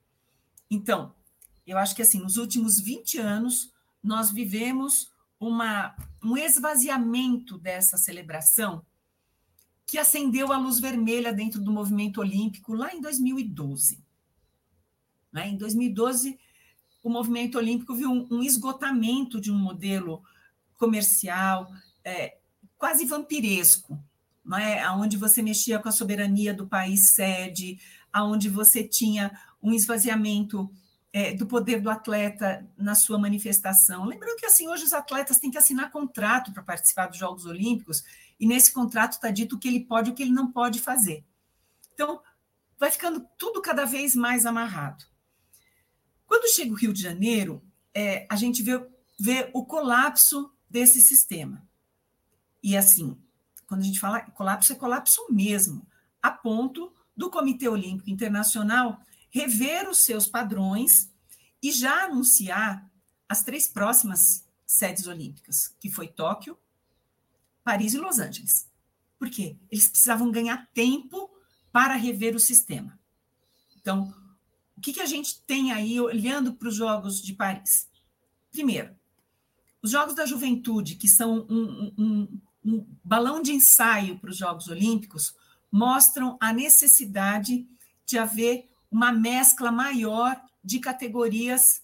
Então, 0.70 1.14
eu 1.66 1.78
acho 1.78 1.96
que 1.96 2.02
assim, 2.02 2.20
nos 2.20 2.36
últimos 2.36 2.78
20 2.78 3.18
anos, 3.18 3.72
nós 4.02 4.30
vivemos 4.30 5.10
uma, 5.40 5.96
um 6.22 6.36
esvaziamento 6.36 7.56
dessa 7.56 7.96
celebração 7.96 8.84
que 9.92 9.98
acendeu 9.98 10.50
a 10.50 10.56
luz 10.56 10.80
vermelha 10.80 11.34
dentro 11.34 11.60
do 11.60 11.70
movimento 11.70 12.18
olímpico 12.18 12.72
lá 12.72 12.94
em 12.94 13.00
2012. 13.02 14.02
Né? 15.30 15.50
Em 15.50 15.56
2012, 15.58 16.38
o 17.02 17.10
movimento 17.10 17.58
olímpico 17.58 17.94
viu 17.94 18.10
um, 18.10 18.26
um 18.30 18.42
esgotamento 18.42 19.38
de 19.38 19.52
um 19.52 19.58
modelo 19.58 20.22
comercial 20.78 21.70
é, 22.02 22.38
quase 22.78 23.04
vampiresco, 23.04 24.02
não 24.42 24.56
é? 24.56 24.90
onde 24.92 25.18
você 25.18 25.42
mexia 25.42 25.78
com 25.78 25.90
a 25.90 25.92
soberania 25.92 26.54
do 26.54 26.66
país 26.66 27.12
sede, 27.12 27.78
aonde 28.10 28.48
você 28.48 28.82
tinha 28.82 29.38
um 29.62 29.74
esvaziamento 29.74 30.72
é, 31.12 31.34
do 31.34 31.46
poder 31.46 31.82
do 31.82 31.90
atleta 31.90 32.66
na 32.78 32.94
sua 32.94 33.18
manifestação. 33.18 34.06
Lembrando 34.06 34.38
que 34.38 34.46
assim 34.46 34.66
hoje 34.68 34.84
os 34.84 34.94
atletas 34.94 35.36
têm 35.36 35.50
que 35.50 35.58
assinar 35.58 35.90
contrato 35.90 36.50
para 36.50 36.62
participar 36.62 37.08
dos 37.08 37.18
Jogos 37.18 37.44
Olímpicos 37.44 38.02
e 38.42 38.46
nesse 38.46 38.72
contrato 38.72 39.12
está 39.12 39.30
dito 39.30 39.54
o 39.54 39.58
que 39.58 39.68
ele 39.68 39.84
pode 39.84 40.10
e 40.10 40.12
o 40.12 40.16
que 40.16 40.24
ele 40.24 40.32
não 40.32 40.50
pode 40.50 40.80
fazer. 40.80 41.24
Então 41.94 42.20
vai 42.76 42.90
ficando 42.90 43.24
tudo 43.38 43.62
cada 43.62 43.84
vez 43.84 44.16
mais 44.16 44.44
amarrado. 44.44 45.04
Quando 46.26 46.52
chega 46.52 46.72
o 46.72 46.76
Rio 46.76 46.92
de 46.92 47.00
Janeiro, 47.00 47.62
é, 47.94 48.26
a 48.28 48.34
gente 48.34 48.60
vê, 48.60 48.84
vê 49.16 49.48
o 49.54 49.64
colapso 49.64 50.52
desse 50.68 51.00
sistema. 51.00 51.64
E 52.60 52.76
assim, 52.76 53.16
quando 53.64 53.82
a 53.82 53.84
gente 53.84 54.00
fala 54.00 54.22
colapso, 54.22 54.72
é 54.72 54.74
colapso 54.76 55.24
mesmo, 55.30 55.86
a 56.20 56.32
ponto 56.32 56.92
do 57.16 57.30
Comitê 57.30 57.68
Olímpico 57.68 58.10
Internacional 58.10 59.00
rever 59.30 59.88
os 59.88 59.98
seus 59.98 60.26
padrões 60.26 61.08
e 61.62 61.70
já 61.70 62.06
anunciar 62.06 62.90
as 63.28 63.44
três 63.44 63.68
próximas 63.68 64.44
sedes 64.66 65.06
olímpicas, 65.06 65.76
que 65.78 65.88
foi 65.88 66.08
Tóquio, 66.08 66.58
Paris 67.64 67.94
e 67.94 67.98
Los 67.98 68.18
Angeles. 68.18 68.68
Por 69.18 69.30
quê? 69.30 69.56
Eles 69.70 69.88
precisavam 69.88 70.30
ganhar 70.30 70.68
tempo 70.74 71.30
para 71.70 71.94
rever 71.94 72.34
o 72.34 72.40
sistema. 72.40 72.98
Então, 73.80 74.12
o 74.76 74.80
que, 74.80 74.92
que 74.92 75.00
a 75.00 75.06
gente 75.06 75.40
tem 75.42 75.72
aí 75.72 76.00
olhando 76.00 76.52
para 76.54 76.68
os 76.68 76.74
Jogos 76.74 77.22
de 77.22 77.32
Paris? 77.32 77.88
Primeiro, 78.50 78.94
os 79.80 79.90
Jogos 79.90 80.14
da 80.14 80.26
Juventude, 80.26 80.96
que 80.96 81.08
são 81.08 81.46
um, 81.48 81.94
um, 81.98 82.40
um 82.64 82.86
balão 83.02 83.42
de 83.42 83.52
ensaio 83.52 84.18
para 84.18 84.30
os 84.30 84.36
Jogos 84.36 84.68
Olímpicos, 84.68 85.34
mostram 85.70 86.36
a 86.40 86.52
necessidade 86.52 87.66
de 88.04 88.18
haver 88.18 88.68
uma 88.90 89.10
mescla 89.10 89.72
maior 89.72 90.40
de 90.62 90.78
categorias 90.78 91.82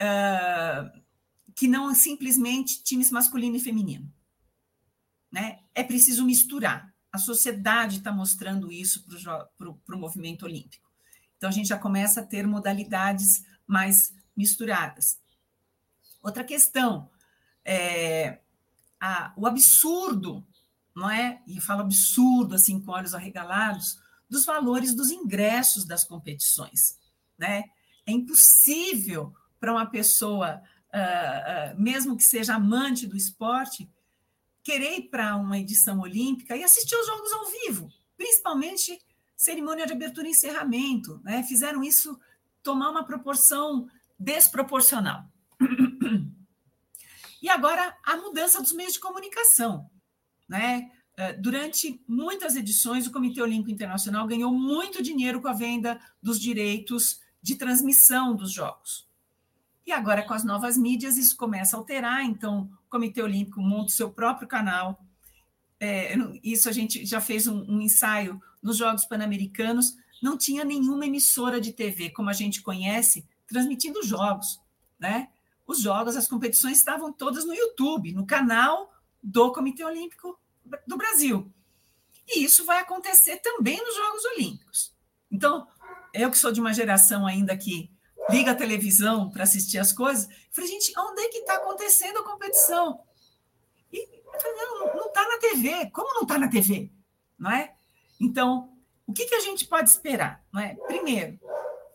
uh, 0.00 1.02
que 1.54 1.66
não 1.66 1.94
simplesmente 1.94 2.82
times 2.82 3.10
masculino 3.10 3.56
e 3.56 3.60
feminino. 3.60 4.10
Né? 5.30 5.58
É 5.74 5.82
preciso 5.82 6.24
misturar. 6.24 6.92
A 7.12 7.18
sociedade 7.18 7.98
está 7.98 8.12
mostrando 8.12 8.70
isso 8.72 9.04
para 9.56 9.96
o 9.96 9.98
movimento 9.98 10.44
olímpico. 10.44 10.88
Então, 11.36 11.48
a 11.48 11.52
gente 11.52 11.68
já 11.68 11.78
começa 11.78 12.20
a 12.20 12.26
ter 12.26 12.46
modalidades 12.46 13.44
mais 13.66 14.14
misturadas. 14.36 15.20
Outra 16.22 16.44
questão 16.44 17.10
é 17.64 18.40
a, 19.00 19.32
o 19.36 19.46
absurdo, 19.46 20.46
não 20.94 21.08
é? 21.08 21.40
E 21.46 21.60
falo 21.60 21.82
absurdo 21.82 22.54
assim 22.54 22.80
com 22.80 22.92
olhos 22.92 23.14
arregalados, 23.14 23.98
dos 24.28 24.44
valores 24.44 24.94
dos 24.94 25.10
ingressos 25.10 25.84
das 25.84 26.04
competições. 26.04 26.98
Né? 27.38 27.64
É 28.06 28.12
impossível 28.12 29.34
para 29.60 29.72
uma 29.72 29.86
pessoa, 29.86 30.60
uh, 30.94 31.74
uh, 31.74 31.80
mesmo 31.80 32.16
que 32.16 32.24
seja 32.24 32.54
amante 32.54 33.06
do 33.06 33.16
esporte, 33.16 33.88
querer 34.68 34.98
ir 34.98 35.02
para 35.08 35.34
uma 35.34 35.58
edição 35.58 35.98
olímpica 35.98 36.54
e 36.54 36.62
assistir 36.62 36.94
os 36.94 37.06
jogos 37.06 37.32
ao 37.32 37.46
vivo, 37.46 37.90
principalmente 38.18 39.00
cerimônia 39.34 39.86
de 39.86 39.94
abertura 39.94 40.26
e 40.26 40.32
encerramento. 40.32 41.18
Né? 41.24 41.42
Fizeram 41.42 41.82
isso 41.82 42.20
tomar 42.62 42.90
uma 42.90 43.02
proporção 43.02 43.88
desproporcional. 44.18 45.24
E 47.40 47.48
agora 47.48 47.96
a 48.04 48.16
mudança 48.16 48.60
dos 48.60 48.72
meios 48.72 48.94
de 48.94 48.98
comunicação. 48.98 49.88
Né? 50.48 50.90
Eh, 51.16 51.34
durante 51.34 52.02
muitas 52.06 52.56
edições, 52.56 53.06
o 53.06 53.12
Comitê 53.12 53.40
Olímpico 53.40 53.70
Internacional 53.70 54.26
ganhou 54.26 54.52
muito 54.52 55.00
dinheiro 55.00 55.40
com 55.40 55.46
a 55.46 55.52
venda 55.52 56.00
dos 56.20 56.40
direitos 56.40 57.20
de 57.40 57.54
transmissão 57.54 58.34
dos 58.34 58.52
Jogos. 58.52 59.08
E 59.86 59.92
agora, 59.92 60.24
com 60.24 60.34
as 60.34 60.42
novas 60.42 60.76
mídias, 60.76 61.16
isso 61.16 61.36
começa 61.36 61.76
a 61.76 61.78
alterar. 61.78 62.24
Então, 62.24 62.68
Comitê 62.88 63.22
Olímpico 63.22 63.60
monta 63.60 63.86
o 63.86 63.94
seu 63.94 64.10
próprio 64.10 64.48
canal. 64.48 65.04
É, 65.80 66.14
isso 66.42 66.68
a 66.68 66.72
gente 66.72 67.04
já 67.06 67.20
fez 67.20 67.46
um, 67.46 67.64
um 67.68 67.80
ensaio 67.80 68.40
nos 68.62 68.76
Jogos 68.76 69.04
Pan-Americanos. 69.04 69.94
Não 70.22 70.36
tinha 70.36 70.64
nenhuma 70.64 71.06
emissora 71.06 71.60
de 71.60 71.72
TV, 71.72 72.10
como 72.10 72.30
a 72.30 72.32
gente 72.32 72.62
conhece, 72.62 73.26
transmitindo 73.46 74.02
jogos. 74.02 74.60
Né? 74.98 75.28
Os 75.66 75.80
jogos, 75.80 76.16
as 76.16 76.26
competições 76.26 76.78
estavam 76.78 77.12
todas 77.12 77.44
no 77.44 77.54
YouTube, 77.54 78.12
no 78.12 78.26
canal 78.26 78.92
do 79.22 79.52
Comitê 79.52 79.84
Olímpico 79.84 80.38
do 80.86 80.96
Brasil. 80.96 81.52
E 82.26 82.44
isso 82.44 82.64
vai 82.64 82.80
acontecer 82.80 83.38
também 83.38 83.82
nos 83.82 83.96
Jogos 83.96 84.24
Olímpicos. 84.36 84.94
Então, 85.30 85.66
eu 86.12 86.30
que 86.30 86.38
sou 86.38 86.52
de 86.52 86.60
uma 86.60 86.74
geração 86.74 87.26
ainda 87.26 87.56
que 87.56 87.90
liga 88.30 88.52
a 88.52 88.54
televisão 88.54 89.30
para 89.30 89.44
assistir 89.44 89.78
as 89.78 89.92
coisas, 89.92 90.28
falei, 90.52 90.70
gente, 90.70 90.92
onde 90.98 91.22
é 91.22 91.28
que 91.28 91.38
está 91.38 91.54
acontecendo 91.54 92.18
a 92.18 92.24
competição? 92.24 93.00
E 93.92 94.06
não 94.94 95.06
está 95.06 95.28
na 95.28 95.38
TV. 95.38 95.90
Como 95.90 96.14
não 96.14 96.22
está 96.22 96.38
na 96.38 96.48
TV? 96.48 96.92
Não 97.38 97.50
é? 97.50 97.74
Então, 98.20 98.76
o 99.06 99.12
que, 99.12 99.26
que 99.26 99.34
a 99.34 99.40
gente 99.40 99.66
pode 99.66 99.88
esperar? 99.90 100.44
Não 100.52 100.60
é? 100.60 100.74
Primeiro, 100.86 101.38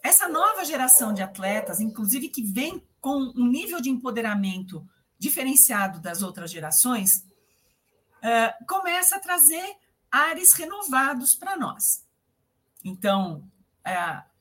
essa 0.04 0.28
nova 0.28 0.66
geração 0.66 1.14
de 1.14 1.22
atletas, 1.22 1.80
inclusive 1.80 2.30
que 2.30 2.42
vem 2.42 2.86
com 3.00 3.32
um 3.36 3.48
nível 3.48 3.80
de 3.80 3.90
empoderamento 3.90 4.86
diferenciado 5.20 6.00
das 6.02 6.22
outras 6.22 6.52
gerações, 6.52 7.26
uh, 8.20 8.66
começa 8.68 9.16
a 9.16 9.20
trazer 9.20 9.78
ares 10.12 10.54
renovados 10.54 11.36
para 11.36 11.56
nós. 11.56 12.06
Então, 12.84 13.50
uh, 13.88 14.33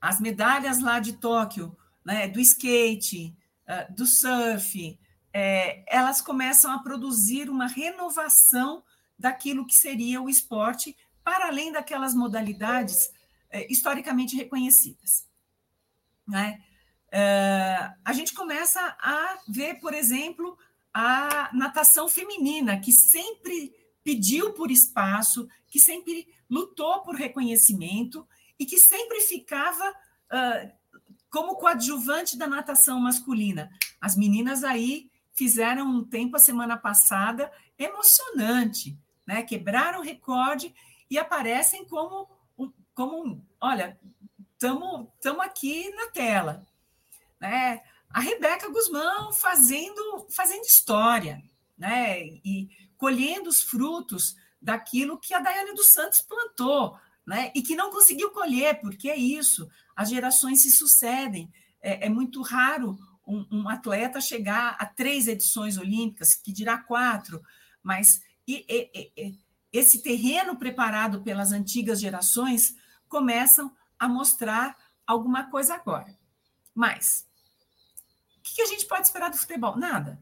as 0.00 0.20
medalhas 0.20 0.80
lá 0.80 0.98
de 0.98 1.14
Tóquio, 1.14 1.76
né, 2.04 2.28
do 2.28 2.40
skate, 2.40 3.36
uh, 3.68 3.94
do 3.94 4.06
surf, 4.06 4.98
é, 5.32 5.84
elas 5.86 6.20
começam 6.20 6.72
a 6.72 6.78
produzir 6.78 7.48
uma 7.48 7.66
renovação 7.66 8.82
daquilo 9.18 9.66
que 9.66 9.74
seria 9.74 10.20
o 10.20 10.28
esporte, 10.28 10.96
para 11.22 11.48
além 11.48 11.70
daquelas 11.70 12.14
modalidades 12.14 13.10
é, 13.50 13.70
historicamente 13.70 14.34
reconhecidas. 14.34 15.26
Né? 16.26 16.62
É, 17.12 17.92
a 18.04 18.12
gente 18.12 18.32
começa 18.32 18.80
a 18.98 19.38
ver, 19.48 19.74
por 19.80 19.92
exemplo, 19.92 20.58
a 20.92 21.50
natação 21.52 22.08
feminina, 22.08 22.80
que 22.80 22.92
sempre 22.92 23.74
pediu 24.02 24.52
por 24.54 24.70
espaço, 24.70 25.48
que 25.68 25.78
sempre 25.78 26.26
lutou 26.48 27.02
por 27.02 27.14
reconhecimento 27.14 28.26
e 28.60 28.66
que 28.66 28.78
sempre 28.78 29.20
ficava 29.22 29.90
uh, 29.90 30.70
como 31.30 31.56
coadjuvante 31.56 32.36
da 32.36 32.46
natação 32.46 33.00
masculina. 33.00 33.70
As 33.98 34.14
meninas 34.16 34.62
aí 34.62 35.10
fizeram 35.34 35.86
um 35.86 36.04
tempo 36.04 36.36
a 36.36 36.40
semana 36.40 36.76
passada 36.76 37.50
emocionante, 37.78 38.98
né? 39.26 39.42
Quebraram 39.42 40.00
o 40.00 40.04
recorde 40.04 40.74
e 41.10 41.18
aparecem 41.18 41.86
como 41.86 42.28
como, 42.94 43.42
olha, 43.58 43.98
estamos 44.52 45.40
aqui 45.40 45.88
na 45.94 46.08
tela. 46.08 46.66
Né? 47.40 47.80
A 48.10 48.20
Rebeca 48.20 48.68
Guzmão 48.68 49.32
fazendo, 49.32 50.26
fazendo 50.28 50.64
história, 50.64 51.42
né? 51.78 52.22
E 52.44 52.68
colhendo 52.98 53.48
os 53.48 53.62
frutos 53.62 54.36
daquilo 54.60 55.18
que 55.18 55.32
a 55.32 55.40
Daiane 55.40 55.72
dos 55.72 55.94
Santos 55.94 56.20
plantou, 56.20 56.98
né? 57.30 57.52
E 57.54 57.62
que 57.62 57.76
não 57.76 57.92
conseguiu 57.92 58.32
colher, 58.32 58.80
porque 58.80 59.08
é 59.08 59.16
isso, 59.16 59.70
as 59.94 60.10
gerações 60.10 60.62
se 60.62 60.72
sucedem. 60.72 61.48
É, 61.80 62.06
é 62.06 62.08
muito 62.08 62.42
raro 62.42 62.98
um, 63.24 63.46
um, 63.52 63.68
atleta 63.68 64.20
chegar 64.20 64.76
a 64.80 64.84
três 64.84 65.28
edições 65.28 65.78
olímpicas, 65.78 66.34
que 66.34 66.52
dirá 66.52 66.78
quatro, 66.78 67.40
mas 67.84 68.20
e, 68.48 68.66
e, 68.68 69.12
e, 69.16 69.38
esse 69.72 70.02
terreno 70.02 70.56
preparado 70.56 71.22
pelas 71.22 71.52
antigas 71.52 72.00
gerações 72.00 72.74
começam 73.08 73.72
a 73.96 74.08
mostrar 74.08 74.76
alguma 75.06 75.48
coisa 75.48 75.74
agora. 75.74 76.18
Mas 76.74 77.28
o 78.38 78.42
que 78.42 78.60
a 78.60 78.66
gente 78.66 78.86
pode 78.86 79.06
esperar 79.06 79.30
do 79.30 79.38
futebol? 79.38 79.76
Nada, 79.76 80.20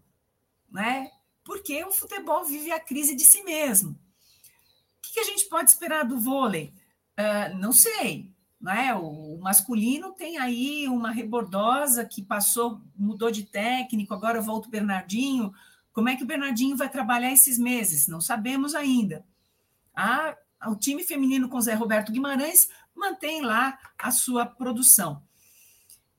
né? 0.71 1.11
Porque 1.43 1.83
o 1.85 1.91
futebol 1.91 2.45
vive 2.45 2.71
a 2.71 2.79
crise 2.79 3.17
de 3.17 3.25
si 3.25 3.43
mesmo. 3.45 3.93
O 3.93 5.11
que 5.11 5.21
a 5.21 5.25
gente 5.25 5.47
pode 5.47 5.71
esperar 5.71 6.05
do 6.05 6.21
vôlei? 6.21 6.75
Uh, 7.19 7.59
não 7.59 7.73
sei, 7.73 8.31
né? 8.61 8.95
O 8.95 9.39
masculino 9.39 10.12
tem 10.12 10.39
aí 10.39 10.87
uma 10.89 11.11
rebordosa 11.11 12.05
que 12.05 12.23
passou, 12.23 12.81
mudou 12.97 13.31
de 13.31 13.45
técnico, 13.45 14.14
agora 14.14 14.41
volta 14.41 14.69
o 14.69 14.71
Bernardinho. 14.71 15.53
Como 15.93 16.09
é 16.09 16.16
que 16.16 16.23
o 16.23 16.27
Bernardinho 16.27 16.77
vai 16.77 16.89
trabalhar 16.89 17.33
esses 17.33 17.59
meses? 17.59 18.07
Não 18.07 18.21
sabemos 18.21 18.75
ainda. 18.75 19.25
Ah, 19.95 20.37
o 20.66 20.77
time 20.77 21.03
feminino 21.03 21.49
com 21.49 21.61
Zé 21.61 21.75
Roberto 21.75 22.12
Guimarães 22.12 22.69
mantém 22.95 23.43
lá 23.43 23.79
a 23.99 24.11
sua 24.11 24.47
produção. 24.47 25.23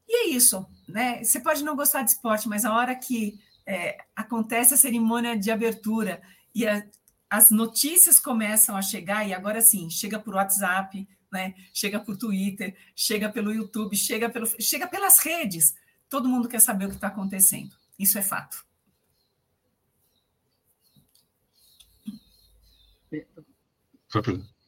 E 0.08 0.26
é 0.26 0.30
isso, 0.30 0.66
né? 0.88 1.24
Você 1.24 1.40
pode 1.40 1.64
não 1.64 1.76
gostar 1.76 2.02
de 2.02 2.12
esporte, 2.12 2.50
mas 2.50 2.66
a 2.66 2.74
hora 2.74 2.96
que 2.96 3.40
é, 3.66 3.98
acontece 4.16 4.74
a 4.74 4.78
cerimônia 4.78 5.38
de 5.38 5.52
abertura 5.52 6.22
e 6.54 6.68
a, 6.68 6.84
as 7.30 7.52
notícias 7.52 8.20
começam 8.20 8.76
a 8.76 8.82
chegar, 8.82 9.28
e 9.28 9.34
agora 9.34 9.62
sim, 9.62 9.90
chega 9.90 10.20
por 10.20 10.34
WhatsApp, 10.34 11.08
né? 11.32 11.54
chega 11.74 12.00
por 12.00 12.18
Twitter, 12.18 12.76
chega 12.96 13.30
pelo 13.30 13.54
YouTube, 13.54 13.96
chega, 13.96 14.30
pelo, 14.30 14.48
chega 14.60 14.88
pelas 14.88 15.20
redes. 15.20 15.76
Todo 16.10 16.28
mundo 16.28 16.50
quer 16.50 16.60
saber 16.60 16.86
o 16.86 16.90
que 16.90 16.96
está 16.96 17.08
acontecendo. 17.08 17.76
Isso 18.00 18.18
é 18.18 18.22
fato. 18.24 18.66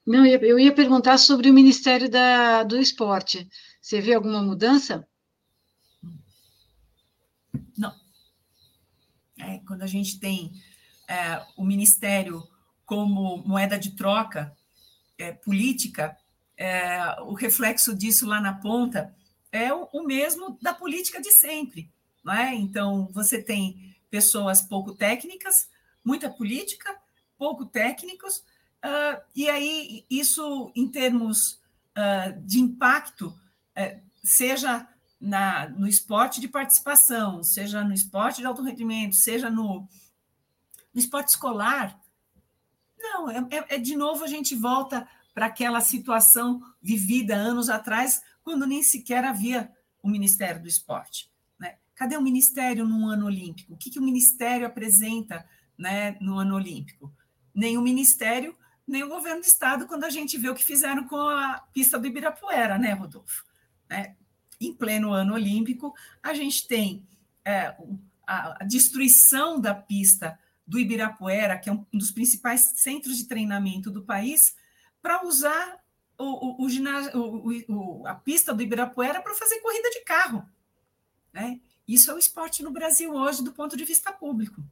Não, 0.06 0.26
eu 0.26 0.60
ia 0.60 0.74
perguntar 0.74 1.18
sobre 1.18 1.50
o 1.50 1.54
Ministério 1.54 2.10
da, 2.10 2.64
do 2.64 2.78
Esporte. 2.78 3.50
Você 3.82 4.00
vê 4.00 4.14
alguma 4.14 4.42
mudança? 4.42 5.08
Não. 7.76 7.96
É, 9.40 9.60
quando 9.60 9.82
a 9.82 9.88
gente 9.88 10.20
tem 10.20 10.52
é, 11.12 11.46
o 11.58 11.66
Ministério 11.66 12.48
como 12.86 13.38
moeda 13.46 13.78
de 13.78 13.92
troca 13.92 14.56
é, 15.18 15.32
política, 15.32 16.18
é, 16.58 17.22
o 17.22 17.34
reflexo 17.34 17.96
disso 17.96 18.26
lá 18.26 18.40
na 18.40 18.54
ponta 18.54 19.14
é 19.52 19.74
o, 19.74 19.90
o 19.92 20.04
mesmo 20.04 20.58
da 20.62 20.74
política 20.74 21.22
de 21.22 21.32
sempre. 21.32 21.92
Não 22.24 22.34
é? 22.34 22.54
Então, 22.56 23.10
você 23.12 23.42
tem 23.42 23.96
pessoas 24.10 24.62
pouco 24.62 24.94
técnicas, 24.94 25.70
muita 26.04 26.30
política, 26.30 26.96
pouco 27.38 27.66
técnicos, 27.66 28.44
Uh, 28.84 29.22
e 29.36 29.48
aí, 29.48 30.06
isso, 30.10 30.72
em 30.76 30.88
termos 30.88 31.60
uh, 31.96 32.42
de 32.42 32.60
impacto, 32.60 33.28
uh, 33.28 34.02
seja 34.24 34.88
na, 35.20 35.70
no 35.70 35.88
esporte 35.88 36.42
de 36.42 36.48
participação, 36.48 37.44
seja 37.44 37.84
no 37.84 37.94
esporte 37.94 38.42
de 38.42 38.48
alto 38.48 38.64
rendimento, 38.64 39.16
seja 39.16 39.52
no, 39.52 39.88
no 40.94 41.00
esporte 41.00 41.30
escolar, 41.30 42.00
não, 42.98 43.30
é, 43.30 43.48
é, 43.50 43.76
é 43.76 43.78
de 43.78 43.96
novo 43.96 44.24
a 44.24 44.28
gente 44.28 44.56
volta 44.56 45.08
para 45.34 45.48
aquela 45.48 45.82
situação 45.82 46.62
vivida 46.82 47.36
anos 47.36 47.70
atrás, 47.70 48.22
quando 48.44 48.68
nem 48.68 48.84
sequer 48.84 49.24
havia 49.24 49.72
o 50.04 50.10
Ministério 50.10 50.62
do 50.62 50.68
Esporte. 50.68 51.32
Né? 51.60 51.78
Cadê 51.96 52.18
o 52.18 52.22
Ministério 52.22 52.86
no 52.86 53.08
ano 53.08 53.26
olímpico? 53.26 53.74
O 53.74 53.78
que, 53.78 53.90
que 53.90 54.00
o 54.00 54.04
Ministério 54.04 54.68
apresenta 54.68 55.48
né, 55.78 56.18
no 56.20 56.38
ano 56.38 56.56
olímpico? 56.56 57.14
Nenhum 57.54 57.82
Ministério 57.82 58.56
nem 58.88 59.04
o 59.04 59.10
governo 59.10 59.42
do 59.42 59.48
estado 59.48 59.88
quando 59.88 60.04
a 60.04 60.10
gente 60.10 60.38
vê 60.38 60.50
o 60.50 60.56
que 60.56 60.66
fizeram 60.66 61.08
com 61.08 61.16
a 61.16 61.60
pista 61.74 61.98
do 61.98 62.08
Ibirapuera, 62.08 62.78
né, 62.78 62.92
Rodolfo? 62.92 63.46
É, 63.90 64.16
em 64.60 64.74
pleno 64.74 65.14
ano 65.14 65.34
olímpico, 65.34 65.94
a 66.22 66.34
gente 66.34 66.68
tem 66.68 67.08
é, 67.46 67.76
a, 68.28 68.64
destruição 68.66 69.60
da 69.60 69.74
pista 69.74 70.38
do 70.66 70.80
Ibirapuera, 70.80 71.58
que 71.58 71.70
é 71.70 71.74
um 71.74 71.86
dos 71.94 72.12
principais 72.12 72.74
centros 72.76 73.18
de 73.18 73.28
treinamento 73.28 73.92
do 73.92 74.04
país, 74.04 74.56
para 75.02 75.26
usar 75.26 75.80
o, 76.18 76.64
o, 76.64 77.48
o, 77.68 78.08
a 78.08 78.16
pista 78.16 78.54
do 78.54 78.62
Ibirapuera 78.62 79.22
para 79.22 79.34
fazer 79.34 79.60
corrida 79.60 79.90
de 79.90 80.04
carro. 80.04 80.48
Né? 81.34 81.60
Isso 81.88 82.12
é 82.12 82.14
o 82.14 82.20
esporte 82.20 82.64
no 82.64 82.72
Brasil 82.72 83.14
hoje, 83.14 83.44
do 83.44 83.52
ponto 83.52 83.76
de 83.76 83.84
vista 83.84 84.12
público. 84.12 84.64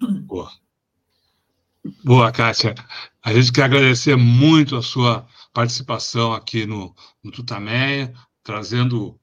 Boa. 0.00 0.52
Boa, 2.04 2.32
Kátia. 2.32 2.74
A 3.22 3.32
gente 3.32 3.52
quer 3.52 3.64
agradecer 3.64 4.16
muito 4.16 4.76
a 4.76 4.82
sua 4.82 5.26
participação 5.52 6.32
aqui 6.32 6.66
no, 6.66 6.94
no 7.22 7.30
Tutameia, 7.30 8.12
trazendo 8.42 9.18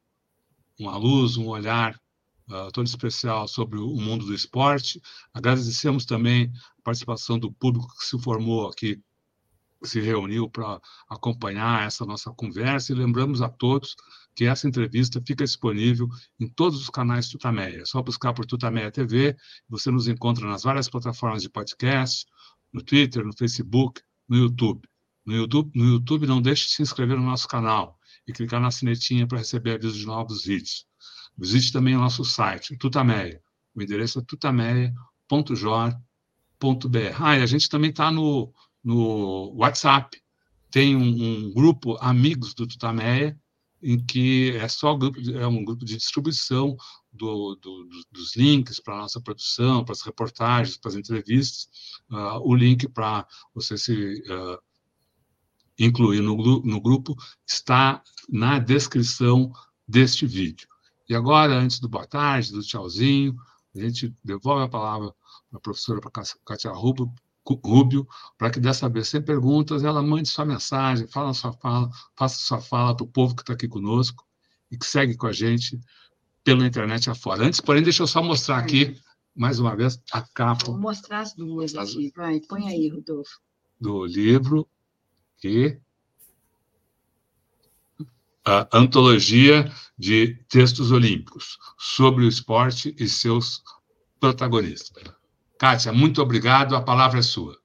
uma 0.80 0.98
luz, 0.98 1.38
um 1.38 1.48
olhar 1.48 2.00
uh, 2.50 2.72
todo 2.72 2.86
especial 2.86 3.48
sobre 3.48 3.80
o 3.80 3.96
mundo 3.96 4.26
do 4.26 4.34
esporte. 4.34 5.02
Agradecemos 5.34 6.06
também 6.06 6.52
a 6.80 6.82
participação 6.84 7.40
do 7.40 7.52
público 7.52 7.88
que 7.98 8.06
se 8.06 8.20
formou 8.20 8.68
aqui, 8.68 9.02
se 9.84 10.00
reuniu 10.00 10.50
para 10.50 10.80
acompanhar 11.10 11.86
essa 11.86 12.06
nossa 12.06 12.32
conversa 12.32 12.92
e 12.92 12.96
lembramos 12.96 13.42
a 13.42 13.50
todos 13.50 13.96
que 14.36 14.46
essa 14.46 14.68
entrevista 14.68 15.22
fica 15.26 15.44
disponível 15.44 16.08
em 16.40 16.48
todos 16.48 16.82
os 16.82 16.90
canais 16.90 17.30
Tutameia. 17.30 17.82
É 17.82 17.86
só 17.86 18.02
buscar 18.02 18.34
por 18.34 18.46
Tutameia 18.46 18.92
TV, 18.92 19.36
você 19.70 19.92
nos 19.92 20.08
encontra 20.08 20.48
nas 20.48 20.64
várias 20.64 20.90
plataformas 20.90 21.42
de 21.42 21.50
podcast, 21.50 22.26
no 22.72 22.82
Twitter, 22.82 23.24
no 23.24 23.34
Facebook, 23.38 24.02
no 24.28 24.38
YouTube. 24.38 24.88
No 25.26 25.34
YouTube, 25.34 25.72
no 25.76 25.86
YouTube 25.86 26.28
não 26.28 26.42
deixe 26.42 26.66
de 26.66 26.74
se 26.74 26.82
inscrever 26.82 27.18
no 27.18 27.24
nosso 27.24 27.48
canal 27.48 27.98
e 28.28 28.34
clicar 28.34 28.60
na 28.60 28.72
sinetinha 28.72 29.28
para 29.28 29.38
receber 29.38 29.76
avisos 29.76 29.98
de 29.98 30.06
novos 30.06 30.44
vídeos. 30.44 30.86
Visite 31.38 31.72
também 31.72 31.96
o 31.96 32.00
nosso 32.00 32.24
site, 32.24 32.78
Tutameia. 32.78 33.42
O 33.76 33.82
endereço 33.82 34.20
é 34.20 34.22
tutameia.jor.br. 34.22 35.98
Ah, 37.20 37.38
e 37.38 37.42
a 37.42 37.46
gente 37.46 37.68
também 37.68 37.90
está 37.90 38.12
no, 38.12 38.54
no 38.84 39.54
WhatsApp. 39.56 40.22
Tem 40.70 40.96
um, 40.96 41.02
um 41.02 41.54
grupo 41.54 41.98
Amigos 42.00 42.54
do 42.54 42.68
Tutameia, 42.68 43.38
em 43.82 44.00
que 44.04 44.52
é 44.56 44.68
só 44.68 44.96
grupo 44.96 45.22
de, 45.22 45.36
é 45.36 45.46
um 45.46 45.66
grupo 45.66 45.84
de 45.84 45.98
distribuição 45.98 46.78
do, 47.12 47.56
do, 47.56 47.90
dos 48.12 48.36
links 48.36 48.80
para 48.80 48.96
a 48.96 49.00
nossa 49.00 49.20
produção, 49.20 49.84
para 49.84 49.92
as 49.92 50.02
reportagens, 50.02 50.78
para 50.78 50.90
as 50.90 50.96
entrevistas, 50.96 51.68
uh, 52.10 52.40
o 52.44 52.56
link 52.56 52.88
para 52.88 53.28
você 53.54 53.78
se 53.78 54.24
uh, 54.32 54.58
incluir 55.78 56.22
no, 56.22 56.36
no 56.62 56.82
grupo 56.82 57.16
está 57.46 58.02
na 58.30 58.58
descrição 58.58 59.52
deste 59.88 60.26
vídeo. 60.26 60.68
E 61.08 61.16
agora, 61.16 61.54
antes 61.54 61.80
do 61.80 61.90
boa 61.90 62.08
tarde, 62.08 62.52
do 62.52 62.62
tchauzinho, 62.62 63.36
a 63.76 63.80
gente 63.80 64.16
devolve 64.24 64.64
a 64.64 64.70
palavra 64.70 65.14
para 65.50 65.58
a 65.58 65.62
professora 65.62 66.00
Cátia 66.46 66.72
Rubio, 66.72 68.08
para 68.38 68.50
que 68.50 68.60
dessa 68.60 68.88
vez, 68.88 69.10
sem 69.10 69.22
perguntas, 69.22 69.84
ela 69.84 70.02
mande 70.02 70.30
sua 70.30 70.46
mensagem, 70.46 71.08
fala 71.08 71.34
sua 71.34 71.52
fala, 71.54 71.90
faça 72.16 72.38
sua 72.38 72.62
fala 72.62 72.96
para 72.96 73.04
o 73.04 73.08
povo 73.08 73.36
que 73.36 73.42
está 73.42 73.54
aqui 73.54 73.68
conosco 73.68 74.26
e 74.72 74.78
que 74.78 74.86
segue 74.86 75.18
com 75.18 75.28
a 75.28 75.34
gente 75.34 75.80
pela 76.44 76.66
internet 76.66 77.10
afora. 77.10 77.46
Antes, 77.46 77.60
porém, 77.60 77.84
deixa 77.84 78.04
eu 78.04 78.08
só 78.08 78.24
mostrar 78.24 78.58
aqui, 78.58 78.98
mais 79.36 79.60
uma 79.60 79.76
vez, 79.76 80.02
a 80.12 80.22
capa. 80.22 80.66
Vou 80.66 80.80
mostrar 80.80 81.20
as 81.20 81.34
duas 81.34 81.76
aqui, 81.76 82.12
vai, 82.16 82.40
põe 82.40 82.68
aí, 82.70 82.88
Rodolfo. 82.90 83.42
Do 83.80 84.06
livro 84.06 84.68
que 85.38 85.80
a 88.46 88.68
antologia 88.74 89.72
de 89.98 90.36
textos 90.50 90.92
olímpicos 90.92 91.58
sobre 91.78 92.26
o 92.26 92.28
esporte 92.28 92.96
e 93.00 93.08
seus 93.08 93.64
protagonistas. 94.20 95.04
Kátia, 95.58 95.94
muito 95.94 96.22
obrigado, 96.22 96.76
a 96.76 96.82
palavra 96.82 97.20
é 97.20 97.22
sua. 97.22 97.58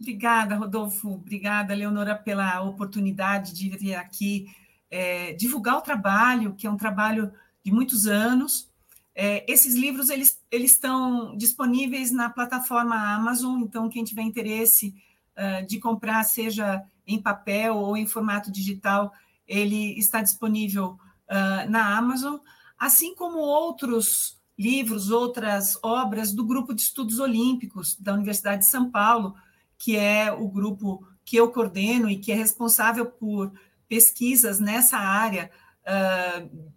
Obrigada, 0.00 0.56
Rodolfo. 0.56 1.14
Obrigada, 1.14 1.74
Leonora, 1.74 2.14
pela 2.14 2.60
oportunidade 2.62 3.54
de 3.54 3.70
vir 3.70 3.94
aqui 3.94 4.46
é, 4.90 5.32
divulgar 5.32 5.76
o 5.76 5.80
trabalho, 5.80 6.54
que 6.54 6.66
é 6.66 6.70
um 6.70 6.76
trabalho 6.76 7.32
de 7.64 7.72
muitos 7.72 8.06
anos. 8.06 8.70
É, 9.14 9.50
esses 9.50 9.74
livros 9.74 10.10
eles, 10.10 10.42
eles 10.50 10.72
estão 10.72 11.36
disponíveis 11.36 12.12
na 12.12 12.28
plataforma 12.28 12.96
Amazon, 13.14 13.62
então 13.62 13.88
quem 13.88 14.04
tiver 14.04 14.22
interesse 14.22 14.94
uh, 15.36 15.66
de 15.66 15.78
comprar, 15.78 16.22
seja 16.24 16.84
em 17.06 17.20
papel 17.20 17.76
ou 17.76 17.96
em 17.96 18.06
formato 18.06 18.52
digital, 18.52 19.12
ele 19.46 19.98
está 19.98 20.22
disponível 20.22 20.98
uh, 21.30 21.70
na 21.70 21.96
Amazon, 21.96 22.36
assim 22.78 23.14
como 23.14 23.38
outros 23.38 24.36
livros, 24.58 25.10
outras 25.10 25.78
obras 25.82 26.32
do 26.32 26.44
Grupo 26.44 26.74
de 26.74 26.82
Estudos 26.82 27.18
Olímpicos 27.18 27.94
da 27.96 28.14
Universidade 28.14 28.62
de 28.62 28.70
São 28.70 28.90
Paulo, 28.90 29.34
que 29.78 29.96
é 29.96 30.32
o 30.32 30.48
grupo 30.48 31.06
que 31.24 31.36
eu 31.36 31.50
coordeno 31.50 32.08
e 32.08 32.18
que 32.18 32.32
é 32.32 32.34
responsável 32.34 33.06
por 33.06 33.52
pesquisas 33.88 34.58
nessa 34.58 34.96
área. 34.96 35.50
Uh, 35.82 36.72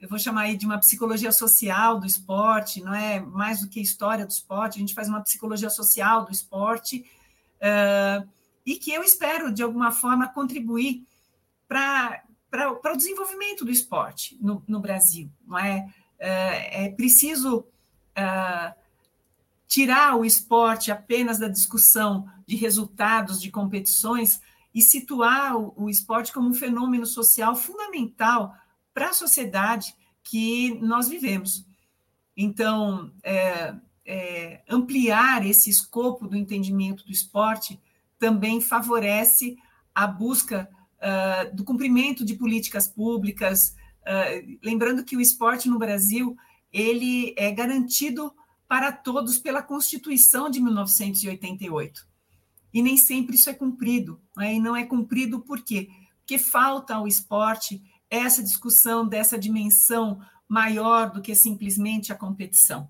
eu 0.00 0.08
vou 0.08 0.18
chamar 0.18 0.42
aí 0.42 0.56
de 0.56 0.64
uma 0.64 0.78
psicologia 0.78 1.30
social 1.30 1.98
do 1.98 2.06
esporte, 2.06 2.82
não 2.82 2.94
é 2.94 3.20
mais 3.20 3.60
do 3.60 3.68
que 3.68 3.80
história 3.80 4.24
do 4.24 4.30
esporte, 4.30 4.76
a 4.76 4.80
gente 4.80 4.94
faz 4.94 5.08
uma 5.08 5.20
psicologia 5.20 5.68
social 5.68 6.24
do 6.24 6.32
esporte, 6.32 7.04
uh, 7.56 8.26
e 8.64 8.76
que 8.76 8.92
eu 8.92 9.02
espero, 9.02 9.52
de 9.52 9.62
alguma 9.62 9.90
forma, 9.90 10.28
contribuir 10.28 11.06
para 11.70 12.92
o 12.92 12.96
desenvolvimento 12.96 13.64
do 13.64 13.70
esporte 13.70 14.36
no, 14.40 14.60
no 14.66 14.80
Brasil. 14.80 15.30
Não 15.46 15.56
é? 15.56 15.88
é, 16.18 16.86
é 16.86 16.90
preciso 16.90 17.60
uh, 17.60 18.74
tirar 19.68 20.16
o 20.16 20.24
esporte 20.24 20.90
apenas 20.90 21.38
da 21.38 21.46
discussão 21.46 22.28
de 22.44 22.56
resultados 22.56 23.40
de 23.40 23.52
competições 23.52 24.40
e 24.74 24.82
situar 24.82 25.56
o, 25.56 25.72
o 25.76 25.88
esporte 25.88 26.32
como 26.32 26.48
um 26.48 26.54
fenômeno 26.54 27.06
social 27.06 27.54
fundamental 27.54 28.52
para 28.92 29.10
a 29.10 29.14
sociedade 29.14 29.94
que 30.24 30.74
nós 30.80 31.08
vivemos. 31.08 31.64
Então, 32.36 33.12
é, 33.22 33.74
é, 34.04 34.62
ampliar 34.68 35.46
esse 35.46 35.70
escopo 35.70 36.26
do 36.26 36.36
entendimento 36.36 37.04
do 37.04 37.12
esporte 37.12 37.80
também 38.18 38.60
favorece 38.60 39.56
a 39.94 40.06
busca 40.06 40.68
uh, 41.00 41.54
do 41.54 41.64
cumprimento 41.64 42.24
de 42.24 42.34
políticas 42.34 42.88
públicas. 42.88 43.74
Uh, 44.02 44.58
lembrando 44.62 45.04
que 45.04 45.16
o 45.16 45.20
esporte 45.20 45.68
no 45.68 45.78
Brasil 45.78 46.36
ele 46.72 47.34
é 47.36 47.50
garantido 47.50 48.32
para 48.68 48.92
todos 48.92 49.38
pela 49.38 49.62
Constituição 49.62 50.48
de 50.48 50.60
1988. 50.60 52.08
E 52.72 52.82
nem 52.82 52.96
sempre 52.96 53.34
isso 53.34 53.50
é 53.50 53.54
cumprido. 53.54 54.20
Né? 54.36 54.54
E 54.54 54.60
não 54.60 54.76
é 54.76 54.86
cumprido 54.86 55.40
por 55.40 55.60
quê? 55.62 55.88
Porque 56.18 56.38
falta 56.38 56.94
ao 56.94 57.08
esporte 57.08 57.82
essa 58.08 58.42
discussão 58.42 59.06
dessa 59.06 59.38
dimensão 59.38 60.20
maior 60.48 61.10
do 61.10 61.20
que 61.20 61.34
simplesmente 61.34 62.12
a 62.12 62.16
competição. 62.16 62.88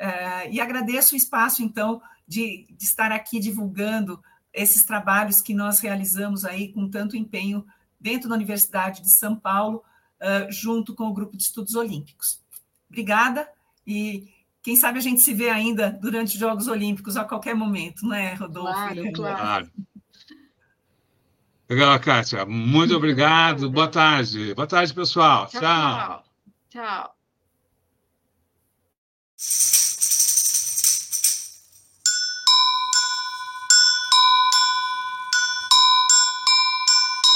Uh, 0.00 0.48
e 0.50 0.60
agradeço 0.60 1.14
o 1.14 1.16
espaço, 1.16 1.62
então, 1.62 2.00
de, 2.26 2.66
de 2.70 2.84
estar 2.84 3.12
aqui 3.12 3.38
divulgando 3.38 4.20
esses 4.52 4.84
trabalhos 4.84 5.40
que 5.40 5.54
nós 5.54 5.80
realizamos 5.80 6.44
aí 6.44 6.72
com 6.72 6.88
tanto 6.88 7.16
empenho 7.16 7.64
dentro 7.98 8.28
da 8.28 8.34
Universidade 8.34 9.02
de 9.02 9.10
São 9.10 9.36
Paulo, 9.36 9.82
uh, 10.20 10.50
junto 10.50 10.94
com 10.94 11.04
o 11.04 11.12
Grupo 11.12 11.36
de 11.36 11.42
Estudos 11.42 11.74
Olímpicos. 11.74 12.40
Obrigada 12.88 13.48
e 13.86 14.28
quem 14.62 14.76
sabe 14.76 14.98
a 14.98 15.02
gente 15.02 15.20
se 15.20 15.32
vê 15.32 15.48
ainda 15.48 15.90
durante 15.90 16.34
os 16.34 16.40
Jogos 16.40 16.68
Olímpicos 16.68 17.16
a 17.16 17.24
qualquer 17.24 17.54
momento, 17.54 18.04
não 18.06 18.14
é, 18.14 18.34
Rodolfo? 18.34 18.72
Claro, 18.72 19.12
claro. 19.12 19.70
Legal, 21.68 22.00
Kátia. 22.00 22.44
Muito 22.44 22.96
obrigado. 22.96 23.70
Boa 23.70 23.86
tarde. 23.86 24.52
Boa 24.54 24.66
tarde, 24.66 24.92
pessoal. 24.92 25.46
Tchau. 25.46 25.60
Tchau. 25.60 26.24
tchau. 26.68 27.16